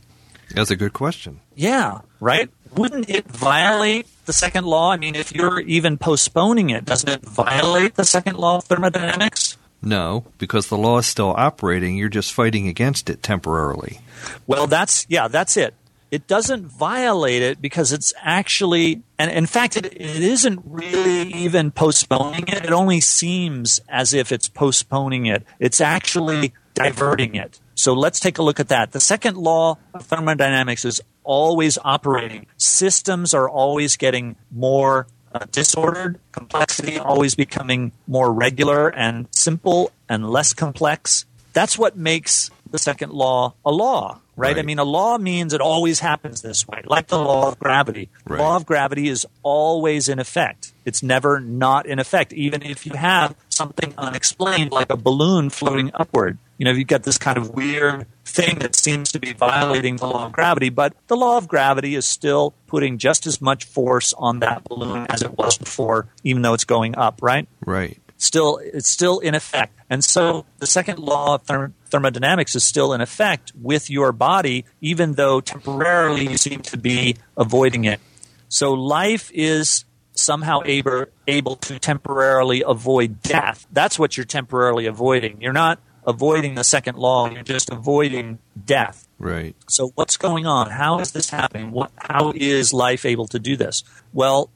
That's 0.54 0.70
a 0.70 0.76
good 0.76 0.92
question. 0.92 1.40
Yeah, 1.61 2.00
right? 2.20 2.48
Wouldn't 2.74 3.11
it 3.11 3.26
violate 3.26 4.06
the 4.24 4.32
second 4.32 4.64
law? 4.64 4.92
I 4.92 4.96
mean, 4.96 5.14
if 5.14 5.34
you're 5.34 5.61
even 5.61 5.98
postponing 5.98 6.70
it, 6.70 6.86
doesn't 6.86 7.11
it 7.11 7.20
violate 7.20 7.96
the 7.96 8.04
second 8.04 8.38
law 8.38 8.56
of 8.56 8.64
thermodynamics? 8.64 9.58
No, 9.82 10.24
because 10.38 10.68
the 10.68 10.78
law 10.78 10.96
is 10.96 11.06
still 11.06 11.34
operating. 11.36 11.98
You're 11.98 12.08
just 12.08 12.32
fighting 12.32 12.66
against 12.66 13.11
it 13.11 13.22
temporarily. 13.22 14.00
Well, 14.46 14.68
that's 14.68 15.04
yeah, 15.11 15.28
that's 15.28 15.58
it. 15.58 15.74
It 16.11 16.26
doesn't 16.26 16.64
violate 16.64 17.42
it 17.42 17.61
because 17.61 17.92
it's 17.92 18.14
actually, 18.22 19.02
and 19.18 19.30
in 19.30 19.44
fact, 19.44 19.76
it, 19.76 19.84
it 19.84 20.00
isn't 20.00 20.62
really 20.64 21.30
even 21.34 21.72
postponing 21.72 22.48
it. 22.48 22.64
It 22.64 22.72
only 22.72 23.00
seems 23.00 23.82
as 23.86 24.14
if 24.14 24.32
it's 24.32 24.48
postponing 24.48 25.26
it. 25.26 25.44
It's 25.58 25.82
actually 25.82 26.54
diverting 26.72 27.34
it. 27.34 27.61
So 27.81 27.95
let's 27.95 28.20
take 28.20 28.37
a 28.37 28.43
look 28.43 28.61
at 28.61 28.68
that. 28.68 28.93
The 28.93 29.01
second 29.01 29.39
law 29.39 29.78
of 29.95 30.05
thermodynamics 30.05 30.85
is 30.85 31.01
always 31.24 31.78
operating. 31.83 32.45
Systems 32.59 33.33
are 33.33 33.49
always 33.49 33.97
getting 33.97 34.37
more 34.51 35.07
uh, 35.33 35.47
disordered, 35.51 36.18
complexity 36.31 36.99
always 36.99 37.35
becoming 37.35 37.93
more 38.07 38.31
regular 38.33 38.89
and 38.89 39.28
simple 39.31 39.93
and 40.11 40.28
less 40.28 40.53
complex. 40.53 41.24
That's 41.55 41.78
what 41.78 41.97
makes 41.97 42.51
the 42.70 42.78
second 42.78 43.12
law 43.12 43.55
a 43.64 43.70
law, 43.70 44.20
right? 44.37 44.59
I 44.59 44.62
mean, 44.62 44.78
a 44.78 44.85
law 44.85 45.16
means 45.16 45.55
it 45.55 45.62
always 45.62 46.01
happens 46.01 46.43
this 46.43 46.68
way, 46.68 46.83
like 46.85 47.07
the 47.07 47.18
law 47.18 47.49
of 47.49 47.59
gravity. 47.59 48.11
The 48.26 48.35
Right. 48.35 48.41
law 48.43 48.57
of 48.57 48.66
gravity 48.66 49.09
is 49.09 49.26
always 49.43 50.09
in 50.09 50.18
effect. 50.18 50.72
It's 50.85 51.03
never 51.03 51.41
not 51.41 51.87
in 51.87 51.99
effect, 51.99 52.33
even 52.35 52.62
if 52.62 52.85
you 52.87 52.93
have 52.93 53.35
something 53.61 53.92
unexplained, 53.98 54.72
like 54.72 54.90
a 54.90 54.96
balloon 54.96 55.50
floating 55.50 55.90
upward. 55.92 56.38
You 56.56 56.64
know, 56.64 56.70
you've 56.70 56.88
got 56.88 57.02
this 57.02 57.18
kind 57.18 57.36
of 57.36 57.50
weird 57.50 58.06
thing 58.24 58.58
that 58.61 58.74
seems 58.74 59.12
to 59.12 59.18
be 59.18 59.34
violating 59.34 59.96
the 59.96 60.06
law 60.06 60.24
of 60.24 60.32
gravity, 60.32 60.70
but 60.70 60.94
the 61.08 61.16
law 61.16 61.36
of 61.36 61.46
gravity 61.46 61.94
is 61.94 62.06
still 62.06 62.54
putting 62.66 62.96
just 62.96 63.26
as 63.26 63.42
much 63.42 63.64
force 63.64 64.14
on 64.16 64.38
that 64.40 64.64
balloon 64.64 65.06
as 65.11 65.20
it 65.20 65.36
was 65.36 65.58
before, 65.58 66.06
even 66.24 66.40
though 66.40 66.54
it's 66.54 66.64
going 66.64 66.96
up, 66.96 67.20
right? 67.20 67.46
Right. 67.66 67.98
still 68.16 68.61
it's 68.62 68.88
still 68.88 69.18
in 69.18 69.34
effect. 69.34 69.74
And 69.90 70.02
so 70.02 70.46
the 70.58 70.66
second 70.66 70.98
law 70.98 71.34
of 71.34 71.44
therm- 71.44 71.72
thermodynamics 71.90 72.54
is 72.54 72.64
still 72.64 72.94
in 72.94 73.02
effect 73.02 73.52
with 73.61 73.90
your 73.90 74.12
body, 74.12 74.64
even 74.80 75.14
though 75.14 75.40
temporarily 75.42 76.28
you 76.28 76.38
seem 76.38 76.61
to 76.72 76.78
be 76.78 77.16
avoiding 77.36 77.84
it. 77.84 78.00
So 78.48 78.72
life 78.72 79.30
is 79.34 79.84
somehow 80.21 80.61
able, 80.64 81.07
able 81.27 81.57
to 81.57 81.79
temporarily 81.79 82.62
avoid 82.66 83.23
death. 83.23 83.66
That's 83.73 83.99
what 83.99 84.16
you're 84.16 84.27
temporarily 84.27 84.87
avoiding. 84.87 85.41
You're 85.41 85.53
not 85.53 85.81
avoiding 86.07 86.55
the 86.55 86.64
second 86.64 86.97
law, 86.97 87.29
you're 87.31 87.43
just 87.43 87.71
avoiding 87.71 88.39
death. 88.64 89.07
Right. 89.18 89.55
So 89.68 89.93
what's 89.95 90.16
going 90.16 90.47
on? 90.47 90.71
How 90.71 90.99
is 91.01 91.12
this 91.12 91.31
happening? 91.31 91.71
What, 91.73 91.93
how 91.97 92.33
is 92.35 92.73
life 92.73 93.05
able 93.05 93.27
to 93.29 93.39
do 93.39 93.57
this? 93.57 93.85
Well, 94.12 94.51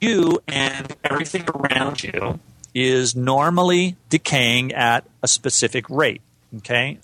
you 0.00 0.40
and 0.48 0.96
everything 1.04 1.44
around 1.54 2.02
you 2.02 2.40
is 2.74 3.14
normally 3.14 3.96
decaying 4.08 4.72
at 4.72 5.06
a 5.22 5.28
specific 5.28 5.88
rate. 5.90 6.22
Okay? 6.56 6.98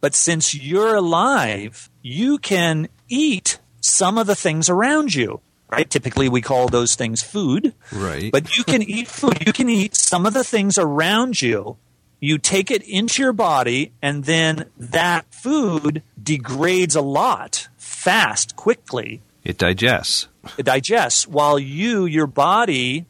But 0.00 0.14
since 0.14 0.54
you're 0.54 0.94
alive, 0.94 1.90
you 2.02 2.38
can 2.38 2.88
eat 3.08 3.58
some 3.80 4.18
of 4.18 4.26
the 4.26 4.36
things 4.36 4.68
around 4.68 5.14
you. 5.14 5.40
Right? 5.70 5.88
Typically 5.88 6.28
we 6.28 6.40
call 6.40 6.68
those 6.68 6.94
things 6.94 7.22
food. 7.22 7.74
Right. 7.92 8.32
But 8.32 8.56
you 8.56 8.64
can 8.64 8.82
eat 8.82 9.06
food. 9.08 9.46
You 9.46 9.52
can 9.52 9.68
eat 9.68 9.94
some 9.94 10.24
of 10.24 10.34
the 10.34 10.44
things 10.44 10.78
around 10.78 11.42
you. 11.42 11.76
You 12.20 12.38
take 12.38 12.70
it 12.70 12.82
into 12.82 13.22
your 13.22 13.32
body, 13.32 13.92
and 14.02 14.24
then 14.24 14.64
that 14.76 15.32
food 15.32 16.02
degrades 16.20 16.96
a 16.96 17.00
lot 17.00 17.68
fast, 17.76 18.56
quickly. 18.56 19.20
it 19.44 19.56
digests. 19.58 20.26
It 20.56 20.64
digests 20.66 21.28
while 21.28 21.58
you, 21.58 22.06
your 22.06 22.26
body, 22.26 23.06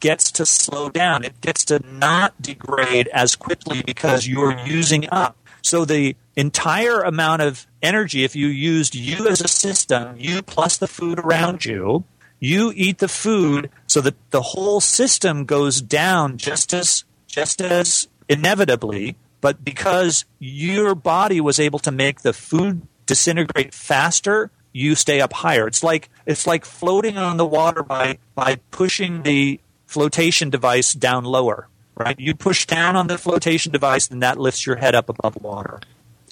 gets 0.00 0.32
to 0.32 0.46
slow 0.46 0.88
down. 0.88 1.24
It 1.24 1.40
gets 1.40 1.64
to 1.66 1.80
not 1.86 2.40
degrade 2.40 3.08
as 3.08 3.36
quickly 3.36 3.82
because 3.82 4.26
you're 4.26 4.58
using 4.66 5.08
up. 5.10 5.36
So 5.62 5.84
the 5.84 6.16
entire 6.38 7.00
amount 7.00 7.42
of 7.42 7.66
energy, 7.82 8.22
if 8.22 8.36
you 8.36 8.46
used 8.46 8.94
you 8.94 9.28
as 9.28 9.40
a 9.40 9.48
system, 9.48 10.14
you 10.16 10.40
plus 10.40 10.76
the 10.76 10.86
food 10.86 11.18
around 11.18 11.64
you, 11.64 12.04
you 12.38 12.72
eat 12.76 12.98
the 12.98 13.08
food 13.08 13.70
so 13.88 14.00
that 14.00 14.14
the 14.30 14.40
whole 14.40 14.80
system 14.80 15.44
goes 15.44 15.82
down 15.82 16.38
just 16.38 16.72
as 16.72 17.04
just 17.26 17.60
as 17.60 18.08
inevitably, 18.28 19.16
but 19.40 19.64
because 19.64 20.24
your 20.38 20.94
body 20.94 21.40
was 21.40 21.58
able 21.58 21.80
to 21.80 21.90
make 21.90 22.22
the 22.22 22.32
food 22.32 22.82
disintegrate 23.06 23.74
faster, 23.74 24.52
you 24.72 24.94
stay 24.94 25.20
up 25.20 25.32
higher. 25.32 25.66
It's 25.66 25.82
like 25.82 26.08
it's 26.24 26.46
like 26.46 26.64
floating 26.64 27.18
on 27.18 27.36
the 27.36 27.46
water 27.46 27.82
by 27.82 28.18
by 28.36 28.60
pushing 28.70 29.22
the 29.24 29.58
flotation 29.86 30.50
device 30.50 30.92
down 30.92 31.24
lower. 31.24 31.66
Right? 31.96 32.18
You 32.20 32.36
push 32.36 32.64
down 32.64 32.94
on 32.94 33.08
the 33.08 33.18
flotation 33.18 33.72
device, 33.72 34.08
and 34.08 34.22
that 34.22 34.38
lifts 34.38 34.64
your 34.64 34.76
head 34.76 34.94
up 34.94 35.08
above 35.08 35.42
water. 35.42 35.80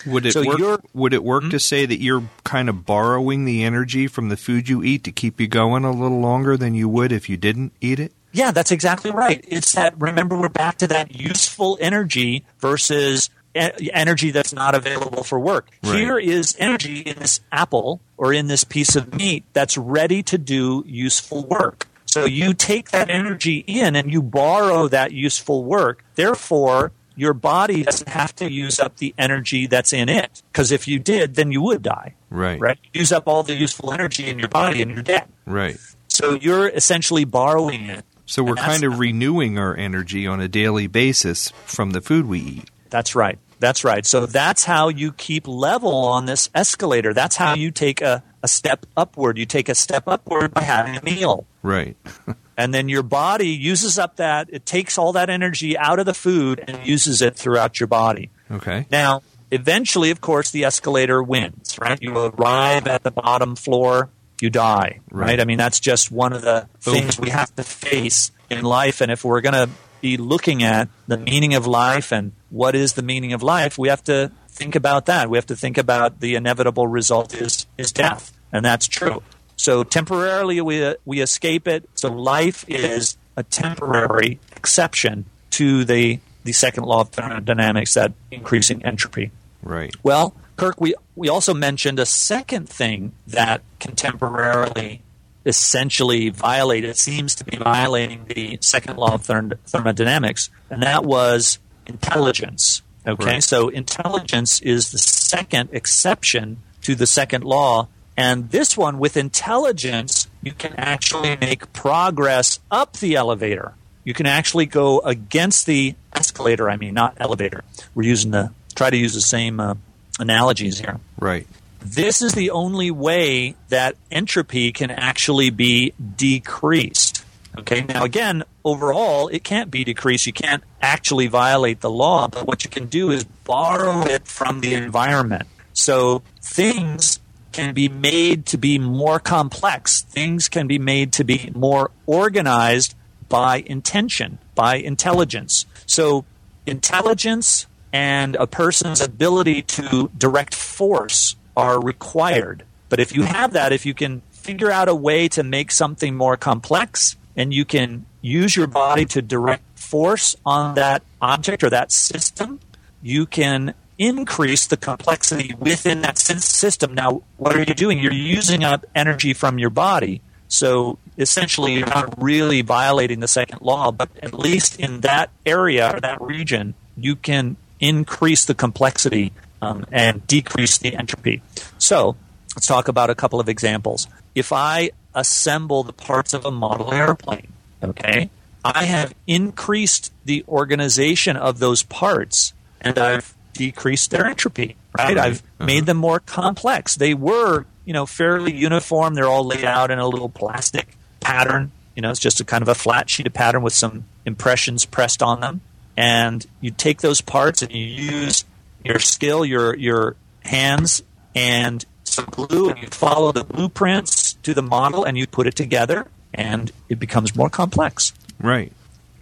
Would 0.07 0.26
it 0.26 0.32
So 0.32 0.46
work? 0.46 0.82
Would 0.94 1.12
it 1.12 1.24
work 1.24 1.44
hmm? 1.44 1.50
to 1.50 1.61
say 1.61 1.86
that 1.86 2.00
you're 2.00 2.24
kind 2.44 2.68
of 2.68 2.86
borrowing 2.86 3.44
the 3.44 3.64
energy 3.64 4.07
from 4.07 4.28
the 4.28 4.36
food 4.36 4.68
you 4.68 4.82
eat 4.82 5.04
to 5.04 5.12
keep 5.12 5.40
you 5.40 5.48
going 5.48 5.84
a 5.84 5.90
little 5.90 6.20
longer 6.20 6.57
than 6.57 6.74
you 6.74 6.88
would 6.88 7.12
if 7.12 7.28
you 7.28 7.36
didn't 7.36 7.72
eat 7.80 7.98
it? 7.98 8.12
Yeah, 8.32 8.50
that's 8.50 8.70
exactly 8.70 9.11
right. 9.11 9.42
It's 9.48 9.72
that, 9.72 9.98
remember, 9.98 10.36
we're 10.36 10.48
back 10.48 10.78
to 10.78 10.86
that 10.88 11.14
useful 11.18 11.78
energy 11.80 12.44
versus 12.59 13.30
e- 13.54 13.90
energy 13.92 14.30
that's 14.30 14.52
not 14.52 14.74
available 14.74 15.22
for 15.22 15.40
work. 15.40 15.68
Right. 15.82 15.96
Here 15.96 16.18
is 16.18 16.54
energy 16.59 17.00
in 17.00 17.18
this 17.18 17.40
apple 17.50 18.00
or 18.18 18.32
in 18.32 18.48
this 18.48 18.62
piece 18.64 18.94
of 18.94 19.14
meat 19.14 19.44
that's 19.54 19.78
ready 19.78 20.22
to 20.24 20.38
do 20.38 20.84
useful 20.86 21.44
work. 21.46 21.88
So 22.04 22.24
you 22.24 22.54
take 22.54 22.90
that 22.90 23.11
energy 23.11 23.64
in 23.66 23.96
and 23.96 24.12
you 24.12 24.22
borrow 24.22 24.88
that 24.88 25.12
useful 25.12 25.64
work. 25.64 26.04
Therefore, 26.14 26.92
your 27.16 27.34
body 27.34 27.82
doesn't 27.82 28.08
have 28.08 28.34
to 28.36 28.50
use 28.50 28.78
up 28.78 28.98
the 28.98 29.14
energy 29.18 29.66
that's 29.66 29.92
in 29.92 30.08
it. 30.08 30.42
Because 30.52 30.70
if 30.70 30.86
you 30.86 30.98
did, 30.98 31.34
then 31.34 31.50
you 31.50 31.62
would 31.62 31.82
die. 31.82 32.14
Right. 32.30 32.60
Right? 32.60 32.78
Use 32.92 33.10
up 33.10 33.26
all 33.26 33.42
the 33.42 33.54
useful 33.54 33.92
energy 33.92 34.28
in 34.28 34.38
your 34.38 34.48
body 34.48 34.82
and 34.82 34.92
you're 34.92 35.02
dead. 35.02 35.26
Right. 35.46 35.78
So 36.08 36.34
you're 36.34 36.68
essentially 36.68 37.24
borrowing 37.24 37.84
it. 37.84 38.04
So 38.26 38.42
we're 38.42 38.54
kind 38.54 38.84
of 38.84 38.98
renewing 38.98 39.58
our 39.58 39.76
energy 39.76 40.26
on 40.26 40.40
a 40.40 40.48
daily 40.48 40.88
basis 40.88 41.50
from 41.64 41.90
the 41.90 42.00
food 42.00 42.26
we 42.26 42.40
eat. 42.40 42.70
That's 42.90 43.14
right. 43.14 43.38
That's 43.58 43.84
right. 43.84 44.04
So 44.04 44.26
that's 44.26 44.64
how 44.64 44.88
you 44.88 45.12
keep 45.12 45.46
level 45.46 45.94
on 45.94 46.26
this 46.26 46.50
escalator. 46.54 47.14
That's 47.14 47.36
how 47.36 47.54
you 47.54 47.70
take 47.70 48.00
a, 48.02 48.22
a 48.42 48.48
step 48.48 48.84
upward. 48.96 49.38
You 49.38 49.46
take 49.46 49.68
a 49.68 49.74
step 49.74 50.04
upward 50.06 50.52
by 50.52 50.62
having 50.62 50.96
a 50.96 51.02
meal. 51.02 51.46
Right. 51.62 51.96
And 52.57 52.72
then 52.72 52.88
your 52.88 53.02
body 53.02 53.48
uses 53.48 53.98
up 53.98 54.16
that, 54.16 54.48
it 54.50 54.64
takes 54.64 54.96
all 54.96 55.12
that 55.12 55.28
energy 55.28 55.76
out 55.76 55.98
of 55.98 56.07
the 56.07 56.14
food 56.14 56.64
and 56.66 56.86
uses 56.86 57.20
it 57.20 57.36
throughout 57.36 57.78
your 57.78 57.86
body. 57.86 58.30
Okay. 58.50 58.86
Now, 58.90 59.22
eventually, 59.50 60.11
of 60.11 60.20
course, 60.20 60.50
the 60.50 60.64
escalator 60.64 61.22
wins, 61.22 61.78
right? 61.78 62.00
You 62.00 62.16
arrive 62.16 62.86
at 62.86 63.02
the 63.02 63.11
bottom 63.11 63.57
floor, 63.57 64.09
you 64.40 64.48
die, 64.48 65.00
right? 65.11 65.26
Right. 65.26 65.40
I 65.40 65.44
mean, 65.44 65.59
that's 65.59 65.80
just 65.80 66.11
one 66.11 66.32
of 66.32 66.42
the 66.42 66.68
things 66.80 67.18
we 67.18 67.30
have 67.30 67.54
to 67.57 67.62
face 67.62 68.32
in 68.48 68.64
life. 68.64 69.00
And 69.00 69.12
if 69.12 69.24
we're 69.24 69.42
going 69.42 69.54
to 69.54 69.68
be 70.00 70.16
looking 70.16 70.62
at 70.62 70.88
the 71.07 71.18
meaning 71.18 71.54
of 71.54 71.66
life 71.66 72.12
and 72.12 72.32
what 72.48 72.74
is 72.74 72.94
the 72.94 73.02
meaning 73.02 73.32
of 73.32 73.42
life, 73.42 73.76
we 73.76 73.88
have 73.88 74.04
to 74.04 74.32
think 74.48 74.74
about 74.74 75.07
that. 75.07 75.28
We 75.28 75.36
have 75.36 75.46
to 75.46 75.57
think 75.57 75.76
about 75.76 76.20
the 76.20 76.36
inevitable 76.36 76.86
result 76.86 77.34
is, 77.34 77.66
is 77.76 77.92
death. 77.92 78.32
And 78.52 78.64
that's 78.64 78.88
true. 78.88 79.22
So 79.57 79.82
temporarily 79.84 80.61
we, 80.61 80.94
we 81.04 81.20
escape 81.20 81.66
it. 81.66 81.88
So 81.94 82.12
life 82.12 82.64
is 82.68 83.16
a 83.36 83.42
temporary 83.42 84.38
exception 84.57 85.24
to 85.50 85.84
the, 85.84 86.20
the 86.44 86.52
second 86.52 86.84
law 86.84 87.00
of 87.02 87.09
thermodynamics, 87.11 87.94
that 87.94 88.12
increasing 88.30 88.84
entropy. 88.84 89.30
Right. 89.62 89.94
Well, 90.02 90.34
Kirk, 90.57 90.80
we, 90.80 90.94
we 91.16 91.28
also 91.28 91.52
mentioned 91.54 91.98
a 91.98 92.07
second 92.07 92.68
thing 92.68 93.12
that 93.26 93.62
contemporarily 93.80 95.00
essentially 95.44 96.28
violate, 96.30 96.84
it 96.84 96.96
seems 96.96 97.34
to 97.36 97.44
be 97.44 97.57
violating 97.57 98.24
the 98.26 98.59
second 98.61 98.96
law 98.96 99.14
of 99.14 99.22
therm- 99.22 99.57
thermodynamics, 99.66 100.50
and 100.70 100.82
that 100.82 101.04
was 101.04 101.59
intelligence. 101.86 102.82
Okay, 103.07 103.24
Right. 103.24 103.42
so 103.42 103.68
intelligence 103.68 104.61
is 104.61 104.90
the 104.90 104.98
second 104.98 105.68
exception 105.72 106.59
to 106.82 106.94
the 106.96 107.07
second 107.07 107.44
law, 107.44 107.86
and 108.16 108.50
this 108.50 108.76
one 108.76 108.98
with 108.98 109.16
intelligence, 109.16 110.28
you 110.42 110.52
can 110.52 110.74
actually 110.76 111.36
make 111.36 111.72
progress 111.72 112.60
up 112.70 112.94
the 112.94 113.16
elevator. 113.16 113.74
You 114.04 114.14
can 114.14 114.26
actually 114.26 114.66
go 114.66 115.00
against 115.00 115.66
the 115.66 115.94
escalator. 116.14 116.70
I 116.70 116.76
mean, 116.76 116.94
not 116.94 117.16
elevator. 117.18 117.64
We're 117.94 118.08
using 118.08 118.30
the 118.30 118.52
try 118.74 118.90
to 118.90 118.96
use 118.96 119.14
the 119.14 119.20
same 119.20 119.58
uh, 119.58 119.74
analogies 120.18 120.78
here. 120.78 121.00
Right. 121.18 121.46
This 121.80 122.22
is 122.22 122.32
the 122.32 122.50
only 122.50 122.90
way 122.90 123.54
that 123.68 123.96
entropy 124.10 124.72
can 124.72 124.90
actually 124.90 125.50
be 125.50 125.92
decreased. 126.16 127.24
Okay, 127.58 127.82
now 127.82 128.04
again, 128.04 128.44
overall, 128.64 129.28
it 129.28 129.42
can't 129.42 129.70
be 129.70 129.82
decreased. 129.84 130.26
You 130.26 130.32
can't 130.32 130.62
actually 130.82 131.26
violate 131.26 131.80
the 131.80 131.90
law, 131.90 132.28
but 132.28 132.46
what 132.46 132.64
you 132.64 132.70
can 132.70 132.86
do 132.86 133.10
is 133.10 133.24
borrow 133.24 134.02
it 134.02 134.26
from 134.26 134.60
the 134.60 134.74
environment. 134.74 135.46
So 135.72 136.22
things 136.42 137.18
can 137.57 137.72
be 137.72 137.88
made 137.88 138.44
to 138.46 138.59
be 138.59 138.78
more 138.78 139.18
complex, 139.18 140.02
things 140.02 140.48
can 140.48 140.66
be 140.66 140.78
made 140.78 141.11
to 141.14 141.24
be 141.24 141.50
more 141.54 141.90
organized 142.04 142.94
by 143.30 143.64
intention, 143.66 144.38
by 144.54 144.76
intelligence. 144.76 145.64
So 145.86 146.26
intelligence 146.66 147.66
and 147.94 148.36
a 148.36 148.46
person's 148.46 149.00
ability 149.00 149.62
to 149.62 150.11
direct 150.18 150.54
force 150.54 151.36
are 151.57 151.80
required. 151.80 152.64
But 152.90 153.00
if 153.00 153.16
you 153.16 153.22
have 153.22 153.54
that, 153.54 153.72
if 153.72 153.86
you 153.86 153.94
can 153.94 154.20
figure 154.30 154.70
out 154.70 154.88
a 154.88 154.94
way 154.94 155.26
to 155.28 155.42
make 155.42 155.72
something 155.72 156.14
more 156.14 156.36
complex 156.36 157.16
and 157.34 157.54
you 157.54 157.64
can 157.64 158.04
use 158.20 158.54
your 158.54 158.66
body 158.66 159.07
to 159.07 159.22
direct 159.22 159.64
force 159.78 160.36
on 160.44 160.74
that 160.74 161.02
object 161.22 161.64
or 161.64 161.70
that 161.70 161.90
system, 161.90 162.61
you 163.02 163.24
can 163.24 163.72
increase 163.99 164.66
the 164.66 164.76
complexity 164.76 165.55
within 165.59 166.03
that 166.03 166.18
system. 166.18 166.94
Now, 166.94 167.22
what 167.36 167.57
are 167.57 167.61
you 167.61 167.74
doing? 167.74 167.99
You're 167.99 168.12
using 168.12 168.64
up 168.64 168.84
energy 168.94 169.32
from 169.32 169.59
your 169.59 169.70
body. 169.70 170.20
So 170.49 170.99
essentially 171.18 171.74
you're 171.74 171.86
not 171.86 172.22
really 172.22 172.62
violating 172.62 173.20
the 173.20 173.28
second 173.28 173.62
law, 173.62 173.90
but 173.90 174.11
at 174.22 174.34
least 174.34 174.78
in 174.78 175.01
that 175.01 175.30
area 175.44 175.97
or 175.97 176.01
that 176.01 176.20
region, 176.20 176.74
you 176.97 177.16
can 177.16 177.57
increase 177.80 178.44
the 178.44 178.55
complexity 178.55 179.32
um, 179.61 179.84
and 179.90 180.26
decrease 180.26 180.78
the 180.78 180.94
entropy. 180.94 181.42
So 181.78 182.16
let's 182.55 182.66
talk 182.66 182.88
about 182.88 183.11
a 183.11 183.14
couple 183.14 183.40
of 183.40 183.49
examples. 183.49 184.07
If 184.34 184.53
I 184.53 184.90
assemble 185.14 185.82
the 185.82 185.92
parts 185.92 186.34
of 186.34 186.44
a 186.44 186.51
model 186.51 186.92
airplane, 186.92 187.53
okay, 187.82 188.30
I 188.64 188.84
have 188.84 189.14
increased 189.26 190.12
the 190.24 190.44
organization 190.49 191.36
of 191.36 191.59
those 191.59 191.82
parts 191.82 192.53
and 192.80 192.99
I've 192.99 193.36
decreased 193.57 194.11
their 194.11 194.26
entropy, 194.26 194.76
right? 194.96 195.18
I've 195.18 195.40
uh-huh. 195.40 195.66
made 195.66 195.86
them 195.86 195.96
more 195.96 196.20
complex. 196.20 196.96
They 196.96 197.14
were, 197.14 197.66
you 197.84 197.92
know, 197.92 198.07
fairly 198.07 198.54
uniform. 198.54 199.14
They're 199.14 199.28
all 199.28 199.44
laid 199.44 199.64
out 199.64 199.90
in 199.90 199.98
a 199.98 200.09
little 200.09 200.28
plastic 200.28 200.96
pattern. 201.20 201.72
You 201.94 202.02
know, 202.02 202.11
it's 202.11 202.20
just 202.20 202.40
a 202.40 202.44
kind 202.44 202.62
of 202.62 202.68
a 202.68 202.74
flat 202.74 203.09
sheet 203.09 203.26
of 203.26 203.32
pattern 203.32 203.62
with 203.62 203.72
some 203.72 204.04
impressions 204.24 204.84
pressed 204.84 205.22
on 205.22 205.40
them. 205.40 205.61
And 205.96 206.46
you 206.61 206.70
take 206.70 207.00
those 207.00 207.20
parts 207.20 207.62
and 207.62 207.72
you 207.72 207.84
use 207.84 208.44
your 208.84 208.98
skill, 208.98 209.44
your 209.44 209.74
your 209.76 210.16
hands, 210.40 211.02
and 211.34 211.84
some 212.04 212.26
glue, 212.26 212.70
and 212.70 212.78
you 212.80 212.88
follow 212.88 213.32
the 213.32 213.44
blueprints 213.44 214.34
to 214.42 214.54
the 214.54 214.62
model, 214.62 215.04
and 215.04 215.16
you 215.18 215.26
put 215.26 215.46
it 215.46 215.54
together, 215.54 216.07
and 216.32 216.70
it 216.88 216.98
becomes 216.98 217.34
more 217.34 217.48
complex. 217.48 218.12
Right. 218.38 218.72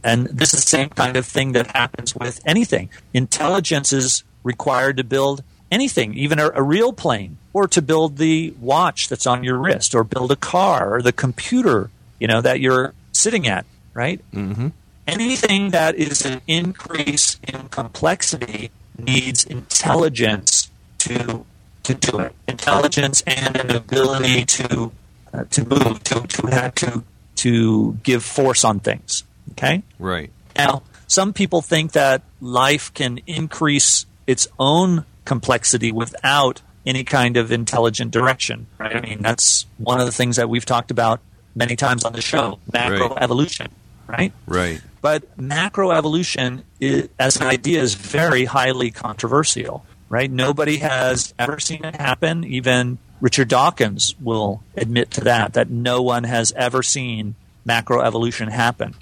And 0.04 0.26
this 0.26 0.52
is 0.52 0.60
the 0.60 0.68
same 0.68 0.90
kind 0.90 1.16
of 1.16 1.24
thing 1.24 1.52
that 1.52 1.68
happens 1.68 2.14
with 2.14 2.40
anything. 2.44 2.90
Intelligence 3.14 3.90
is 3.90 4.22
required 4.42 4.98
to 4.98 5.04
build 5.04 5.42
anything, 5.72 6.12
even 6.14 6.38
a, 6.38 6.50
a, 6.54 6.62
real 6.62 6.92
plane, 6.92 7.38
or 7.54 7.66
to 7.68 7.80
build 7.80 8.18
the 8.18 8.54
watch 8.60 9.08
that's 9.08 9.26
on 9.26 9.42
your 9.42 9.56
wrist, 9.56 9.94
or 9.94 10.04
build 10.04 10.30
a 10.30 10.36
car, 10.36 10.94
or 10.94 11.02
the 11.02 11.12
computer, 11.12 11.90
you 12.20 12.28
know, 12.28 12.42
that 12.42 12.60
you're 12.60 12.92
sitting 13.12 13.48
at, 13.48 13.64
right? 13.94 14.20
Mm-hmm. 14.32 14.68
Anything 15.06 15.70
that 15.70 15.94
is 15.94 16.24
an 16.26 16.42
increase 16.46 17.38
in 17.48 17.68
complexity 17.68 18.70
needs 18.98 19.44
intelligence 19.44 20.70
to 20.98 21.44
to 21.82 21.94
do 21.94 22.18
it. 22.18 22.34
Intelligence 22.48 23.22
and 23.26 23.56
an 23.56 23.70
ability 23.70 24.44
to 24.44 24.92
uh, 25.32 25.44
to 25.44 25.66
move, 25.66 26.02
to 26.04 26.20
to 26.26 26.46
have 26.46 26.74
to 26.76 27.04
to 27.36 27.94
give 28.02 28.22
force 28.22 28.64
on 28.64 28.80
things. 28.80 29.24
Okay. 29.52 29.82
Right. 29.98 30.30
Now, 30.56 30.82
some 31.06 31.32
people 31.32 31.62
think 31.62 31.92
that 31.92 32.22
life 32.40 32.92
can 32.94 33.20
increase 33.26 34.06
its 34.26 34.48
own 34.58 35.04
complexity 35.24 35.92
without 35.92 36.62
any 36.86 37.04
kind 37.04 37.36
of 37.36 37.52
intelligent 37.52 38.10
direction. 38.10 38.66
Right. 38.78 38.96
I 38.96 39.00
mean, 39.00 39.22
that's 39.22 39.66
one 39.78 40.00
of 40.00 40.06
the 40.06 40.12
things 40.12 40.36
that 40.36 40.48
we've 40.48 40.66
talked 40.66 40.90
about 40.90 41.20
many 41.54 41.76
times 41.76 42.04
on 42.04 42.12
the 42.12 42.20
show: 42.20 42.58
macroevolution. 42.72 43.68
Right. 44.06 44.32
Right. 44.46 44.80
But 45.00 45.36
macroevolution, 45.38 46.62
is, 46.80 47.08
as 47.18 47.36
an 47.36 47.46
idea, 47.46 47.80
is 47.80 47.94
very 47.94 48.44
highly 48.44 48.90
controversial. 48.90 49.84
Right. 50.08 50.30
Nobody 50.30 50.78
has 50.78 51.32
ever 51.38 51.58
seen 51.58 51.84
it 51.84 51.96
happen. 51.96 52.44
Even 52.44 52.98
Richard 53.20 53.48
Dawkins 53.48 54.14
will 54.20 54.62
admit 54.76 55.10
to 55.12 55.22
that. 55.22 55.54
That 55.54 55.70
no 55.70 56.02
one 56.02 56.24
has 56.24 56.52
ever 56.52 56.82
seen 56.82 57.34
macroevolution 57.66 58.50
happen. 58.50 58.94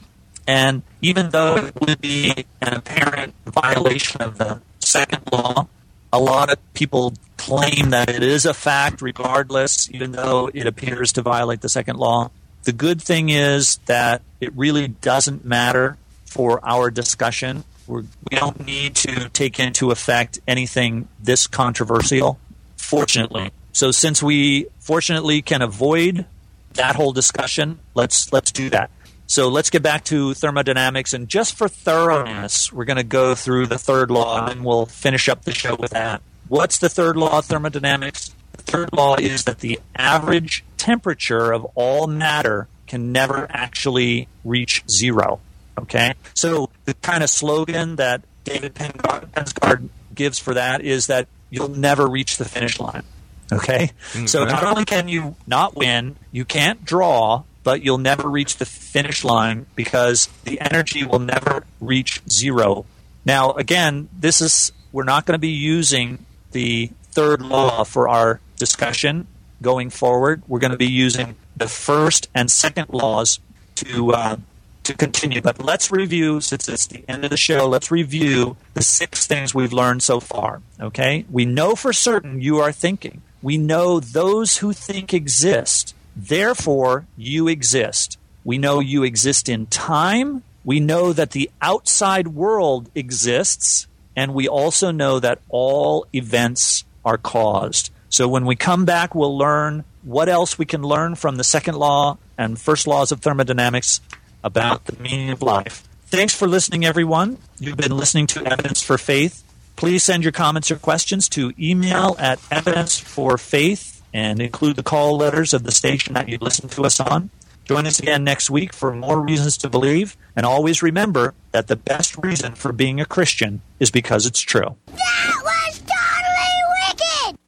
And 0.47 0.82
even 1.01 1.30
though 1.30 1.57
it 1.57 1.80
would 1.80 2.01
be 2.01 2.47
an 2.61 2.74
apparent 2.74 3.34
violation 3.47 4.20
of 4.22 4.38
the 4.38 4.61
second 4.80 5.22
law, 5.30 5.68
a 6.12 6.18
lot 6.18 6.53
of 6.53 6.59
people 6.74 7.14
claim 7.36 7.90
that 7.90 8.11
it 8.11 8.22
is 8.22 8.45
a 8.45 8.55
fact 8.55 9.03
regardless, 9.03 9.90
even 9.90 10.12
though 10.12 10.51
it 10.53 10.66
appears 10.66 11.12
to 11.12 11.22
violate 11.22 11.61
the 11.61 11.68
second 11.68 11.97
law. 11.97 12.30
The 12.64 12.72
good 12.72 13.03
thing 13.03 13.28
is 13.30 13.78
that 13.86 14.22
it 14.40 14.53
really 14.55 14.88
doesn't 14.88 15.45
matter 15.45 15.97
for 16.26 16.61
our 16.62 16.90
discussion. 16.90 17.64
We're, 17.86 18.03
we 18.03 18.07
do 18.30 18.36
not 18.36 18.64
need 18.64 18.95
to 18.97 19.28
take 19.30 19.59
into 19.59 19.90
effect 19.90 20.38
anything 20.47 21.09
this 21.20 21.47
controversial, 21.47 22.38
fortunately. 22.76 23.51
So 23.72 23.90
since 23.90 24.22
we 24.22 24.66
fortunately 24.78 25.43
can 25.43 25.62
avoid 25.62 26.26
that 26.74 26.95
whole 26.95 27.12
discussion, 27.12 27.80
let's 27.95 28.32
let's 28.32 28.53
do 28.53 28.70
that. 28.70 28.90
So 29.33 29.49
let's 29.49 29.70
get 29.70 29.83
back 29.83 30.05
to 30.05 30.35
thermodynamics, 30.35 31.14
and 31.14 31.26
just 31.26 31.57
for 31.57 31.66
thoroughness, 31.66 32.70
we're 32.70 32.85
going 32.85 32.99
to 32.99 33.03
go 33.03 33.35
through 33.35 33.66
the 33.66 33.78
third 33.78 34.11
law, 34.11 34.41
and 34.41 34.49
then 34.49 34.62
we'll 34.62 34.85
finish 34.85 35.26
up 35.26 35.45
the 35.45 35.55
show 35.55 35.74
with 35.74 35.93
that. 35.93 36.20
What's 36.49 36.76
the 36.76 36.91
third 36.91 37.16
law 37.16 37.39
of 37.39 37.47
thermodynamics? 37.47 38.35
The 38.53 38.62
third 38.62 38.93
law 38.93 39.16
is 39.16 39.45
that 39.45 39.61
the 39.61 39.80
average 39.97 40.66
temperature 40.76 41.51
of 41.51 41.64
all 41.76 42.07
matter 42.07 42.68
can 42.87 43.11
never 43.11 43.47
actually 43.49 44.28
reach 44.45 44.85
zero. 44.87 45.41
Okay, 45.78 46.12
so 46.35 46.68
the 46.85 46.93
kind 46.93 47.22
of 47.22 47.30
slogan 47.30 47.97
that 47.97 48.20
David 48.45 48.74
Pensgard 48.74 49.89
gives 50.14 50.39
for 50.39 50.53
that 50.53 50.83
is 50.83 51.07
that 51.07 51.26
you'll 51.49 51.70
never 51.70 52.07
reach 52.07 52.37
the 52.37 52.45
finish 52.45 52.78
line. 52.78 53.05
Okay, 53.51 53.93
so 54.26 54.41
mm-hmm. 54.41 54.51
not 54.51 54.64
only 54.64 54.85
can 54.85 55.09
you 55.09 55.37
not 55.47 55.74
win, 55.74 56.16
you 56.33 56.45
can't 56.45 56.85
draw, 56.85 57.45
but 57.65 57.83
you'll 57.83 57.99
never 57.99 58.29
reach 58.29 58.57
the 58.57 58.65
finish 58.67 59.25
line 59.25 59.67
because 59.75 60.29
the 60.45 60.61
energy 60.61 61.05
will 61.05 61.19
never 61.19 61.65
reach 61.81 62.23
zero. 62.29 62.85
Now, 63.25 63.53
again, 63.53 64.09
this 64.13 64.41
is 64.41 64.73
we're 64.93 65.05
not 65.05 65.27
going 65.27 65.35
to 65.35 65.41
be 65.41 65.49
using 65.49 66.25
the 66.53 66.91
third 67.13 67.41
law 67.41 67.85
for 67.85 68.09
our 68.09 68.41
discussion 68.57 69.27
going 69.61 69.91
forward. 69.91 70.43
We're 70.49 70.59
going 70.59 70.73
to 70.73 70.79
be 70.79 70.91
using 70.91 71.37
the 71.57 71.69
first 71.69 72.29
and 72.35 72.51
second 72.51 72.89
laws 72.91 73.39
to 73.77 74.13
uh, 74.13 74.37
to 74.83 74.95
continue. 74.95 75.41
But 75.41 75.63
let's 75.63 75.91
review 75.91 76.41
since 76.41 76.69
it's 76.69 76.87
the 76.87 77.05
end 77.09 77.25
of 77.25 77.31
the 77.31 77.37
show. 77.37 77.69
Let's 77.69 77.91
review 77.91 78.57
the 78.75 78.83
six 78.83 79.27
things 79.27 79.55
we've 79.55 79.73
learned 79.73 80.03
so 80.03 80.21
far. 80.21 80.63
Okay, 80.81 81.25
we 81.31 81.45
know 81.45 81.75
for 81.75 81.93
certain 81.93 82.41
you 82.41 82.59
are 82.59 82.73
thinking. 82.73 83.23
We 83.41 83.59
know 83.59 84.01
those 84.01 84.59
who 84.59 84.73
think 84.73 85.13
exist 85.15 85.95
Therefore, 86.17 87.07
you 87.17 87.49
exist. 87.49 88.19
We 88.45 88.59
know 88.59 88.81
you 88.81 89.03
exist 89.03 89.49
in 89.49 89.67
time. 89.67 90.43
We 90.65 90.81
know 90.81 91.13
that 91.13 91.31
the 91.31 91.51
outside 91.61 92.29
world 92.29 92.91
exists. 92.95 93.87
And 94.15 94.35
we 94.35 94.47
also 94.49 94.91
know 94.91 95.21
that 95.21 95.41
all 95.49 96.07
events 96.13 96.85
are 97.05 97.19
caused. 97.19 97.91
So 98.09 98.29
when 98.29 98.45
we 98.45 98.57
come 98.57 98.85
back, 98.85 99.15
we'll 99.15 99.37
learn 99.37 99.85
what 100.03 100.29
else 100.29 100.59
we 100.59 100.67
can 100.67 100.83
learn 100.83 101.15
from 101.15 101.37
the 101.37 101.45
second 101.45 101.77
law 101.77 102.19
and 102.37 102.61
first 102.61 102.87
laws 102.87 103.11
of 103.11 103.21
thermodynamics 103.21 104.01
about 104.45 104.85
the 104.85 105.01
meaning 105.01 105.31
of 105.31 105.41
life. 105.41 105.89
Thanks 106.07 106.35
for 106.35 106.47
listening, 106.47 106.85
everyone. 106.85 107.39
You've 107.59 107.79
been 107.79 107.97
listening 107.97 108.27
to 108.29 108.45
Evidence 108.45 108.83
for 108.83 108.99
Faith. 108.99 109.43
Please 109.77 110.03
send 110.03 110.25
your 110.25 110.33
comments 110.33 110.71
or 110.71 110.77
questions 110.77 111.29
to 111.31 111.55
email 111.59 112.17
at 112.19 112.39
evidenceforfaith 112.51 114.02
and 114.13 114.41
include 114.41 114.77
the 114.77 114.83
call 114.83 115.17
letters 115.17 115.55
of 115.55 115.65
the 115.65 115.73
station 115.73 116.15
that 116.15 116.29
you 116.29 116.39
listen 116.41 116.69
to 116.71 116.85
us 116.85 117.01
on. 117.01 117.31
Join 117.65 117.87
us 117.87 118.01
again 118.01 118.25
next 118.25 118.51
week 118.51 118.73
for 118.73 118.93
more 118.93 119.21
reasons 119.21 119.57
to 119.59 119.69
believe, 119.69 120.17
and 120.35 120.45
always 120.45 120.83
remember 120.83 121.35
that 121.53 121.69
the 121.69 121.77
best 121.77 122.17
reason 122.19 122.55
for 122.55 122.73
being 122.73 123.01
a 123.01 123.07
Christian 123.07 123.63
is 123.79 123.91
because 123.91 124.27
it's 124.27 124.41
true. 124.41 124.77
No! 124.89 125.33